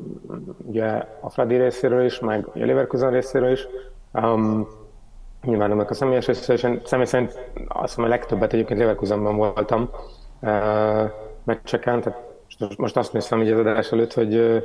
ugye 0.56 1.06
a 1.20 1.30
Freddy 1.30 1.56
részéről 1.56 2.04
is, 2.04 2.20
meg 2.20 2.46
a 2.54 2.58
Leverkusen 2.58 3.10
részéről 3.10 3.50
is. 3.50 3.66
Um, 4.12 4.68
nyilván 5.44 5.68
nem 5.68 5.84
a 5.88 5.94
személyes 5.94 6.28
én 6.28 6.80
személy 6.84 7.06
szerint 7.06 7.38
azt 7.68 7.96
mondom, 7.96 8.14
a 8.14 8.16
legtöbbet 8.16 8.52
egyébként 8.52 8.78
Leverkusenben 8.78 9.36
voltam 9.36 9.90
uh, 10.40 11.10
meccseken, 11.44 12.00
tehát 12.00 12.20
most, 12.76 12.96
azt 12.96 13.12
néztem 13.12 13.42
így 13.42 13.50
az 13.50 13.58
adás 13.58 13.92
előtt, 13.92 14.12
hogy 14.12 14.34
uh, 14.34 14.62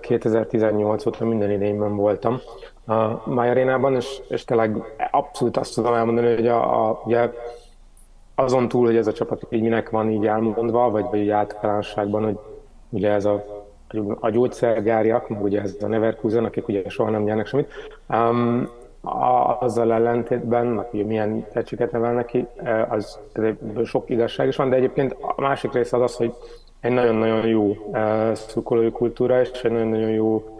2018 0.00 1.06
óta 1.06 1.24
minden 1.24 1.50
idényben 1.50 1.96
voltam 1.96 2.40
a 2.86 3.30
My 3.30 3.48
Arena-ban, 3.48 3.94
és, 3.94 4.20
és 4.28 4.44
tényleg 4.44 4.76
abszolút 5.10 5.56
azt 5.56 5.74
tudom 5.74 5.94
elmondani, 5.94 6.34
hogy 6.34 6.46
a, 6.46 6.88
a, 6.88 7.02
ugye 7.04 7.30
azon 8.34 8.68
túl, 8.68 8.86
hogy 8.86 8.96
ez 8.96 9.06
a 9.06 9.12
csapat 9.12 9.46
így 9.50 9.62
minek 9.62 9.90
van 9.90 10.10
így 10.10 10.26
elmondva, 10.26 10.90
vagy, 10.90 11.04
vagy 11.10 11.20
így 11.20 11.28
általánosságban, 11.28 12.24
hogy 12.24 12.38
ugye 12.88 13.10
ez 13.10 13.24
a, 13.24 13.44
a 14.20 14.30
gyógyszergáriak, 14.30 15.28
meg 15.28 15.42
ugye 15.42 15.60
ez 15.60 15.76
a 15.80 15.86
Neverkusen, 15.86 16.44
akik 16.44 16.68
ugye 16.68 16.88
soha 16.88 17.10
nem 17.10 17.22
nyernek 17.22 17.46
semmit, 17.46 17.72
um, 18.08 18.68
a, 19.00 19.56
azzal 19.60 19.92
ellentétben, 19.92 20.78
aki 20.78 21.02
milyen 21.02 21.46
tehetséget 21.52 21.92
nevelnek 21.92 22.26
ki, 22.26 22.46
e, 22.56 22.86
az 22.90 23.18
sok 23.84 24.10
igazság 24.10 24.48
is 24.48 24.56
van, 24.56 24.68
de 24.68 24.76
egyébként 24.76 25.16
a 25.20 25.40
másik 25.40 25.72
része 25.72 25.96
az 25.96 26.02
az, 26.02 26.16
hogy 26.16 26.34
egy 26.80 26.92
nagyon-nagyon 26.92 27.46
jó 27.46 27.68
uh, 27.68 28.32
szurkolói 28.32 28.90
kultúra, 28.90 29.40
és 29.40 29.50
egy 29.50 29.70
nagyon-nagyon 29.70 30.10
jó 30.10 30.58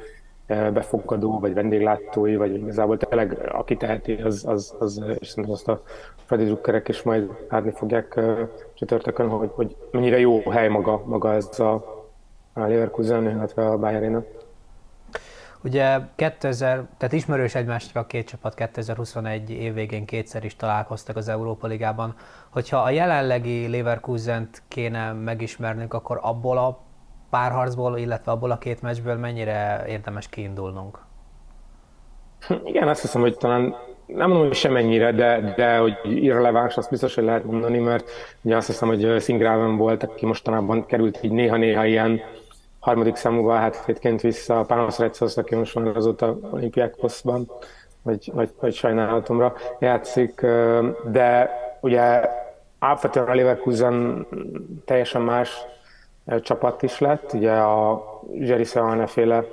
befogadó, 0.72 1.38
vagy 1.38 1.54
vendéglátói, 1.54 2.36
vagy 2.36 2.54
igazából 2.54 2.96
tényleg 2.96 3.48
aki 3.52 3.76
teheti, 3.76 4.12
az, 4.12 4.44
az, 4.46 4.74
az 4.78 5.02
és 5.18 5.28
szerintem 5.28 5.52
azt 5.52 5.68
a 5.68 5.82
Freddy 6.24 6.44
Druckerek 6.44 6.88
is 6.88 7.02
majd 7.02 7.30
látni 7.48 7.70
fogják 7.70 8.20
csütörtökön, 8.74 9.28
hogy, 9.28 9.50
hogy 9.52 9.76
mennyire 9.90 10.18
jó 10.18 10.38
hely 10.50 10.68
maga, 10.68 11.02
maga 11.04 11.32
ez 11.32 11.60
a, 11.60 11.72
a 12.52 12.60
Leverkusen, 12.60 13.28
illetve 13.28 13.66
a 13.66 13.78
Bayern 13.78 14.24
Ugye 15.64 15.98
2000, 16.16 16.86
tehát 16.96 17.14
ismerős 17.14 17.54
egymásra 17.54 18.00
a 18.00 18.06
két 18.06 18.28
csapat 18.28 18.54
2021 18.54 19.50
év 19.50 19.74
végén 19.74 20.04
kétszer 20.04 20.44
is 20.44 20.56
találkoztak 20.56 21.16
az 21.16 21.28
Európa 21.28 21.66
Ligában. 21.66 22.14
Hogyha 22.50 22.76
a 22.78 22.90
jelenlegi 22.90 23.68
Leverkusen-t 23.68 24.62
kéne 24.68 25.12
megismernünk, 25.12 25.94
akkor 25.94 26.18
abból 26.22 26.58
a 26.58 26.80
párharcból, 27.30 27.98
illetve 27.98 28.32
abból 28.32 28.50
a 28.50 28.58
két 28.58 28.82
meccsből 28.82 29.16
mennyire 29.16 29.84
érdemes 29.88 30.28
kiindulnunk? 30.28 30.98
Igen, 32.64 32.88
azt 32.88 33.00
hiszem, 33.00 33.20
hogy 33.20 33.36
talán 33.36 33.76
nem 34.06 34.28
mondom, 34.28 34.46
hogy 34.46 34.56
semennyire, 34.56 35.12
de, 35.12 35.54
de 35.56 35.76
hogy 35.76 35.98
irreleváns, 36.04 36.76
azt 36.76 36.90
biztos, 36.90 37.14
hogy 37.14 37.24
lehet 37.24 37.44
mondani, 37.44 37.78
mert 37.78 38.10
ugye 38.42 38.56
azt 38.56 38.66
hiszem, 38.66 38.88
hogy 38.88 39.20
Szingráven 39.20 39.76
volt, 39.76 40.02
aki 40.02 40.26
mostanában 40.26 40.86
került 40.86 41.18
így 41.22 41.30
néha-néha 41.30 41.84
ilyen 41.84 42.20
harmadik 42.80 43.16
számúval 43.16 43.56
hát 43.56 43.84
hétként 43.84 44.20
vissza 44.20 44.58
a 44.58 44.64
Pános 44.64 44.98
Rechoz, 44.98 45.38
aki 45.38 45.54
most 45.54 45.72
van 45.72 45.86
azóta 45.86 46.36
olimpiákhoszban, 46.50 47.50
vagy, 48.02 48.30
vagy, 48.34 48.50
vagy 48.60 48.74
sajnálatomra 48.74 49.54
játszik, 49.78 50.46
de 51.10 51.50
ugye 51.80 52.20
alapvetően 52.78 53.28
a 53.28 53.34
Leverkusen 53.34 54.26
teljesen 54.84 55.22
más 55.22 55.58
csapat 56.40 56.82
is 56.82 56.98
lett. 56.98 57.32
Ugye 57.32 57.52
a 57.52 58.04
Jerry 58.32 58.64
Sahane 58.64 59.06
féle 59.06 59.44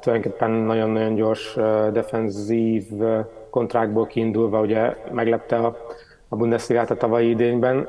tulajdonképpen 0.00 0.50
nagyon-nagyon 0.50 1.14
gyors 1.14 1.54
defenzív 1.92 2.84
kontrákból 3.50 4.06
kiindulva 4.06 4.60
ugye 4.60 4.96
meglepte 5.12 5.56
a, 5.56 5.76
a 6.28 6.36
Bundesliga-t 6.36 6.90
a 6.90 6.96
tavalyi 6.96 7.28
idényben, 7.28 7.88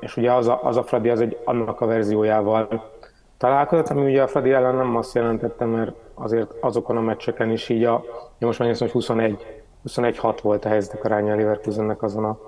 és 0.00 0.16
ugye 0.16 0.32
az 0.32 0.48
a, 0.48 0.60
az 0.62 0.76
a 0.76 0.82
Fradi 0.82 1.08
az 1.08 1.20
egy 1.20 1.38
annak 1.44 1.80
a 1.80 1.86
verziójával 1.86 2.92
találkozott, 3.36 3.88
ami 3.88 4.10
ugye 4.10 4.22
a 4.22 4.26
Fradi 4.26 4.52
ellen 4.52 4.74
nem 4.74 4.96
azt 4.96 5.14
jelentette, 5.14 5.64
mert 5.64 5.92
azért 6.14 6.54
azokon 6.60 6.96
a 6.96 7.00
meccseken 7.00 7.50
is 7.50 7.68
így 7.68 7.84
a, 7.84 8.04
most 8.38 8.58
mondjuk, 8.58 8.80
hogy 8.80 8.90
21 8.90 9.62
21-6 9.88 10.38
volt 10.42 10.64
a 10.64 10.68
helyzetek 10.68 11.04
aránya 11.04 11.32
a 11.32 11.36
Leverkusennek 11.36 12.02
azon 12.02 12.24
a, 12.24 12.38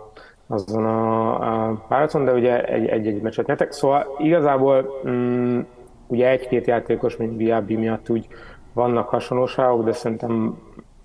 azon 0.47 0.85
a, 0.85 1.69
a 1.69 1.85
pályázaton, 1.89 2.25
de 2.25 2.33
ugye 2.33 2.65
egy-egy 2.65 3.21
meccset 3.21 3.47
nyertek. 3.47 3.73
Szóval 3.73 4.17
igazából 4.19 5.01
mm, 5.09 5.61
ugye 6.07 6.29
egy-két 6.29 6.67
játékos, 6.67 7.17
mint 7.17 7.37
Diaby 7.37 7.77
miatt 7.77 8.09
úgy 8.11 8.27
vannak 8.73 9.09
hasonlóságok, 9.09 9.85
de 9.85 9.93
szerintem, 9.93 10.59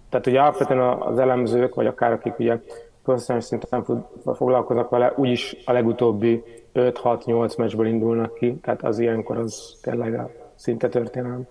tehát 0.10 0.28
ugye 0.28 0.42
alapvetően 0.42 1.02
az 1.02 1.20
elemzők, 1.20 1.76
vagy 1.76 1.86
akár 1.86 2.12
akik 2.12 2.40
ugye 2.40 2.60
professzionális 3.04 3.48
szinten 3.48 4.06
foglalkoznak 4.36 4.90
vele, 4.90 5.14
úgyis 5.16 5.56
a 5.66 5.72
legutóbbi 5.72 6.44
5-6-8 6.74 7.58
meccsből 7.58 7.88
indulnak 7.88 8.34
ki, 8.34 8.56
tehát 8.56 8.84
az 8.84 9.00
ilyenkor 9.00 9.38
az 9.38 9.80
tényleg 9.82 10.14
a 10.14 10.30
szinte 10.56 10.90
történelem. 10.90 11.48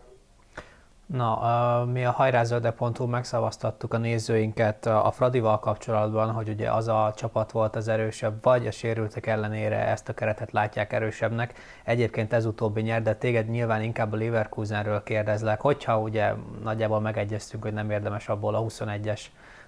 Na, 1.07 1.85
mi 1.93 2.05
a 2.05 2.11
hajrázölde.hu 2.11 3.07
megszavaztattuk 3.07 3.95
a 3.95 3.99
nézőinket 3.99 4.87
a 4.87 5.11
Fradival 5.11 5.59
kapcsolatban, 5.59 6.31
hogy 6.31 6.49
ugye 6.49 6.71
az 6.71 6.89
a 6.89 7.13
csapat 7.17 7.53
volt 7.53 7.77
az 7.77 7.89
erősebb, 7.89 8.43
vagy 8.43 8.67
a 8.67 8.71
sérültek 8.71 9.27
ellenére 9.27 9.87
ezt 9.87 10.09
a 10.09 10.15
keretet 10.15 10.53
látják 10.53 10.93
erősebbnek. 10.93 11.55
Egyébként 11.85 12.33
ez 12.33 12.47
utóbbi 12.47 12.81
nyer, 12.81 13.03
de 13.03 13.15
téged 13.15 13.49
nyilván 13.49 13.83
inkább 13.83 14.13
a 14.13 14.17
Leverkusenről 14.17 15.03
kérdezlek, 15.03 15.61
hogyha 15.61 16.01
ugye 16.01 16.33
nagyjából 16.63 17.01
megegyeztünk, 17.01 17.63
hogy 17.63 17.73
nem 17.73 17.91
érdemes 17.91 18.29
abból 18.29 18.55
a 18.55 18.63
21-es 18.63 19.21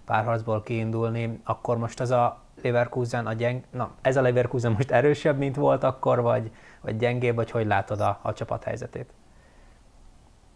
párharcból 0.05 0.63
kiindulni, 0.63 1.41
akkor 1.45 1.79
most 1.79 2.01
az 2.01 2.11
a 2.11 2.42
Leverkusen, 2.63 3.27
a 3.27 3.33
gyeng... 3.33 3.61
Na, 3.71 3.91
ez 4.03 4.17
a 4.17 4.23
Leverkusen 4.23 4.73
most 4.73 4.91
erősebb, 4.91 5.39
mint 5.39 5.57
volt 5.57 5.85
akkor, 5.85 6.23
vagy, 6.23 6.51
vagy 6.81 6.97
gyengébb, 6.97 7.35
vagy 7.35 7.51
hogy 7.51 7.67
látod 7.67 8.01
a, 8.01 8.19
a 8.23 8.33
csapat 8.33 8.65
helyzetét? 8.65 9.11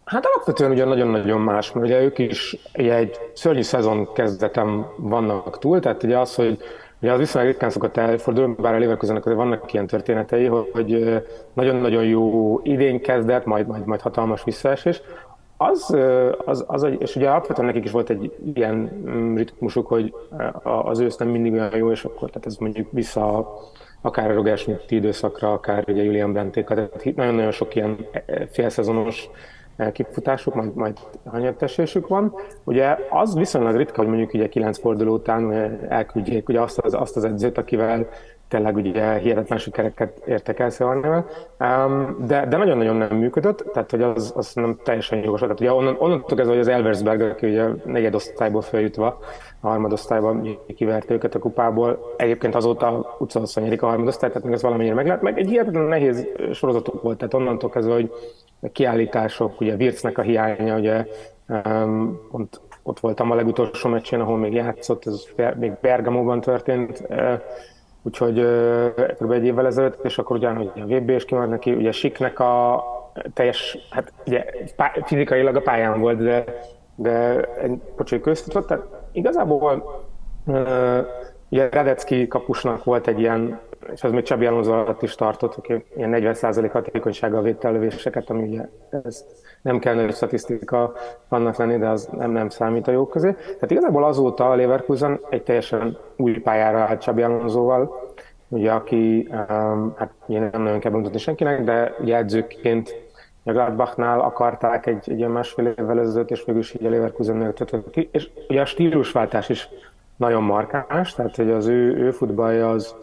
Hát 0.05 0.25
alapvetően 0.25 0.71
ugye 0.71 0.85
nagyon-nagyon 0.85 1.41
más, 1.41 1.71
mert 1.71 1.85
ugye 1.85 2.01
ők 2.01 2.17
is 2.17 2.57
ugye 2.77 2.95
egy 2.95 3.17
szörnyű 3.33 3.61
szezon 3.61 4.13
kezdetem 4.13 4.85
vannak 4.97 5.59
túl, 5.59 5.79
tehát 5.79 6.03
ugye 6.03 6.19
az, 6.19 6.35
hogy 6.35 6.63
Ugye 7.01 7.11
az 7.11 7.19
viszonylag 7.19 7.51
ritkán 7.51 7.69
szokott 7.69 7.97
elfordulni, 7.97 8.55
bár 8.57 8.73
a 8.73 8.79
Leverkusennek 8.79 9.23
vannak 9.23 9.73
ilyen 9.73 9.87
történetei, 9.87 10.45
hogy 10.45 11.23
nagyon-nagyon 11.53 12.03
jó 12.03 12.59
idény 12.63 13.01
kezdett, 13.01 13.45
majd, 13.45 13.67
majd, 13.67 13.85
majd 13.85 14.01
hatalmas 14.01 14.43
visszaesés. 14.43 15.01
Az, 15.57 15.95
az, 16.45 16.63
az, 16.67 16.87
és 16.97 17.15
ugye 17.15 17.29
alapvetően 17.29 17.67
nekik 17.67 17.83
is 17.83 17.91
volt 17.91 18.09
egy 18.09 18.35
ilyen 18.53 19.03
mm, 19.09 19.35
ritmusuk, 19.35 19.87
hogy 19.87 20.13
az 20.63 20.99
ősz 20.99 21.17
nem 21.17 21.27
mindig 21.27 21.53
olyan 21.53 21.75
jó, 21.75 21.91
és 21.91 22.03
akkor 22.03 22.29
tehát 22.29 22.45
ez 22.45 22.57
mondjuk 22.57 22.87
vissza 22.91 23.55
akár 24.01 24.31
a 24.31 24.33
Roger 24.33 24.57
Schmidt 24.57 24.91
időszakra, 24.91 25.53
akár 25.53 25.83
ugye 25.87 26.03
Julian 26.03 26.31
Brentéka, 26.31 26.75
tehát 26.75 27.15
nagyon-nagyon 27.15 27.51
sok 27.51 27.75
ilyen 27.75 27.97
félszezonos 28.51 29.29
kifutásuk, 29.91 30.55
majd, 30.55 30.75
majd 30.75 30.97
hanyattesésük 31.25 32.07
van. 32.07 32.33
Ugye 32.63 32.97
az 33.09 33.35
viszonylag 33.35 33.75
ritka, 33.75 33.97
hogy 33.97 34.07
mondjuk 34.07 34.33
ugye 34.33 34.49
kilenc 34.49 34.79
forduló 34.79 35.13
után 35.13 35.51
elküldjék 35.89 36.49
ugye 36.49 36.61
azt 36.61 36.79
az, 36.79 36.93
azt 36.93 37.15
az 37.15 37.23
edzőt, 37.23 37.57
akivel 37.57 38.09
tényleg 38.47 38.75
ugye 38.75 39.17
hihetetlen 39.17 39.57
sikereket 39.57 40.21
értek 40.25 40.59
el 40.59 40.69
Szilvárnével, 40.69 41.25
de, 42.19 42.45
de 42.45 42.57
nagyon-nagyon 42.57 42.95
nem 42.95 43.17
működött, 43.17 43.65
tehát 43.73 43.91
hogy 43.91 44.01
az, 44.01 44.33
az 44.35 44.53
nem 44.53 44.77
teljesen 44.83 45.23
jogos. 45.23 45.39
Tehát 45.39 45.59
ugye 45.59 45.73
onnan, 45.73 45.95
onnantól 45.99 46.37
kezdve, 46.37 46.55
hogy 46.55 46.63
az 46.63 46.67
Elversberg, 46.67 47.21
aki 47.21 47.47
ugye 47.47 47.67
negyedosztályból 47.85 48.61
feljutva 48.61 49.19
a 49.59 49.67
harmadosztályban 49.67 50.59
kivert 50.75 51.11
őket 51.11 51.35
a 51.35 51.39
kupából, 51.39 52.13
egyébként 52.17 52.55
azóta 52.55 53.15
utcahosszan 53.19 53.63
nyerik 53.63 53.81
a 53.81 53.87
harmadosztályt, 53.87 54.31
tehát 54.31 54.47
még 54.47 54.55
ez 54.55 54.63
valamennyire 54.63 54.95
meg 54.95 55.05
lehet, 55.05 55.21
meg 55.21 55.39
egy 55.39 55.49
hihetetlen 55.49 55.83
nehéz 55.83 56.27
sorozatuk 56.53 57.01
volt, 57.01 57.17
tehát 57.17 57.33
onnantól 57.33 57.69
kezdve, 57.69 57.93
hogy 57.93 58.11
kiállítások, 58.71 59.61
ugye 59.61 59.75
Vircnek 59.75 60.17
a 60.17 60.21
hiánya, 60.21 60.77
ugye 60.77 61.05
pont 62.31 62.61
ott 62.83 62.99
voltam 62.99 63.31
a 63.31 63.35
legutolsó 63.35 63.89
meccsén, 63.89 64.19
ahol 64.19 64.37
még 64.37 64.53
játszott, 64.53 65.05
ez 65.05 65.25
még 65.55 65.71
Bergamóban 65.81 66.41
történt, 66.41 67.03
uh, 67.09 67.41
úgyhogy 68.07 68.45
kb. 69.19 69.31
egy 69.31 69.45
évvel 69.45 69.65
ezelőtt, 69.65 70.03
és 70.05 70.17
akkor 70.17 70.35
ugyanúgy 70.35 70.71
a 70.75 70.85
VB 70.85 71.09
is 71.09 71.25
kimaradt 71.25 71.51
neki, 71.51 71.73
ugye 71.73 71.91
Siknek 71.91 72.39
a 72.39 72.83
teljes, 73.33 73.77
hát 73.89 74.13
ugye 74.25 74.45
pá- 74.75 75.07
fizikailag 75.07 75.55
a 75.55 75.61
pályán 75.61 75.99
volt, 75.99 76.17
de, 76.17 76.43
de 76.95 77.41
egy 77.41 77.79
pocsoly 77.95 78.21
köztutott, 78.21 78.67
tehát 78.67 78.85
igazából 79.11 80.03
ugye 81.49 81.69
Radecki 81.69 82.27
kapusnak 82.27 82.83
volt 82.83 83.07
egy 83.07 83.19
ilyen 83.19 83.59
és 83.93 84.03
az 84.03 84.11
még 84.11 84.23
Csabi 84.23 84.45
Alonso 84.45 84.71
alatt 84.71 85.01
is 85.01 85.15
tartott, 85.15 85.53
hogy 85.53 85.85
ilyen 85.95 86.11
40% 86.13 86.69
hatékonysággal 86.71 87.41
védte 87.41 87.67
a 87.67 87.71
lövéseket, 87.71 88.29
ami 88.29 88.47
ugye 88.47 88.61
ez 89.03 89.25
nem 89.61 89.79
kell 89.79 89.95
nagy 89.95 90.15
statisztika 90.15 90.93
vannak 91.29 91.55
lenni, 91.55 91.77
de 91.77 91.87
az 91.87 92.09
nem, 92.17 92.31
nem 92.31 92.49
számít 92.49 92.87
a 92.87 92.91
jók 92.91 93.09
közé. 93.09 93.31
Tehát 93.31 93.71
igazából 93.71 94.03
azóta 94.03 94.49
a 94.49 94.55
Leverkusen 94.55 95.19
egy 95.29 95.43
teljesen 95.43 95.97
új 96.15 96.39
pályára 96.39 96.79
állt 96.79 97.01
Csabi 97.01 97.21
Alonsoval, 97.21 98.13
ugye 98.47 98.71
aki, 98.71 99.29
um, 99.31 99.93
hát 99.97 100.11
ugye 100.25 100.39
nem 100.39 100.61
nagyon 100.61 100.79
kell 100.79 100.91
bemutatni 100.91 101.19
senkinek, 101.19 101.63
de 101.63 101.95
ugye 101.99 102.15
edzőként 102.15 102.95
a 103.43 103.51
Gladbachnál 103.51 104.19
akarták 104.19 104.85
egy, 104.85 105.09
egy 105.09 105.17
ilyen 105.17 105.31
másfél 105.31 105.67
évvel 105.77 105.99
ezelőtt, 105.99 106.31
és 106.31 106.45
mégis 106.45 106.73
így 106.73 106.85
a 106.85 106.89
Leverkusen 106.89 107.53
ki, 107.91 108.09
és 108.11 108.29
ugye 108.49 108.61
a 108.61 108.65
stílusváltás 108.65 109.49
is 109.49 109.69
nagyon 110.15 110.43
markáns, 110.43 111.13
tehát 111.13 111.35
hogy 111.35 111.51
az 111.51 111.67
ő, 111.67 111.95
ő 111.97 112.11
futballja 112.11 112.69
az 112.69 112.95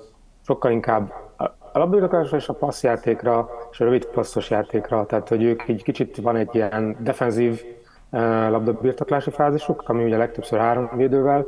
sokkal 0.47 0.71
inkább 0.71 1.13
a 1.75 1.79
labdabirtoklásra 1.79 2.37
és 2.37 2.49
a 2.49 2.53
passzjátékra 2.53 3.49
és 3.71 3.81
a 3.81 3.85
rövid 3.85 4.07
passzos 4.07 4.51
játékra, 4.51 5.07
tehát 5.07 5.29
hogy 5.29 5.43
ők 5.43 5.69
egy 5.69 5.83
kicsit 5.83 6.17
van 6.17 6.37
egy 6.37 6.49
ilyen 6.53 6.97
defenzív 7.01 7.63
uh, 8.11 8.21
labdabirtoklási 8.51 9.31
fázisuk, 9.31 9.83
ami 9.87 10.05
ugye 10.05 10.17
legtöbbször 10.17 10.59
három 10.59 10.91
védővel 10.97 11.47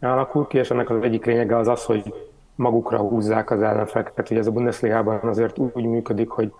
alakul 0.00 0.46
ki, 0.46 0.58
és 0.58 0.70
ennek 0.70 0.90
az 0.90 1.02
egyik 1.02 1.24
lényege 1.24 1.56
az 1.56 1.68
az, 1.68 1.84
hogy 1.84 2.14
magukra 2.54 2.98
húzzák 2.98 3.50
az 3.50 3.62
ellenfeleket. 3.62 4.30
Ugye 4.30 4.40
ez 4.40 4.46
a 4.46 4.50
Bundesligában 4.50 5.20
azért 5.22 5.58
úgy 5.58 5.84
működik, 5.84 6.28
hogy 6.28 6.52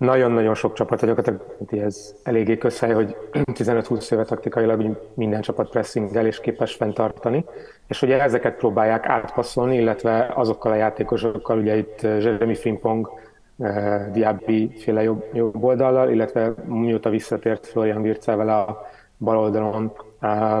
nagyon-nagyon 0.00 0.54
sok 0.54 0.72
csapat, 0.72 1.00
gyakorlatilag 1.00 1.84
ez 1.84 2.14
eléggé 2.22 2.58
közhely, 2.58 2.92
hogy 2.92 3.16
15-20 3.32 4.12
éve 4.12 4.24
taktikailag 4.24 5.10
minden 5.14 5.40
csapat 5.40 5.70
pressingel 5.70 6.26
és 6.26 6.40
képes 6.40 6.74
fenntartani, 6.74 7.44
és 7.86 8.02
ugye 8.02 8.22
ezeket 8.22 8.56
próbálják 8.56 9.06
átpasszolni, 9.06 9.76
illetve 9.76 10.32
azokkal 10.34 10.72
a 10.72 10.74
játékosokkal, 10.74 11.58
ugye 11.58 11.76
itt 11.76 12.02
eh, 12.02 12.22
Jeremy 12.22 12.54
Frimpong, 12.54 13.10
eh, 13.58 14.06
Diaby 14.12 14.72
féle 14.76 15.02
jobb, 15.02 15.24
jobb 15.32 15.62
oldallal, 15.62 16.10
illetve 16.10 16.54
mióta 16.64 17.10
visszatért 17.10 17.66
Florian 17.66 18.00
Wirtzel 18.00 18.48
a 18.48 18.86
bal 19.18 19.38
oldalon 19.38 19.92
eh, 20.20 20.58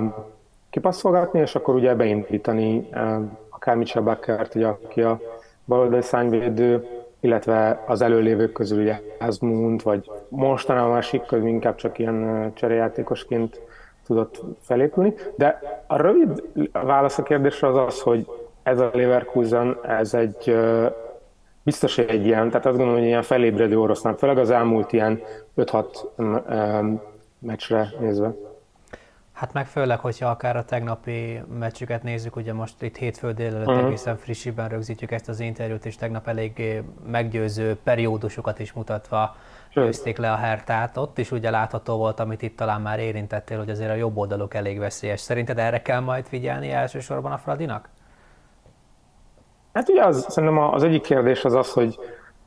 kipasszolgatni, 0.70 1.40
és 1.40 1.54
akkor 1.54 1.74
ugye 1.74 1.94
beindítani 1.94 2.88
akár 3.50 3.76
Mitchell 3.76 4.02
Buckert, 4.02 4.54
ugye, 4.54 4.66
aki 4.66 5.02
a 5.02 5.20
baloldali 5.64 6.02
szányvédő, 6.02 6.99
illetve 7.20 7.84
az 7.86 8.02
előlévők 8.02 8.52
közül 8.52 8.80
ugye 8.80 9.00
Asmund, 9.18 9.82
vagy 9.82 10.10
mostanában 10.28 10.90
már 10.90 11.02
Sikköz 11.02 11.44
inkább 11.44 11.74
csak 11.74 11.98
ilyen 11.98 12.50
cserejátékosként 12.54 13.60
tudott 14.06 14.42
felépülni. 14.60 15.14
De 15.36 15.60
a 15.86 15.96
rövid 15.96 16.42
válasz 16.72 17.18
a 17.18 17.22
kérdésre 17.22 17.68
az 17.68 17.76
az, 17.76 18.00
hogy 18.00 18.26
ez 18.62 18.80
a 18.80 18.90
Leverkusen, 18.92 19.78
ez 19.82 20.14
egy 20.14 20.56
biztos 21.62 21.98
egy 21.98 22.26
ilyen, 22.26 22.48
tehát 22.48 22.66
azt 22.66 22.76
gondolom, 22.76 23.00
hogy 23.00 23.08
ilyen 23.08 23.22
felébredő 23.22 23.78
oroszlán, 23.78 24.16
főleg 24.16 24.38
az 24.38 24.50
elmúlt 24.50 24.92
ilyen 24.92 25.22
5-6 25.56 25.84
meccsre 27.38 27.92
nézve. 28.00 28.34
Hát 29.40 29.52
meg 29.52 29.66
főleg, 29.66 29.98
hogyha 29.98 30.28
akár 30.28 30.56
a 30.56 30.64
tegnapi 30.64 31.42
meccsüket 31.58 32.02
nézzük, 32.02 32.36
ugye 32.36 32.52
most 32.52 32.82
itt 32.82 32.96
hétfő 32.96 33.32
délelőtt 33.32 33.66
uh-huh. 33.66 33.86
egészen 33.86 34.16
frissiben 34.16 34.68
rögzítjük 34.68 35.10
ezt 35.10 35.28
az 35.28 35.40
interjút, 35.40 35.86
és 35.86 35.96
tegnap 35.96 36.28
elég 36.28 36.82
meggyőző 37.06 37.78
periódusokat 37.84 38.58
is 38.58 38.72
mutatva 38.72 39.36
győzték 39.74 40.18
le 40.18 40.32
a 40.32 40.36
Hertát. 40.36 40.96
Ott 40.96 41.18
is 41.18 41.30
ugye 41.30 41.50
látható 41.50 41.96
volt, 41.96 42.20
amit 42.20 42.42
itt 42.42 42.56
talán 42.56 42.80
már 42.80 42.98
érintettél, 42.98 43.58
hogy 43.58 43.70
azért 43.70 43.90
a 43.90 43.94
jobb 43.94 44.16
oldaluk 44.16 44.54
elég 44.54 44.78
veszélyes. 44.78 45.20
Szerinted 45.20 45.58
erre 45.58 45.82
kell 45.82 46.00
majd 46.00 46.26
figyelni 46.26 46.70
elsősorban 46.70 47.32
a 47.32 47.38
Fradinak? 47.38 47.88
Hát 49.72 49.88
ugye 49.88 50.04
az, 50.04 50.26
szerintem 50.28 50.58
az 50.58 50.82
egyik 50.82 51.02
kérdés 51.02 51.44
az 51.44 51.54
az, 51.54 51.72
hogy 51.72 51.98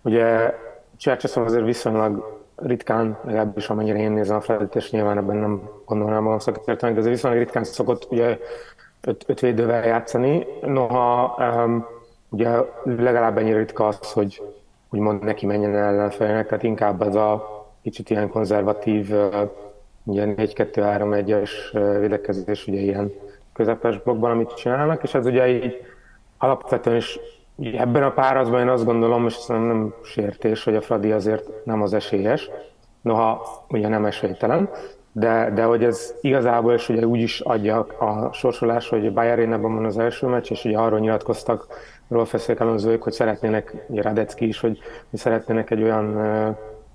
ugye 0.01 0.53
Csercseszov 0.97 1.45
azért 1.45 1.65
viszonylag 1.65 2.42
ritkán, 2.55 3.17
legalábbis 3.23 3.69
amennyire 3.69 3.99
én 3.99 4.11
nézem 4.11 4.35
a 4.35 4.41
Fredit, 4.41 4.75
és 4.75 4.91
nyilván 4.91 5.17
ebben 5.17 5.35
nem 5.35 5.69
gondolnám 5.85 6.27
a 6.27 6.39
szakértőnek, 6.39 6.95
de 6.95 6.99
azért 6.99 7.15
viszonylag 7.15 7.39
ritkán 7.39 7.63
szokott 7.63 8.07
ugye 8.11 8.37
öt, 9.01 9.23
öt 9.27 9.39
védővel 9.39 9.85
játszani. 9.85 10.45
Noha 10.61 11.35
um, 11.39 11.85
ugye 12.29 12.49
legalább 12.83 13.37
ennyire 13.37 13.57
ritka 13.57 13.87
az, 13.87 14.11
hogy 14.11 14.41
úgymond 14.89 15.23
neki 15.23 15.45
menjen 15.45 15.75
ellenfélnek, 15.75 16.47
tehát 16.47 16.63
inkább 16.63 17.01
az 17.01 17.15
a 17.15 17.47
kicsit 17.81 18.09
ilyen 18.09 18.29
konzervatív, 18.29 19.11
uh, 19.11 19.49
ugye 20.03 20.25
4-2-3-1-es 20.27 21.51
védekezés, 21.99 22.67
ugye 22.67 22.79
ilyen 22.79 23.11
közepes 23.53 24.01
blokkban, 24.01 24.31
amit 24.31 24.53
csinálnak, 24.53 25.03
és 25.03 25.13
ez 25.13 25.25
ugye 25.25 25.47
így 25.47 25.81
alapvetően 26.37 26.95
is 26.95 27.19
Ebben 27.59 28.03
a 28.03 28.11
párazban 28.11 28.59
én 28.59 28.67
azt 28.67 28.85
gondolom, 28.85 29.25
és 29.25 29.33
szerintem 29.33 29.77
nem 29.77 29.93
sértés, 30.03 30.63
hogy 30.63 30.75
a 30.75 30.81
Fradi 30.81 31.11
azért 31.11 31.65
nem 31.65 31.81
az 31.81 31.93
esélyes, 31.93 32.49
noha 33.01 33.41
ugye 33.69 33.87
nem 33.87 34.05
esélytelen. 34.05 34.69
de, 35.15 35.51
de 35.53 35.63
hogy 35.63 35.83
ez 35.83 36.15
igazából 36.21 36.73
is 36.73 36.89
ugye 36.89 37.05
úgy 37.05 37.19
is 37.19 37.39
adja 37.39 37.79
a 37.79 38.33
sorsolás, 38.33 38.89
hogy 38.89 39.13
Bayern 39.13 39.61
van 39.61 39.85
az 39.85 39.97
első 39.97 40.27
meccs, 40.27 40.51
és 40.51 40.65
ugye 40.65 40.77
arról 40.77 40.99
nyilatkoztak 40.99 41.67
Rolf 42.09 42.49
Alonsoék, 42.59 43.01
hogy 43.01 43.13
szeretnének, 43.13 43.85
ugye 43.87 44.01
Radecki 44.01 44.47
is, 44.47 44.59
hogy, 44.59 44.79
hogy 45.09 45.19
szeretnének 45.19 45.71
egy 45.71 45.83
olyan 45.83 46.05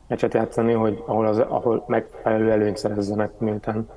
meccset 0.07 0.35
játszani, 0.35 0.73
hogy 0.73 1.03
ahol, 1.07 1.27
az, 1.27 1.39
ahol 1.39 1.85
megfelelő 1.87 2.51
előnyt 2.51 2.77
szerezzenek, 2.77 3.39
miután 3.39 3.89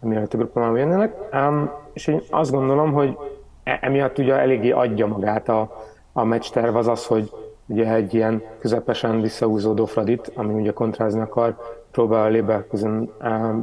mielőtt 0.00 0.34
a 0.34 0.36
grupában 0.36 0.78
jönnek. 0.78 1.14
Um, 1.32 1.70
és 1.92 2.06
én 2.06 2.20
azt 2.30 2.50
gondolom, 2.50 2.92
hogy 2.92 3.16
e, 3.64 3.78
emiatt 3.82 4.18
ugye 4.18 4.34
eléggé 4.34 4.70
adja 4.70 5.06
magát 5.06 5.48
a, 5.48 5.84
a 6.18 6.24
meccs 6.24 6.48
terv 6.50 6.76
az 6.76 6.88
az, 6.88 7.06
hogy 7.06 7.30
ugye 7.66 7.92
egy 7.92 8.14
ilyen 8.14 8.42
közepesen 8.58 9.20
visszahúzódó 9.20 9.84
Fradit, 9.84 10.32
ami 10.34 10.54
ugye 10.60 10.72
kontrázni 10.72 11.20
akar, 11.20 11.56
próbál 11.90 12.24
a 12.24 12.30
Leverkusen 12.30 13.10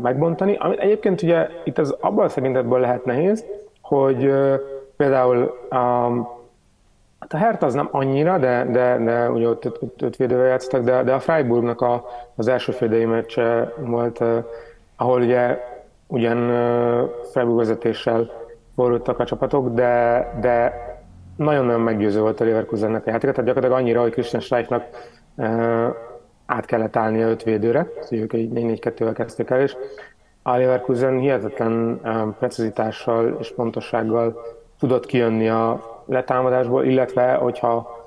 megbontani. 0.02 0.56
Ami 0.60 0.80
egyébként 0.80 1.22
ugye 1.22 1.48
itt 1.64 1.78
az 1.78 1.96
abban 2.00 2.26
a 2.26 2.30
szekintetből 2.30 2.80
lehet 2.80 3.06
nehéz, 3.06 3.46
hogy 3.82 4.32
például 4.98 5.68
um, 5.72 6.28
a 7.30 7.38
Hertha 7.38 7.66
az 7.66 7.74
nem 7.74 7.88
annyira, 7.92 8.38
de, 8.38 8.68
de, 8.72 8.98
de 8.98 9.30
ugye 9.30 9.48
ott 9.48 9.66
öt, 9.66 9.78
öt, 9.82 10.02
öt 10.02 10.16
védővel 10.16 10.48
játszottak, 10.48 10.84
de, 10.84 11.04
de 11.04 11.14
a 11.14 11.20
Freiburgnak 11.20 11.82
a, 11.82 12.06
az 12.36 12.48
első 12.48 12.72
félidei 12.72 13.06
meccse 13.06 13.74
volt, 13.78 14.20
uh, 14.20 14.44
ahol 14.96 15.22
ugye 15.22 15.60
ugyan 16.08 16.38
uh, 16.38 17.10
Freiburg 17.32 17.58
vezetéssel 17.58 18.32
forrultak 18.76 19.20
a 19.20 19.26
csapatok, 19.26 19.74
de, 19.74 20.34
de 20.42 20.85
nagyon-nagyon 21.36 21.82
meggyőző 21.82 22.20
volt 22.20 22.40
a 22.40 22.44
Leverkusennek 22.44 23.06
a 23.06 23.10
játéka, 23.10 23.32
tehát 23.32 23.46
gyakorlatilag 23.46 23.82
annyira, 23.82 24.02
hogy 24.02 24.12
Christian 24.12 24.64
uh, 25.36 25.96
át 26.46 26.66
kellett 26.66 26.96
állni 26.96 27.24
a 27.24 27.30
öt 27.30 27.44
védőre, 27.44 27.88
szóval 28.02 28.20
ők 28.20 28.34
egy 28.34 28.50
4-4-2-vel 28.54 29.14
kezdték 29.16 29.50
el, 29.50 29.62
és 29.62 29.76
a 30.42 30.58
Leverkusen 30.58 31.20
hihetetlen 31.20 32.00
precizitással 32.40 33.38
és 33.40 33.54
pontossággal 33.54 34.42
tudott 34.80 35.06
kijönni 35.06 35.50
a 35.50 35.82
letámadásból, 36.06 36.84
illetve 36.84 37.34
hogyha 37.34 38.04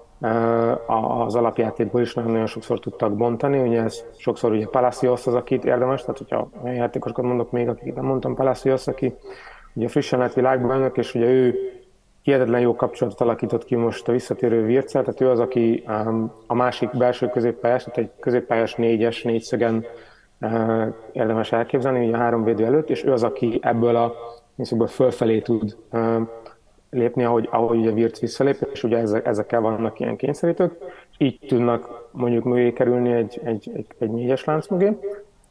az 0.87 1.35
alapjátékból 1.35 2.01
is 2.01 2.15
nagyon-nagyon 2.15 2.47
sokszor 2.47 2.81
tudtak 2.81 3.17
bontani, 3.17 3.59
ugye 3.59 3.83
ez 3.83 4.05
sokszor 4.17 4.53
ugye 4.53 4.67
Palacios 4.67 5.27
az, 5.27 5.35
akit 5.35 5.65
érdemes, 5.65 6.01
tehát 6.01 6.19
hogyha 6.19 6.49
olyan 6.65 6.77
játékosokat 6.77 7.25
mondok 7.25 7.51
még, 7.51 7.69
akik 7.69 7.95
nem 7.95 8.05
mondtam, 8.05 8.35
Palacios, 8.35 8.87
aki 8.87 9.15
ugye 9.75 9.89
frissen 9.89 10.19
lett 10.19 10.33
világbajnok, 10.33 10.99
és 10.99 11.15
ugye 11.15 11.27
ő 11.27 11.55
hihetetlen 12.29 12.61
jó 12.61 12.75
kapcsolatot 12.75 13.21
alakított 13.21 13.65
ki 13.65 13.75
most 13.75 14.09
a 14.09 14.13
visszatérő 14.13 14.65
Vircel, 14.65 15.03
tehát 15.03 15.21
ő 15.21 15.31
az, 15.31 15.41
aki 15.41 15.85
a 16.47 16.55
másik 16.55 16.91
belső 16.97 17.29
középpályás, 17.29 17.85
tehát 17.85 17.99
egy 17.99 18.11
középpályás 18.21 18.75
négyes, 18.75 19.23
négyszögen 19.23 19.85
érdemes 21.13 21.53
elképzelni, 21.53 22.07
ugye 22.07 22.17
a 22.17 22.19
három 22.19 22.45
védő 22.45 22.65
előtt, 22.65 22.91
és 22.91 23.05
ő 23.05 23.13
az, 23.13 23.23
aki 23.23 23.59
ebből 23.63 23.97
a 23.97 24.15
szóval 24.59 24.87
fölfelé 24.87 25.41
tud 25.41 25.77
lépni, 26.91 27.25
ahogy, 27.25 27.49
ahogy 27.51 27.79
ugye 27.79 27.93
Virc 27.93 28.21
visszalép, 28.21 28.69
és 28.73 28.85
ugye 28.85 28.99
ezek, 28.99 29.27
ezekkel 29.27 29.61
vannak 29.61 30.01
ilyen 30.01 30.17
kényszerítők, 30.17 30.73
így 31.19 31.39
tudnak 31.49 32.09
mondjuk 32.11 32.45
mögé 32.45 32.73
kerülni 32.73 33.13
egy, 33.13 33.41
egy, 33.45 33.71
egy, 33.75 33.87
egy 33.99 34.11
négyes 34.11 34.45
lánc 34.45 34.69
mögé. 34.69 34.99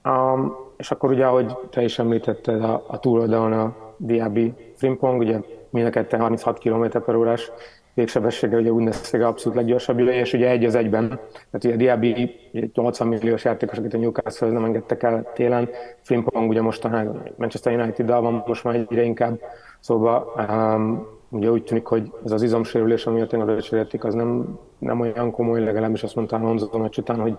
Um, 0.04 0.56
és 0.78 0.92
akkor 0.92 1.12
ugye, 1.12 1.26
ahogy 1.26 1.56
te 1.70 1.84
is 1.84 2.00
említetted, 2.00 2.64
a, 2.64 2.84
a 2.88 3.00
túloldalon 3.00 3.54
a 3.54 3.76
Diaby 3.98 4.54
Frimpong, 4.76 5.20
ugye 5.20 5.40
mind 5.78 5.88
a 5.88 5.92
ketten 5.92 6.20
36 6.20 6.60
km 6.60 6.86
per 7.06 7.16
órás 7.16 7.52
végsebessége, 7.94 8.58
ugye 8.58 8.72
Bundesliga 8.72 9.28
abszolút 9.28 9.58
leggyorsabb 9.58 10.00
ide, 10.00 10.14
és 10.14 10.34
ugye 10.34 10.50
egy 10.50 10.66
az 10.66 10.76
egyben. 10.76 11.08
Tehát 11.08 11.64
ugye 11.64 11.76
Diaby 11.76 12.36
80 12.74 13.08
milliós 13.08 13.44
játékos, 13.44 13.78
akit 13.78 13.94
a 13.94 13.98
Newcastle 13.98 14.50
nem 14.50 14.64
engedtek 14.64 15.04
el 15.04 15.32
télen, 15.34 15.70
Frimpong 16.02 16.50
ugye 16.50 16.62
mostanában 16.62 17.22
Manchester 17.36 17.80
United-dal 17.80 18.22
van 18.22 18.44
most 18.48 18.64
már 18.64 18.76
egyre 18.76 19.04
inkább, 19.04 19.40
szóval 19.80 20.34
um, 20.50 21.08
ugye 21.30 21.52
úgy 21.52 21.64
tűnik, 21.64 21.86
hogy 21.86 22.12
ez 22.26 22.32
az 22.32 22.42
izomsérülés, 22.42 23.06
ami 23.06 23.22
a 23.22 23.28
tengerőcsérletik, 23.28 24.04
az 24.04 24.14
nem, 24.14 24.60
nem 24.78 25.00
olyan 25.00 25.32
komoly, 25.32 25.64
legalábbis 25.64 26.04
azt 26.04 26.16
mondta 26.16 26.36
Alonso 26.36 26.78
meccs 26.78 26.98
után, 26.98 27.20
hogy, 27.20 27.38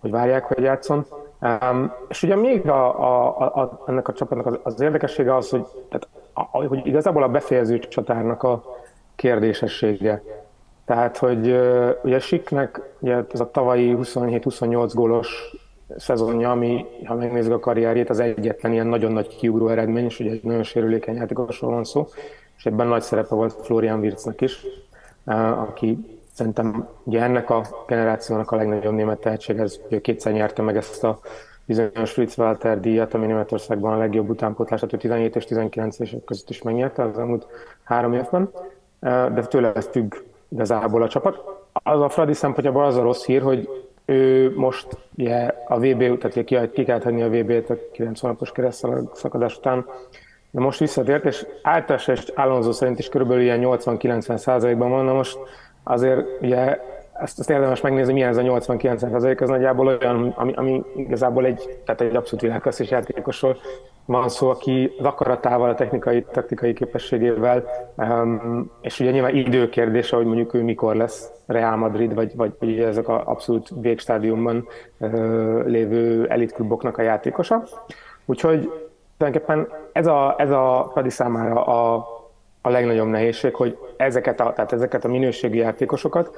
hogy 0.00 0.10
várják, 0.10 0.44
hogy 0.44 0.62
játszon. 0.62 1.06
Um, 1.40 1.92
és 2.08 2.22
ugye 2.22 2.36
még 2.36 2.68
a, 2.68 3.00
a, 3.00 3.60
a, 3.62 3.82
ennek 3.86 4.08
a 4.08 4.12
csapatnak 4.12 4.46
az, 4.46 4.58
az 4.62 4.80
érdekessége 4.80 5.34
az, 5.34 5.50
hogy, 5.50 5.66
tehát, 5.88 6.08
a, 6.12 6.23
hogy 6.34 6.86
igazából 6.86 7.22
a 7.22 7.28
befejező 7.28 7.78
csatárnak 7.78 8.42
a 8.42 8.64
kérdésessége. 9.16 10.22
Tehát, 10.84 11.16
hogy 11.16 11.60
ugye 12.02 12.18
Siknek 12.18 12.80
ugye 12.98 13.22
ez 13.32 13.40
a 13.40 13.50
tavalyi 13.50 13.96
27-28 13.98 14.90
gólos 14.94 15.56
szezonja, 15.96 16.50
ami, 16.50 16.84
ha 17.04 17.14
megnézzük 17.14 17.52
a 17.52 17.58
karrierjét, 17.58 18.10
az 18.10 18.20
egyetlen 18.20 18.72
ilyen 18.72 18.86
nagyon 18.86 19.12
nagy 19.12 19.36
kiugró 19.36 19.68
eredmény, 19.68 20.04
és 20.04 20.20
ugye 20.20 20.30
egy 20.30 20.42
nagyon 20.42 20.62
sérülékeny 20.62 21.16
játékosról 21.16 21.70
van 21.70 21.84
szó, 21.84 22.06
és 22.56 22.66
ebben 22.66 22.86
nagy 22.86 23.02
szerepe 23.02 23.34
volt 23.34 23.52
Florian 23.52 24.00
Wirtznek 24.00 24.40
is, 24.40 24.66
aki 25.68 26.20
szerintem 26.32 26.88
ugye 27.02 27.22
ennek 27.22 27.50
a 27.50 27.62
generációnak 27.86 28.50
a 28.50 28.56
legnagyobb 28.56 28.94
német 28.94 29.20
tehetség, 29.20 29.58
ez 29.58 29.80
kétszer 30.02 30.32
nyerte 30.32 30.62
meg 30.62 30.76
ezt 30.76 31.04
a 31.04 31.18
bizonyos 31.66 32.12
Fritz 32.12 32.38
Walter 32.38 32.80
díjat, 32.80 33.14
ami 33.14 33.26
Németországban 33.26 33.92
a 33.92 33.98
legjobb 33.98 34.28
utánpótlását, 34.28 34.92
ő 34.92 34.96
17 34.96 35.36
és 35.36 35.44
19 35.44 35.98
évek 35.98 36.24
között 36.24 36.50
is 36.50 36.62
megnyerte 36.62 37.02
az 37.02 37.18
elmúlt 37.18 37.46
három 37.82 38.12
évben, 38.12 38.50
de 39.00 39.42
tőle 39.48 39.72
ez 39.72 39.86
függ 39.86 40.14
igazából 40.48 41.02
a 41.02 41.08
csapat. 41.08 41.42
Az 41.72 42.00
a 42.00 42.08
Fradi 42.08 42.32
szempontjából 42.32 42.84
az 42.84 42.96
a 42.96 43.02
rossz 43.02 43.24
hír, 43.24 43.42
hogy 43.42 43.68
ő 44.04 44.52
most 44.56 44.86
ugye, 45.16 45.50
a 45.68 45.78
VB, 45.78 46.18
tehát 46.18 46.44
ki, 46.44 46.70
ki 46.72 46.84
kellett 46.84 47.02
hagyni 47.02 47.22
a 47.22 47.28
VB-t 47.28 47.70
a 47.70 47.76
9 47.92 48.20
hónapos 48.20 48.52
keresztszakadás 48.52 49.56
után, 49.56 49.86
de 50.50 50.60
most 50.60 50.78
visszatért, 50.78 51.24
és 51.24 51.46
általános 51.62 52.08
és 52.08 52.32
Alonso 52.34 52.72
szerint 52.72 52.98
is 52.98 53.08
körülbelül 53.08 53.42
ilyen 53.42 53.60
80-90 53.62 54.36
százalékban 54.36 54.90
van, 54.90 55.04
na 55.04 55.12
most 55.12 55.38
azért 55.82 56.42
ugye 56.42 56.80
ezt, 57.20 57.38
ezt 57.38 57.50
érdemes 57.50 57.80
megnézni, 57.80 58.12
milyen 58.12 58.28
ez 58.28 58.36
a 58.36 58.42
80-90 58.42 58.96
százalék, 58.96 59.40
ez 59.40 59.48
nagyjából 59.48 59.86
olyan, 59.86 60.32
ami, 60.36 60.52
ami 60.52 60.82
igazából 60.96 61.44
egy, 61.44 61.78
tehát 61.84 62.00
egy 62.00 62.16
abszolút 62.16 62.40
világklasszis 62.40 62.90
játékosról 62.90 63.56
van 64.04 64.28
szó, 64.28 64.48
aki 64.48 64.94
az 64.98 65.04
akaratával, 65.04 65.68
a 65.68 65.74
technikai, 65.74 66.24
taktikai 66.32 66.72
képességével, 66.72 67.64
um, 67.96 68.70
és 68.80 69.00
ugye 69.00 69.10
nyilván 69.10 69.34
időkérdése, 69.34 70.16
hogy 70.16 70.26
mondjuk 70.26 70.54
ő 70.54 70.62
mikor 70.62 70.96
lesz 70.96 71.30
Real 71.46 71.76
Madrid, 71.76 72.14
vagy, 72.14 72.36
vagy, 72.36 72.52
vagy 72.58 72.78
ezek 72.78 73.08
a 73.08 73.22
abszolút 73.26 73.68
végstádiumban 73.80 74.68
uh, 74.98 75.66
lévő 75.66 76.26
elitkluboknak 76.28 76.98
a 76.98 77.02
játékosa. 77.02 77.62
Úgyhogy 78.24 78.70
tulajdonképpen 79.16 79.68
ez 79.92 80.06
a, 80.06 80.34
ez 80.38 80.50
a 80.50 80.88
Fradi 80.92 81.10
számára 81.10 81.64
a, 81.64 82.08
a 82.60 82.70
legnagyobb 82.70 83.08
nehézség, 83.08 83.54
hogy 83.54 83.78
ezeket 83.96 84.40
a, 84.40 84.52
tehát 84.52 84.72
ezeket 84.72 85.04
a 85.04 85.08
minőségi 85.08 85.58
játékosokat 85.58 86.36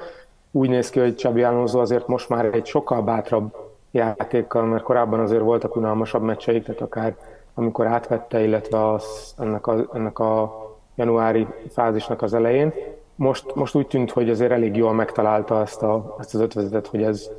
úgy 0.51 0.69
néz 0.69 0.89
ki, 0.89 0.99
hogy 0.99 1.15
Csabi 1.15 1.43
Alonso 1.43 1.79
azért 1.79 2.07
most 2.07 2.29
már 2.29 2.45
egy 2.45 2.65
sokkal 2.65 3.01
bátrabb 3.01 3.55
játékkal, 3.91 4.63
mert 4.63 4.83
korábban 4.83 5.19
azért 5.19 5.41
voltak 5.41 5.75
unalmasabb 5.75 6.21
meccseik, 6.21 6.63
tehát 6.63 6.81
akár 6.81 7.15
amikor 7.53 7.87
átvette, 7.87 8.43
illetve 8.43 8.91
az, 8.91 9.33
ennek, 9.37 9.67
a, 9.67 9.89
ennek 9.93 10.19
a 10.19 10.61
januári 10.95 11.47
fázisnak 11.69 12.21
az 12.21 12.33
elején. 12.33 12.73
Most, 13.15 13.55
most 13.55 13.75
úgy 13.75 13.87
tűnt, 13.87 14.11
hogy 14.11 14.29
azért 14.29 14.51
elég 14.51 14.75
jól 14.75 14.93
megtalálta 14.93 15.61
ezt, 15.61 15.81
a, 15.83 16.15
ezt 16.19 16.33
az 16.33 16.41
ötvezetet, 16.41 16.87
hogy 16.87 17.03
ez, 17.03 17.29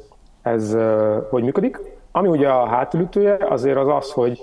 ez 0.43 0.77
hogy 1.31 1.43
működik. 1.43 1.81
Ami 2.13 2.29
ugye 2.29 2.49
a 2.49 2.67
hátulütője, 2.67 3.37
azért 3.49 3.77
az 3.77 3.89
az, 3.89 4.13
hogy 4.13 4.43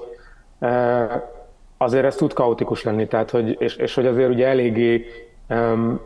azért 1.77 2.05
ez 2.05 2.15
tud 2.15 2.33
kaotikus 2.33 2.83
lenni, 2.83 3.07
tehát 3.07 3.29
hogy, 3.29 3.55
és, 3.59 3.75
és 3.75 3.95
hogy 3.95 4.05
azért 4.05 4.29
ugye 4.29 4.47
eléggé, 4.47 5.05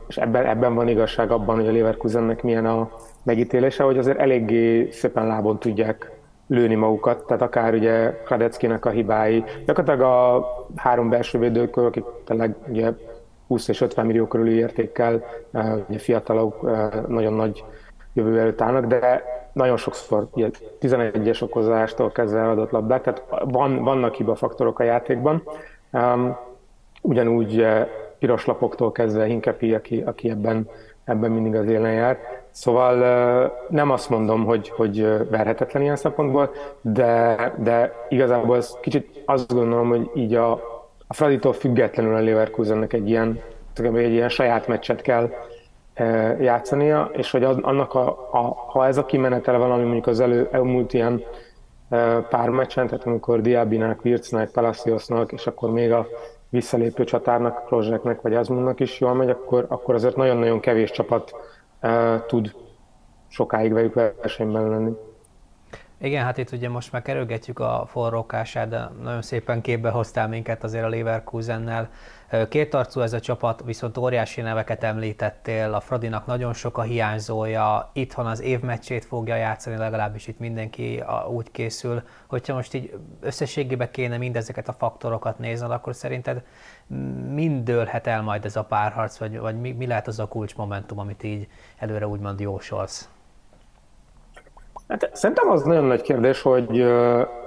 és 0.08 0.18
ebben, 0.18 0.46
ebben 0.46 0.76
van 0.76 0.88
igazság 0.88 1.32
abban, 1.32 1.56
hogy 1.56 1.68
a 1.68 1.72
Leverkusennek 1.72 2.44
milyen 2.44 2.66
a 2.66 2.90
megítélése, 3.24 3.84
hogy 3.84 3.98
azért 3.98 4.20
eléggé 4.20 4.90
szépen 4.92 5.28
lábon 5.28 5.60
tudják 5.60 6.12
lőni 6.48 6.76
magukat, 6.76 7.26
tehát 7.26 7.42
akár 7.42 7.74
ugye 7.74 8.22
Kradeckinek 8.26 8.86
a 8.86 8.90
hibái, 8.90 9.44
gyakorlatilag 9.66 10.12
a 10.12 10.46
három 10.76 11.10
belső 11.10 11.40
védőkör, 11.40 11.86
akik 11.86 12.04
tényleg 12.26 12.56
ugye 12.68 12.92
20 13.48 13.68
és 13.68 13.82
50 13.82 14.06
millió 14.06 14.28
körüli 14.28 14.54
értékkel, 14.54 15.24
ugye 15.88 16.00
fiatalok, 16.00 16.62
nagyon 17.08 17.34
nagy 17.34 17.64
jövő 18.14 18.40
előtt 18.40 18.62
állnak, 18.62 18.86
de 18.86 19.24
nagyon 19.54 19.78
sokszor 19.78 20.28
11-es 20.82 21.44
okozástól 21.44 22.12
kezdve 22.12 22.40
eladott 22.40 22.72
labdák, 22.72 23.02
tehát 23.02 23.24
van, 23.44 23.84
vannak 23.84 24.16
hibafaktorok 24.16 24.80
a 24.80 24.84
játékban. 24.84 25.44
Um, 25.92 26.38
ugyanúgy 27.02 27.66
piros 28.20 28.46
lapoktól 28.46 28.92
kezdve 28.92 29.26
Hinkepi, 29.26 29.74
aki, 29.74 30.02
aki 30.06 30.30
ebben, 30.30 30.70
ebben 31.04 31.32
mindig 31.32 31.56
az 31.56 31.68
élen 31.68 31.94
jár. 31.94 32.18
Szóval 32.52 33.58
nem 33.70 33.90
azt 33.92 34.10
mondom, 34.10 34.46
hogy, 34.46 34.70
hogy 34.70 35.28
verhetetlen 35.30 35.82
ilyen 35.82 35.96
szempontból, 35.96 36.52
de, 36.82 37.54
de 37.58 37.94
igazából 38.10 38.58
ez 38.58 38.78
kicsit 38.82 39.22
azt 39.26 39.54
gondolom, 39.54 39.88
hogy 39.88 40.10
így 40.14 40.34
a, 40.34 40.52
a 41.08 41.14
Fraditól 41.14 41.54
függetlenül 41.54 42.16
a 42.16 42.20
Leverkusennek 42.20 42.94
egy 42.94 43.10
ilyen, 43.10 43.40
egy 43.76 44.12
ilyen 44.12 44.30
saját 44.30 44.68
meccset 44.68 45.02
kell 45.02 45.30
játszania, 46.40 47.10
és 47.14 47.32
hogy 47.32 47.44
annak 47.44 47.94
a, 47.94 48.08
a, 48.32 48.56
ha 48.68 48.88
ez 48.88 48.98
a 48.98 49.06
kimenetele 49.06 49.58
valami 49.58 49.84
mondjuk 49.84 50.08
az 50.08 50.20
elő, 50.20 50.50
elmúlt 50.52 50.94
ilyen 50.94 51.24
pár 52.30 52.50
meccsen, 52.50 52.88
tehát 52.88 53.06
amikor 53.06 53.42
Diabinak, 53.42 54.02
Vircnek, 54.02 54.50
Palaciosnak, 54.50 55.32
és 55.32 55.48
akkor 55.48 55.72
még 55.72 55.92
a 55.92 56.08
visszalépő 56.50 57.04
csatárnak, 57.04 57.70
Rozseknek 57.70 58.22
vagy 58.22 58.36
Azmunnak 58.36 58.80
is 58.80 59.00
jól 59.00 59.14
megy, 59.14 59.30
akkor, 59.30 59.66
akkor 59.70 59.96
azért 59.96 60.16
nagyon-nagyon 60.16 60.60
kevés 60.60 60.92
csapat 60.92 61.32
uh, 61.82 62.26
tud 62.26 62.56
sokáig 63.28 63.74
velük 63.74 63.94
versenyben 63.94 64.70
lenni. 64.70 64.92
Igen, 66.02 66.24
hát 66.24 66.38
itt 66.38 66.52
ugye 66.52 66.70
most 66.70 66.92
már 66.92 67.02
kerülgetjük 67.02 67.60
a 67.60 67.86
forrókását, 67.88 68.70
de 68.70 68.90
nagyon 69.02 69.22
szépen 69.22 69.62
képbe 69.62 69.90
hoztál 69.90 70.28
minket 70.28 70.64
azért 70.64 70.84
a 70.84 70.90
Leverkusennel. 70.90 71.90
Két 72.50 72.74
arcú 72.74 73.02
ez 73.02 73.14
a 73.14 73.20
csapat, 73.20 73.64
viszont 73.66 73.98
óriási 73.98 74.42
neveket 74.42 74.84
említettél, 74.84 75.74
a 75.74 75.80
Fradinak 75.80 76.26
nagyon 76.26 76.54
sok 76.54 76.78
a 76.78 76.82
hiányzója, 76.82 77.90
itthon 77.94 78.26
az 78.26 78.42
évmeccsét 78.42 79.06
fogja 79.06 79.36
játszani, 79.36 79.78
legalábbis 79.78 80.28
itt 80.28 80.40
mindenki 80.40 81.04
úgy 81.30 81.52
készül. 81.52 82.02
Hogyha 82.28 82.54
most 82.54 82.74
így 82.74 82.98
összességében 83.22 83.92
kéne 83.92 84.18
mindezeket 84.18 84.68
a 84.68 84.74
faktorokat 84.74 85.40
nézned, 85.40 85.72
akkor 85.72 85.96
szerinted 85.96 86.44
mind 87.34 87.64
dőlhet 87.64 88.08
el 88.08 88.22
majd 88.22 88.46
ez 88.46 88.56
a 88.56 88.64
párharc, 88.64 89.18
vagy, 89.18 89.40
vagy 89.40 89.60
mi, 89.60 89.72
mi 89.72 89.88
lehet 89.88 90.08
az 90.08 90.20
a 90.20 90.28
kulcsmomentum, 90.28 91.00
amit 91.00 91.24
így 91.24 91.48
előre 91.78 92.08
úgymond 92.08 92.40
jósolsz? 92.40 93.10
Hát 94.88 95.10
szerintem 95.14 95.50
az 95.50 95.64
nagyon 95.64 95.86
nagy 95.86 96.02
kérdés, 96.02 96.42
hogy 96.42 96.70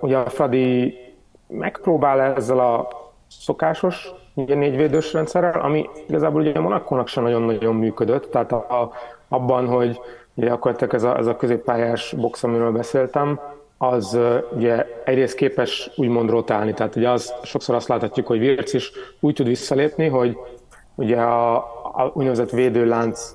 ugye 0.00 0.18
a 0.18 0.30
Fradi 0.30 0.98
megpróbál 1.46 2.20
ezzel 2.20 2.58
a 2.58 2.88
szokásos 3.28 4.10
ugye 4.34 4.54
négyvédős 4.54 5.12
rendszerrel, 5.12 5.60
ami 5.60 5.88
igazából 6.08 6.40
ugye 6.40 6.52
a 6.52 6.60
Monakónak 6.60 7.08
sem 7.08 7.22
nagyon-nagyon 7.22 7.74
működött, 7.74 8.30
tehát 8.30 8.52
a, 8.52 8.56
a, 8.56 8.92
abban, 9.28 9.66
hogy 9.66 10.00
ugye 10.34 10.50
akkor 10.50 10.76
ez 10.90 11.02
a, 11.02 11.18
ez 11.18 11.26
a 11.26 11.36
középpályás 11.36 12.14
box, 12.18 12.44
amiről 12.44 12.72
beszéltem, 12.72 13.40
az 13.78 14.18
ugye 14.54 14.86
egyrészt 15.04 15.34
képes 15.34 15.90
úgymond 15.96 16.30
rotálni, 16.30 16.72
tehát 16.72 16.96
ugye 16.96 17.10
az, 17.10 17.34
sokszor 17.42 17.74
azt 17.74 17.88
láthatjuk, 17.88 18.26
hogy 18.26 18.38
Virc 18.38 18.72
is 18.72 18.92
úgy 19.20 19.34
tud 19.34 19.46
visszalépni, 19.46 20.08
hogy 20.08 20.36
ugye 20.94 21.20
a, 21.20 21.56
a 21.92 22.10
úgynevezett 22.14 22.50
védőlánc 22.50 23.34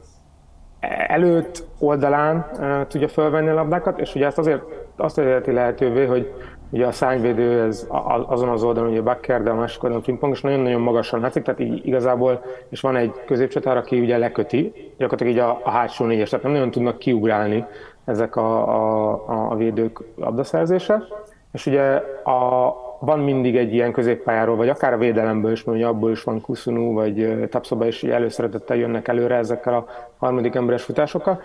előtt, 1.07 1.63
oldalán 1.79 2.49
uh, 2.59 2.87
tudja 2.87 3.07
felvenni 3.07 3.49
a 3.49 3.53
labdákat, 3.53 3.99
és 3.99 4.15
ugye 4.15 4.25
ezt 4.25 4.37
azért 4.37 4.61
azt 4.95 5.15
teheti 5.15 5.51
lehetővé, 5.51 6.05
hogy 6.05 6.33
ugye 6.69 6.85
a 6.85 6.91
szányvédő 6.91 7.61
ez 7.61 7.87
azon 8.27 8.49
az 8.49 8.63
oldalon, 8.63 8.89
ugye 8.89 9.01
Bakker, 9.01 9.43
de 9.43 9.49
a 9.49 9.55
másik 9.55 9.83
oldalon 9.83 10.03
Frimpong, 10.03 10.33
és 10.33 10.41
nagyon-nagyon 10.41 10.81
magasan 10.81 11.19
látszik, 11.19 11.43
tehát 11.43 11.59
így 11.59 11.87
igazából, 11.87 12.41
és 12.69 12.81
van 12.81 12.95
egy 12.95 13.11
középcsatár, 13.25 13.77
aki 13.77 13.99
ugye 13.99 14.17
leköti, 14.17 14.73
gyakorlatilag 14.97 15.33
így 15.33 15.39
a, 15.39 15.61
a 15.63 15.69
hátsó 15.69 16.05
négyes, 16.05 16.29
tehát 16.29 16.45
nem 16.45 16.53
nagyon 16.53 16.71
tudnak 16.71 16.97
kiugrálni 16.97 17.65
ezek 18.05 18.35
a, 18.35 18.67
a, 19.09 19.51
a 19.51 19.55
védők 19.55 19.99
labdaszerzése. 20.15 21.03
És 21.51 21.65
ugye 21.65 21.83
a, 22.23 22.73
van 22.99 23.19
mindig 23.19 23.55
egy 23.55 23.73
ilyen 23.73 23.91
középpályáról, 23.91 24.55
vagy 24.55 24.69
akár 24.69 24.93
a 24.93 24.97
védelemből 24.97 25.51
is, 25.51 25.63
mert 25.63 25.83
abból 25.83 26.11
is 26.11 26.23
van 26.23 26.41
Kuszunú, 26.41 26.93
vagy 26.93 27.47
Tapszoba 27.49 27.85
is 27.85 28.03
előszeretettel 28.03 28.77
jönnek 28.77 29.07
előre 29.07 29.35
ezekkel 29.35 29.73
a 29.73 29.85
harmadik 30.17 30.55
emberes 30.55 30.83
futásokkal, 30.83 31.41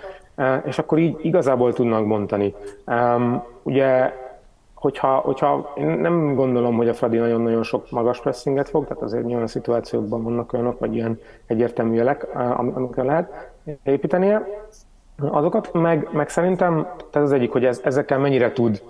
és 0.65 0.79
akkor 0.79 0.99
így 0.99 1.17
igazából 1.23 1.73
tudnak 1.73 2.07
bontani. 2.07 2.55
Ugye 3.63 4.13
hogyha, 4.83 5.17
hogyha 5.17 5.73
én 5.77 5.87
nem 5.87 6.35
gondolom, 6.35 6.77
hogy 6.77 6.89
a 6.89 6.95
Fradi 6.95 7.17
nagyon-nagyon 7.17 7.63
sok 7.63 7.91
magas 7.91 8.21
pressinget 8.21 8.69
fog, 8.69 8.87
tehát 8.87 9.03
azért 9.03 9.43
a 9.43 9.47
szituációkban 9.47 10.23
vannak 10.23 10.53
olyanok, 10.53 10.79
vagy 10.79 10.95
ilyen 10.95 11.21
egyértelmű 11.47 11.95
jelek, 11.95 12.27
amikre 12.75 13.03
lehet 13.03 13.53
építenie. 13.83 14.47
Azokat 15.31 15.73
meg, 15.73 16.09
meg 16.13 16.29
szerintem, 16.29 16.87
tehát 17.11 17.29
az 17.29 17.33
egyik, 17.33 17.53
hogy 17.53 17.65
ez, 17.65 17.81
ezekkel 17.85 18.19
mennyire 18.19 18.53
tud 18.53 18.83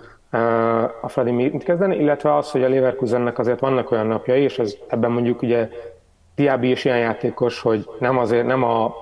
a 1.01 1.07
Fradi 1.07 1.31
mit 1.31 1.63
kezdeni, 1.63 1.95
illetve 1.95 2.35
az, 2.35 2.51
hogy 2.51 2.63
a 2.63 2.69
Leverkusennek 2.69 3.39
azért 3.39 3.59
vannak 3.59 3.91
olyan 3.91 4.07
napjai, 4.07 4.41
és 4.41 4.59
ez, 4.59 4.75
ebben 4.87 5.11
mondjuk 5.11 5.41
ugye 5.41 5.69
Diaby 6.35 6.69
is 6.69 6.85
ilyen 6.85 6.99
játékos, 6.99 7.61
hogy 7.61 7.89
nem 7.99 8.17
azért 8.17 8.45
nem 8.45 8.63
a 8.63 8.93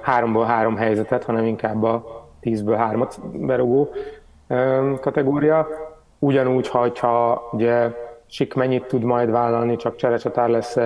háromból 0.00 0.44
három 0.44 0.76
helyzetet, 0.76 1.24
hanem 1.24 1.44
inkább 1.44 1.82
a 1.82 2.26
tízből 2.40 2.76
hármat 2.76 3.18
berugó 3.32 3.90
kategória. 5.00 5.68
Ugyanúgy, 6.18 6.68
ha 6.68 7.48
ugye 7.52 7.90
Sik 8.30 8.54
mennyit 8.54 8.84
tud 8.84 9.02
majd 9.02 9.30
vállalni, 9.30 9.76
csak 9.76 9.96
cserecsatár 9.96 10.48
lesz 10.48 10.76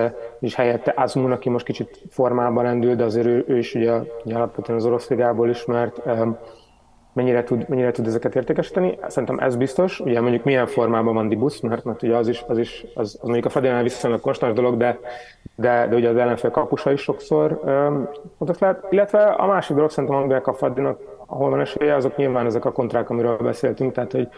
és 0.40 0.54
helyette 0.54 0.92
Azmun, 0.96 1.32
aki 1.32 1.48
most 1.48 1.64
kicsit 1.64 2.00
formában 2.10 2.62
rendül, 2.62 2.94
de 2.94 3.04
azért 3.04 3.26
ő, 3.26 3.44
ő 3.48 3.58
is 3.58 3.74
ugye, 3.74 3.92
ugye 4.24 4.34
alapvetően 4.34 4.78
az 4.78 4.86
orosz 4.86 5.08
ligából 5.08 5.48
ismert, 5.48 6.02
mennyire 7.12 7.44
tud, 7.44 7.68
mennyire 7.68 7.90
tud 7.90 8.06
ezeket 8.06 8.34
értékesíteni. 8.34 8.98
Szerintem 9.06 9.38
ez 9.38 9.56
biztos. 9.56 10.00
Ugye 10.00 10.20
mondjuk 10.20 10.44
milyen 10.44 10.66
formában 10.66 11.14
van 11.14 11.28
Dibusz, 11.28 11.60
mert, 11.60 11.84
mert 11.84 12.02
ugye 12.02 12.16
az 12.16 12.28
is, 12.28 12.44
az, 12.48 12.58
is 12.58 12.84
az, 12.94 13.18
az 13.20 13.22
mondjuk 13.22 13.44
a 13.46 13.48
Fradinál 13.48 13.82
viszonylag 13.82 14.20
konstans 14.20 14.54
dolog, 14.54 14.76
de, 14.76 14.98
de, 15.54 15.86
de 15.90 15.96
ugye 15.96 16.08
az 16.08 16.16
ellenfél 16.16 16.50
kapusa 16.50 16.92
is 16.92 17.00
sokszor 17.00 17.60
fontos 18.38 18.58
lehet. 18.58 18.86
Illetve 18.90 19.22
a 19.22 19.46
másik 19.46 19.74
dolog 19.76 19.90
szerintem, 19.90 20.18
amiben 20.18 20.40
a 20.44 20.52
Fradinak, 20.52 20.98
ahol 21.32 21.50
van 21.50 21.60
esélye, 21.60 21.94
azok 21.94 22.16
nyilván 22.16 22.46
ezek 22.46 22.64
a 22.64 22.72
kontrák, 22.72 23.10
amiről 23.10 23.36
beszéltünk, 23.36 23.92
tehát 23.92 24.12
hogy 24.12 24.28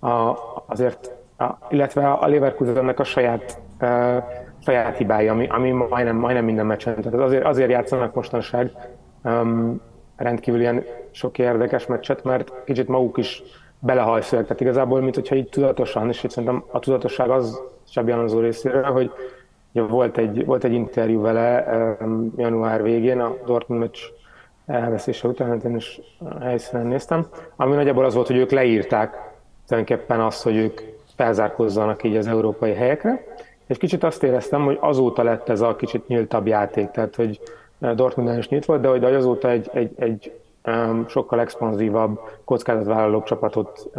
a, 0.00 0.34
azért, 0.66 1.12
a, 1.38 1.44
illetve 1.68 2.10
a 2.10 2.28
Leverkusennek 2.28 2.98
a 2.98 3.04
saját 3.04 3.58
a, 3.78 3.86
saját 4.64 4.96
hibája, 4.96 5.32
ami, 5.32 5.46
ami 5.46 5.70
majdnem, 5.70 6.16
majdnem 6.16 6.44
minden 6.44 6.66
meccsen. 6.66 6.94
Tehát 6.94 7.20
azért, 7.20 7.44
azért 7.44 7.70
játszanak 7.70 8.14
mostanság, 8.14 8.70
um, 9.24 9.80
rendkívül 10.16 10.60
ilyen 10.60 10.84
sok 11.10 11.38
érdekes 11.38 11.86
meccset, 11.86 12.24
mert 12.24 12.52
kicsit 12.64 12.88
maguk 12.88 13.16
is 13.16 13.42
belehajszolják. 13.78 14.46
Tehát 14.46 14.62
igazából, 14.62 15.00
mint 15.00 15.14
hogyha 15.14 15.34
így 15.34 15.48
tudatosan, 15.48 16.08
és 16.08 16.24
itt 16.24 16.30
szerintem 16.30 16.64
a 16.70 16.78
tudatosság 16.78 17.30
az 17.30 17.60
Csabi 17.90 18.10
Alonso 18.10 18.40
részéről, 18.40 18.82
hogy 18.82 19.10
ugye 19.72 19.86
volt 19.86 20.18
egy, 20.18 20.44
volt 20.44 20.64
egy 20.64 20.72
interjú 20.72 21.20
vele 21.20 21.66
um, 22.00 22.32
január 22.36 22.82
végén, 22.82 23.20
a 23.20 23.36
Dortmund 23.46 23.80
meccs 23.80 23.98
elveszése 24.70 25.28
után, 25.28 25.48
hát 25.48 25.64
én 25.64 25.76
is 25.76 26.00
helyszínen 26.40 26.86
néztem, 26.86 27.26
ami 27.56 27.74
nagyjából 27.74 28.04
az 28.04 28.14
volt, 28.14 28.26
hogy 28.26 28.36
ők 28.36 28.50
leírták 28.50 29.30
tulajdonképpen 29.66 30.20
azt, 30.20 30.42
hogy 30.42 30.56
ők 30.56 30.80
felzárkozzanak 31.16 32.04
így 32.04 32.16
az 32.16 32.26
európai 32.26 32.72
helyekre, 32.72 33.24
és 33.66 33.78
kicsit 33.78 34.04
azt 34.04 34.22
éreztem, 34.22 34.64
hogy 34.64 34.78
azóta 34.80 35.22
lett 35.22 35.48
ez 35.48 35.60
a 35.60 35.76
kicsit 35.76 36.08
nyíltabb 36.08 36.46
játék, 36.46 36.90
tehát 36.90 37.16
hogy 37.16 37.40
Dortmundnál 37.78 38.38
is 38.38 38.48
nyit 38.48 38.64
volt, 38.64 38.80
de 38.80 38.88
hogy 38.88 39.04
azóta 39.04 39.50
egy, 39.50 39.70
egy, 39.72 39.90
egy 39.96 40.32
sokkal 41.06 41.40
expanzívabb 41.40 42.20
kockázatvállalók 42.44 43.24
csapatot 43.24 43.90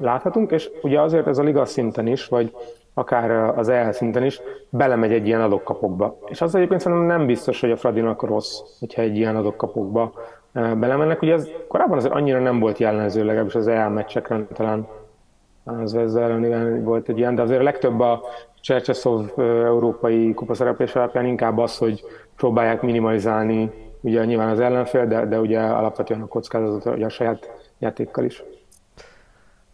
láthatunk, 0.00 0.50
és 0.50 0.70
ugye 0.82 1.00
azért 1.00 1.26
ez 1.26 1.38
a 1.38 1.42
liga 1.42 1.64
szinten 1.64 2.06
is, 2.06 2.26
vagy 2.28 2.54
akár 2.94 3.30
az 3.30 3.68
EL 3.68 3.92
szinten 3.92 4.24
is 4.24 4.40
belemegy 4.68 5.12
egy 5.12 5.26
ilyen 5.26 5.40
adokkapokba. 5.40 6.18
És 6.26 6.40
az 6.40 6.54
egyébként 6.54 6.80
szerintem 6.80 7.06
nem 7.06 7.26
biztos, 7.26 7.60
hogy 7.60 7.70
a 7.70 7.76
Fradinak 7.76 8.22
rossz, 8.22 8.60
hogyha 8.78 9.02
egy 9.02 9.16
ilyen 9.16 9.36
adokkapokba 9.36 10.12
uh, 10.54 10.74
belemennek. 10.74 11.22
Ugye 11.22 11.32
ez 11.32 11.48
korábban 11.68 11.98
azért 11.98 12.14
annyira 12.14 12.38
nem 12.38 12.58
volt 12.58 12.78
jellemző, 12.78 13.24
legalábbis 13.24 13.54
az 13.54 13.68
EL 13.68 13.88
meccsekren 13.88 14.48
talán 14.52 14.86
az 15.64 15.94
ezzel 15.94 16.80
volt 16.82 17.08
egy 17.08 17.18
ilyen, 17.18 17.34
de 17.34 17.42
azért 17.42 17.60
a 17.60 17.64
legtöbb 17.64 18.00
a 18.00 18.20
Csercseszov 18.60 19.38
európai 19.38 20.34
kupaszereplés 20.34 20.94
alapján 20.94 21.26
inkább 21.26 21.58
az, 21.58 21.78
hogy 21.78 22.04
próbálják 22.36 22.82
minimalizálni 22.82 23.70
ugye 24.00 24.24
nyilván 24.24 24.48
az 24.48 24.60
ellenfél, 24.60 25.06
de, 25.06 25.26
de 25.26 25.40
ugye 25.40 25.60
alapvetően 25.60 26.22
a 26.22 26.26
kockázatot 26.26 26.94
ugye 26.94 27.04
a 27.04 27.08
saját 27.08 27.50
játékkal 27.78 28.24
is. 28.24 28.44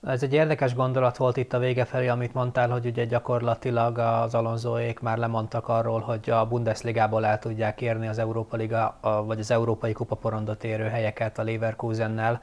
Ez 0.07 0.22
egy 0.22 0.32
érdekes 0.32 0.74
gondolat 0.74 1.16
volt 1.16 1.36
itt 1.36 1.53
a 1.53 1.59
vége 1.59 1.84
felé, 1.84 2.09
amit 2.09 2.34
mondtál, 2.34 2.70
hogy 2.70 2.86
ugye 2.86 3.05
gyakorlatilag 3.05 3.98
az 3.98 4.34
Alonsoék 4.34 5.01
már 5.01 5.18
lemondtak 5.18 5.68
arról, 5.68 6.01
hogy 6.01 6.30
a 6.30 6.46
Bundesligából 6.46 7.26
el 7.26 7.38
tudják 7.38 7.80
érni 7.80 8.09
az 8.09 8.18
Európa 8.18 8.57
Liga, 8.57 8.98
vagy 9.24 9.38
az 9.38 9.51
Európai 9.51 9.92
Kupa 9.92 10.14
porondot 10.14 10.64
érő 10.64 10.84
helyeket 10.84 11.38
a 11.38 11.42
Leverkusennel. 11.42 12.40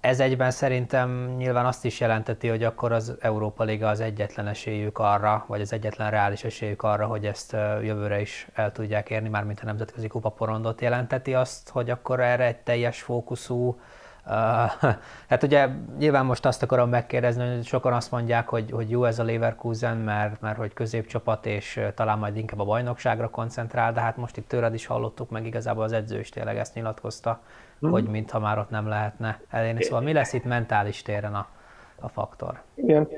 Ez 0.00 0.20
egyben 0.20 0.50
szerintem 0.50 1.34
nyilván 1.36 1.66
azt 1.66 1.84
is 1.84 2.00
jelenteti, 2.00 2.48
hogy 2.48 2.62
akkor 2.64 2.92
az 2.92 3.16
Európa 3.20 3.64
Liga 3.64 3.88
az 3.88 4.00
egyetlen 4.00 4.46
esélyük 4.46 4.98
arra, 4.98 5.44
vagy 5.48 5.60
az 5.60 5.72
egyetlen 5.72 6.10
reális 6.10 6.44
esélyük 6.44 6.82
arra, 6.82 7.06
hogy 7.06 7.26
ezt 7.26 7.52
jövőre 7.82 8.20
is 8.20 8.48
el 8.54 8.72
tudják 8.72 9.10
érni, 9.10 9.28
mármint 9.28 9.60
a 9.60 9.64
nemzetközi 9.64 10.06
kupaporondot 10.06 10.80
jelenteti 10.80 11.34
azt, 11.34 11.68
hogy 11.68 11.90
akkor 11.90 12.20
erre 12.20 12.44
egy 12.44 12.58
teljes 12.58 13.02
fókuszú 13.02 13.78
Uh, 14.26 14.32
hát 15.28 15.42
ugye 15.42 15.68
nyilván 15.98 16.24
most 16.24 16.46
azt 16.46 16.62
akarom 16.62 16.88
megkérdezni, 16.88 17.54
hogy 17.54 17.64
sokan 17.64 17.92
azt 17.92 18.10
mondják, 18.10 18.48
hogy, 18.48 18.70
hogy 18.70 18.90
jó 18.90 19.04
ez 19.04 19.18
a 19.18 19.24
Leverkusen, 19.24 19.96
mert, 19.96 20.40
mert 20.40 20.56
hogy 20.56 20.72
középcsapat, 20.72 21.46
és 21.46 21.80
talán 21.94 22.18
majd 22.18 22.36
inkább 22.36 22.60
a 22.60 22.64
bajnokságra 22.64 23.30
koncentrál, 23.30 23.92
de 23.92 24.00
hát 24.00 24.16
most 24.16 24.36
itt 24.36 24.48
tőled 24.48 24.74
is 24.74 24.86
hallottuk, 24.86 25.30
meg 25.30 25.46
igazából 25.46 25.84
az 25.84 25.92
edző 25.92 26.18
is 26.18 26.28
tényleg 26.28 26.56
ezt 26.56 26.74
nyilatkozta, 26.74 27.40
hmm. 27.80 27.90
hogy 27.90 28.04
mintha 28.04 28.38
már 28.38 28.58
ott 28.58 28.70
nem 28.70 28.88
lehetne 28.88 29.40
elérni. 29.50 29.82
Szóval 29.82 30.00
mi 30.00 30.12
lesz 30.12 30.32
itt 30.32 30.44
mentális 30.44 31.02
téren 31.02 31.34
a, 31.34 31.46
a 32.00 32.08
faktor? 32.08 32.62
Igen. 32.74 33.08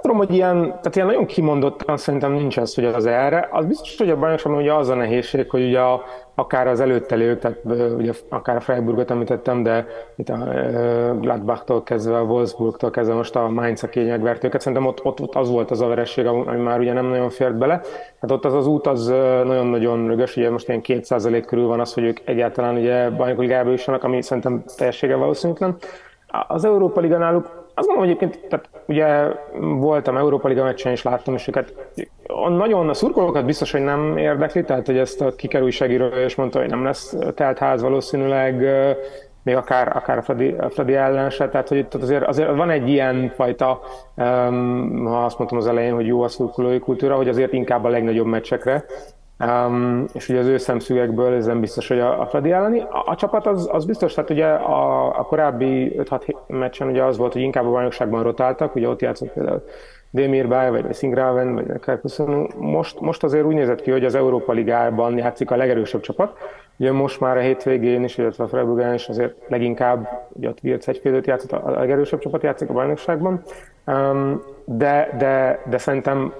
Tudom, 0.00 0.16
hogy 0.16 0.34
ilyen, 0.34 0.60
tehát 0.66 0.96
ilyen 0.96 1.06
nagyon 1.06 1.26
kimondottan 1.26 1.96
szerintem 1.96 2.32
nincs 2.32 2.58
ez, 2.58 2.74
hogy 2.74 2.84
az 2.84 3.06
erre. 3.06 3.48
Az 3.52 3.66
biztos, 3.66 3.96
hogy 3.98 4.10
a 4.10 4.16
bajnokságban 4.16 4.60
ugye 4.60 4.74
az 4.74 4.88
a 4.88 4.94
nehézség, 4.94 5.50
hogy 5.50 5.62
ugye 5.62 5.80
a, 5.80 6.02
akár 6.34 6.66
az 6.66 6.80
előttelők, 6.80 7.38
tehát 7.38 7.58
ugye 7.96 8.12
akár 8.28 8.56
a 8.56 8.60
Freiburgot 8.60 9.10
említettem, 9.10 9.62
de 9.62 9.86
itt 10.16 10.28
a 10.28 10.48
Gladbachtól 11.20 11.82
kezdve, 11.82 12.18
a 12.18 12.22
Wolfsburgtól 12.22 12.90
kezdve 12.90 13.14
most 13.14 13.36
a 13.36 13.48
Mainz 13.48 13.82
a 13.82 13.88
kényegvert 13.88 14.44
őket. 14.44 14.60
Szerintem 14.60 14.86
ott, 14.86 15.04
ott, 15.04 15.20
ott, 15.20 15.34
az 15.34 15.50
volt 15.50 15.70
az 15.70 15.80
a 15.80 15.86
veresség, 15.86 16.26
ami 16.26 16.62
már 16.62 16.78
ugye 16.78 16.92
nem 16.92 17.06
nagyon 17.06 17.30
fért 17.30 17.58
bele. 17.58 17.80
Hát 18.20 18.30
ott 18.30 18.44
az 18.44 18.54
az 18.54 18.66
út 18.66 18.86
az 18.86 19.06
nagyon-nagyon 19.44 20.06
rögös, 20.06 20.36
ugye 20.36 20.50
most 20.50 20.68
ilyen 20.68 20.80
2% 20.84 21.42
körül 21.46 21.66
van 21.66 21.80
az, 21.80 21.94
hogy 21.94 22.04
ők 22.04 22.18
egyáltalán 22.24 22.76
ugye 22.76 23.10
bajnoki 23.10 23.40
ligába 23.40 23.70
jussanak, 23.70 24.04
ami 24.04 24.22
szerintem 24.22 24.64
teljessége 24.76 25.16
valószínűtlen. 25.16 25.76
Az 26.48 26.64
Európa 26.64 27.00
Liga 27.00 27.18
náluk 27.18 27.59
azt 27.74 27.88
mondom, 27.88 28.06
hogy 28.06 28.16
egyébként, 28.16 28.48
tehát 28.48 28.68
ugye 28.86 29.28
voltam 29.58 30.16
Európa 30.16 30.48
Liga 30.48 30.64
meccsen, 30.64 30.92
és 30.92 31.02
láttam, 31.02 31.34
és 31.34 31.48
őket 31.48 31.74
nagyon 32.48 32.88
a 32.88 32.94
szurkolókat 32.94 33.44
biztos, 33.44 33.72
hogy 33.72 33.82
nem 33.82 34.16
érdekli, 34.16 34.64
tehát 34.64 34.86
hogy 34.86 34.98
ezt 34.98 35.20
a 35.20 35.34
kikerül 35.34 35.66
újságíró 35.66 36.06
és 36.06 36.34
mondta, 36.34 36.58
hogy 36.58 36.68
nem 36.68 36.84
lesz 36.84 37.16
telt 37.34 37.58
ház 37.58 37.82
valószínűleg, 37.82 38.64
még 39.42 39.56
akár, 39.56 39.96
akár 39.96 40.18
a 40.18 40.22
Fradi, 40.22 40.54
a 40.58 40.70
Fradi 40.70 40.94
ellen 40.94 41.30
se, 41.30 41.48
tehát 41.48 41.68
hogy 41.68 41.78
itt 41.78 41.94
azért, 41.94 42.24
azért 42.24 42.56
van 42.56 42.70
egy 42.70 42.88
ilyen 42.88 43.32
fajta, 43.34 43.80
um, 44.16 45.04
ha 45.04 45.24
azt 45.24 45.38
mondtam 45.38 45.58
az 45.58 45.66
elején, 45.66 45.94
hogy 45.94 46.06
jó 46.06 46.22
a 46.22 46.28
szurkolói 46.28 46.78
kultúra, 46.78 47.16
hogy 47.16 47.28
azért 47.28 47.52
inkább 47.52 47.84
a 47.84 47.88
legnagyobb 47.88 48.26
meccsekre, 48.26 48.84
Um, 49.46 50.04
és 50.12 50.28
ugye 50.28 50.38
az 50.38 50.46
ő 50.46 50.56
szemszügekből 50.56 51.34
ez 51.34 51.46
nem 51.46 51.60
biztos, 51.60 51.88
hogy 51.88 51.98
a, 51.98 52.20
a 52.20 52.26
Fradi 52.26 52.52
elleni. 52.52 52.80
A, 52.80 53.02
a 53.06 53.14
csapat 53.14 53.46
az, 53.46 53.68
az 53.72 53.84
biztos, 53.84 54.14
tehát 54.14 54.30
ugye 54.30 54.46
a, 54.46 55.06
a 55.18 55.22
korábbi 55.22 55.94
5-6 55.98 56.36
meccsen 56.46 56.88
ugye 56.88 57.02
az 57.02 57.16
volt, 57.16 57.32
hogy 57.32 57.42
inkább 57.42 57.66
a 57.66 57.70
bajnokságban 57.70 58.22
rotáltak, 58.22 58.74
ugye 58.74 58.88
ott 58.88 59.00
játszott 59.00 59.32
például 59.32 59.64
Demir 60.10 60.48
Bay, 60.48 60.70
vagy 60.70 60.94
Singraven, 60.94 61.54
vagy 61.54 61.80
Kárkuszon. 61.80 62.50
Most, 62.58 63.00
most 63.00 63.24
azért 63.24 63.44
úgy 63.44 63.54
nézett 63.54 63.80
ki, 63.80 63.90
hogy 63.90 64.04
az 64.04 64.14
Európa 64.14 64.52
Ligában 64.52 65.18
játszik 65.18 65.50
a 65.50 65.56
legerősebb 65.56 66.00
csapat. 66.00 66.36
Ugye 66.76 66.92
most 66.92 67.20
már 67.20 67.36
a 67.36 67.40
hétvégén 67.40 68.04
is, 68.04 68.18
illetve 68.18 68.44
a 68.44 68.48
Freiburgán 68.48 68.94
is 68.94 69.08
azért 69.08 69.34
leginkább, 69.48 70.08
ugye 70.32 70.48
ott 70.48 70.60
Virc 70.60 70.88
egyfélőt 70.88 71.26
játszott, 71.26 71.52
a 71.52 71.70
legerősebb 71.70 72.20
csapat 72.20 72.42
játszik 72.42 72.68
a 72.68 72.72
bajnokságban. 72.72 73.42
Um, 73.86 74.42
de, 74.64 75.14
de, 75.18 75.62
de 75.68 75.78
szerintem 75.78 76.32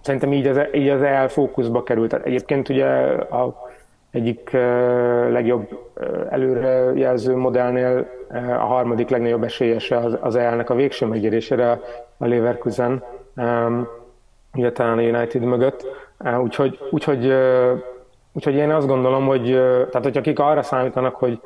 szerintem 0.00 0.32
így 0.32 0.46
az, 0.46 0.60
így 0.72 0.88
az 0.88 1.02
elfókuszba 1.02 1.82
került. 1.82 2.12
Egyébként 2.12 2.68
ugye 2.68 2.86
a 2.86 3.64
egyik 4.10 4.50
legjobb 5.30 5.90
előrejelző 6.30 7.36
modellnél 7.36 8.06
a 8.32 8.64
harmadik 8.64 9.08
legnagyobb 9.08 9.42
esélyese 9.42 9.96
az, 9.96 10.18
az 10.20 10.36
elnek 10.36 10.70
a 10.70 10.74
végső 10.74 11.06
megérésére 11.06 11.80
a 12.16 12.26
Leverkusen, 12.26 13.02
ugye 14.54 14.72
talán 14.72 14.98
a 14.98 15.02
United 15.02 15.42
mögött. 15.42 15.86
Úgyhogy, 16.42 16.78
úgyhogy, 16.90 17.32
úgyhogy 18.32 18.54
én 18.54 18.70
azt 18.70 18.86
gondolom, 18.86 19.26
hogy 19.26 19.42
tehát, 19.90 20.02
hogy 20.02 20.16
akik 20.16 20.38
arra 20.38 20.62
számítanak, 20.62 21.14
hogy 21.14 21.40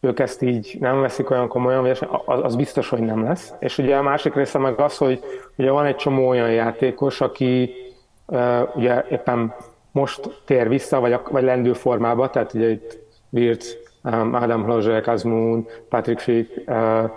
ők 0.00 0.18
ezt 0.18 0.42
így 0.42 0.76
nem 0.80 1.00
veszik 1.00 1.30
olyan 1.30 1.48
komolyan, 1.48 1.96
az, 2.24 2.40
az 2.42 2.56
biztos, 2.56 2.88
hogy 2.88 3.00
nem 3.00 3.24
lesz. 3.24 3.54
És 3.58 3.78
ugye 3.78 3.96
a 3.96 4.02
másik 4.02 4.34
része 4.34 4.58
meg 4.58 4.80
az, 4.80 4.96
hogy 4.96 5.20
ugye 5.56 5.70
van 5.70 5.84
egy 5.84 5.96
csomó 5.96 6.28
olyan 6.28 6.50
játékos, 6.50 7.20
aki 7.20 7.74
uh, 8.26 8.76
ugye 8.76 9.04
éppen 9.10 9.54
most 9.92 10.42
tér 10.44 10.68
vissza, 10.68 11.00
vagy, 11.00 11.18
vagy 11.30 11.42
lendül 11.42 11.74
formába, 11.74 12.30
tehát 12.30 12.54
ugye 12.54 12.70
itt 12.70 12.98
Wirtz, 13.30 13.76
um, 14.04 14.34
Adam 14.34 14.64
Hlozsek, 14.64 15.02
Kazmoon, 15.02 15.66
Patrick 15.88 16.20
Schick, 16.20 16.68
uh, 16.68 17.10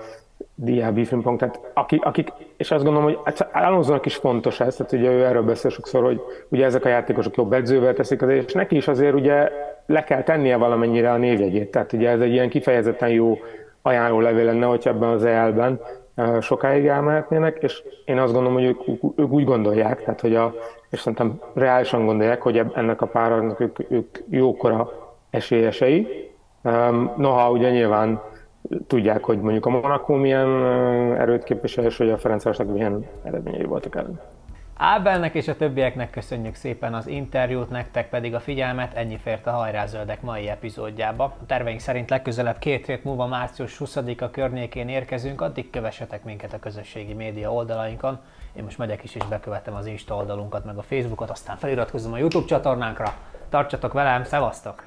Diaby 0.56 1.06
Frimpong, 1.06 1.40
tehát 1.40 1.60
akik, 1.74 2.06
akik, 2.06 2.32
és 2.58 2.72
azt 2.72 2.84
gondolom, 2.84 3.14
hogy 3.24 3.34
Alonsonak 3.54 4.06
is 4.06 4.16
fontos 4.16 4.60
ez, 4.60 4.76
tehát 4.76 4.92
ugye 4.92 5.12
ő 5.12 5.26
erről 5.26 5.44
beszél 5.44 5.72
sokszor, 5.72 6.04
hogy 6.04 6.22
ugye 6.50 6.66
ezek 6.66 6.86
a 6.86 6.90
játékosok 6.90 7.36
jobb 7.36 7.54
edzővel 7.54 7.94
teszik 7.94 8.22
az, 8.22 8.30
és 8.30 8.54
neki 8.54 8.76
is 8.76 8.88
azért 8.88 9.14
ugye 9.14 9.50
le 9.90 10.04
kell 10.04 10.24
tennie 10.24 10.58
valamennyire 10.58 11.12
a 11.12 11.18
névjegyét, 11.18 11.72
tehát 11.72 11.94
ugye 11.94 12.10
ez 12.10 12.20
egy 12.20 12.32
ilyen 12.32 12.50
kifejezetten 12.50 13.10
jó 13.10 13.38
ajánló 13.82 14.20
levél 14.20 14.46
lenne, 14.46 14.66
hogy 14.66 14.82
ebben 14.86 15.10
az 15.10 15.26
EL-ben 15.26 15.80
sokáig 16.42 16.86
elmehetnének, 16.86 17.58
és 17.62 17.84
én 18.06 18.18
azt 18.18 18.34
gondolom, 18.34 18.58
hogy 18.58 18.64
ők, 18.64 19.04
ők 19.16 19.32
úgy 19.32 19.44
gondolják, 19.44 20.04
tehát 20.04 20.22
hogy 20.22 20.36
a, 20.36 20.54
és 20.90 21.00
szerintem 21.00 21.42
reálisan 21.54 22.06
gondolják, 22.06 22.42
hogy 22.42 22.62
ennek 22.74 23.02
a 23.02 23.06
párnak 23.06 23.60
ők, 23.60 23.92
ők 23.92 24.18
jókora 24.30 24.92
esélyesei. 25.30 26.32
Noha 27.18 27.52
ugye 27.52 27.70
nyilván 27.70 28.22
tudják, 28.88 29.24
hogy 29.24 29.40
mondjuk 29.40 29.66
a 29.66 29.70
Monaco 29.70 30.16
milyen 30.16 30.66
erőt 31.16 31.44
képvisel, 31.44 31.86
és 31.86 31.98
hogy 31.98 32.10
a 32.10 32.18
Ferencvárosnak 32.18 32.74
milyen 32.74 33.06
eredményei 33.24 33.66
voltak 33.66 33.96
ellen. 33.96 34.20
Ábelnek 34.82 35.34
és 35.34 35.48
a 35.48 35.56
többieknek 35.56 36.10
köszönjük 36.10 36.56
szépen 36.56 36.94
az 36.94 37.08
interjút, 37.08 37.70
nektek 37.70 38.10
pedig 38.10 38.34
a 38.36 38.40
figyelmet, 38.40 38.94
ennyi 38.94 39.18
fért 39.18 39.48
a 39.48 39.52
Hajrázöldek 39.52 40.22
mai 40.22 40.50
epizódjába. 40.50 41.24
A 41.24 41.46
terveink 41.46 41.80
szerint 41.80 42.10
legközelebb 42.10 42.58
két 42.58 42.86
hét 42.86 43.04
múlva 43.04 43.28
március 43.28 43.78
20-a 43.80 44.30
környékén 44.30 44.90
érkezünk, 44.90 45.42
addig 45.42 45.70
kövessetek 45.70 46.24
minket 46.24 46.54
a 46.54 46.60
közösségi 46.60 47.14
média 47.14 47.54
oldalainkon. 47.54 48.20
Én 48.54 48.64
most 48.64 48.78
megyek 48.78 49.04
is 49.04 49.16
és 49.16 49.26
bekövetem 49.26 49.76
az 49.76 49.86
Insta 49.86 50.16
oldalunkat, 50.16 50.66
meg 50.66 50.78
a 50.78 50.82
Facebookot, 50.82 51.30
aztán 51.30 51.58
feliratkozom 51.58 52.14
a 52.14 52.18
YouTube 52.18 52.48
csatornánkra. 52.48 53.14
Tartsatok 53.50 53.94
velem, 53.94 54.24
szevasztok! 54.24 54.84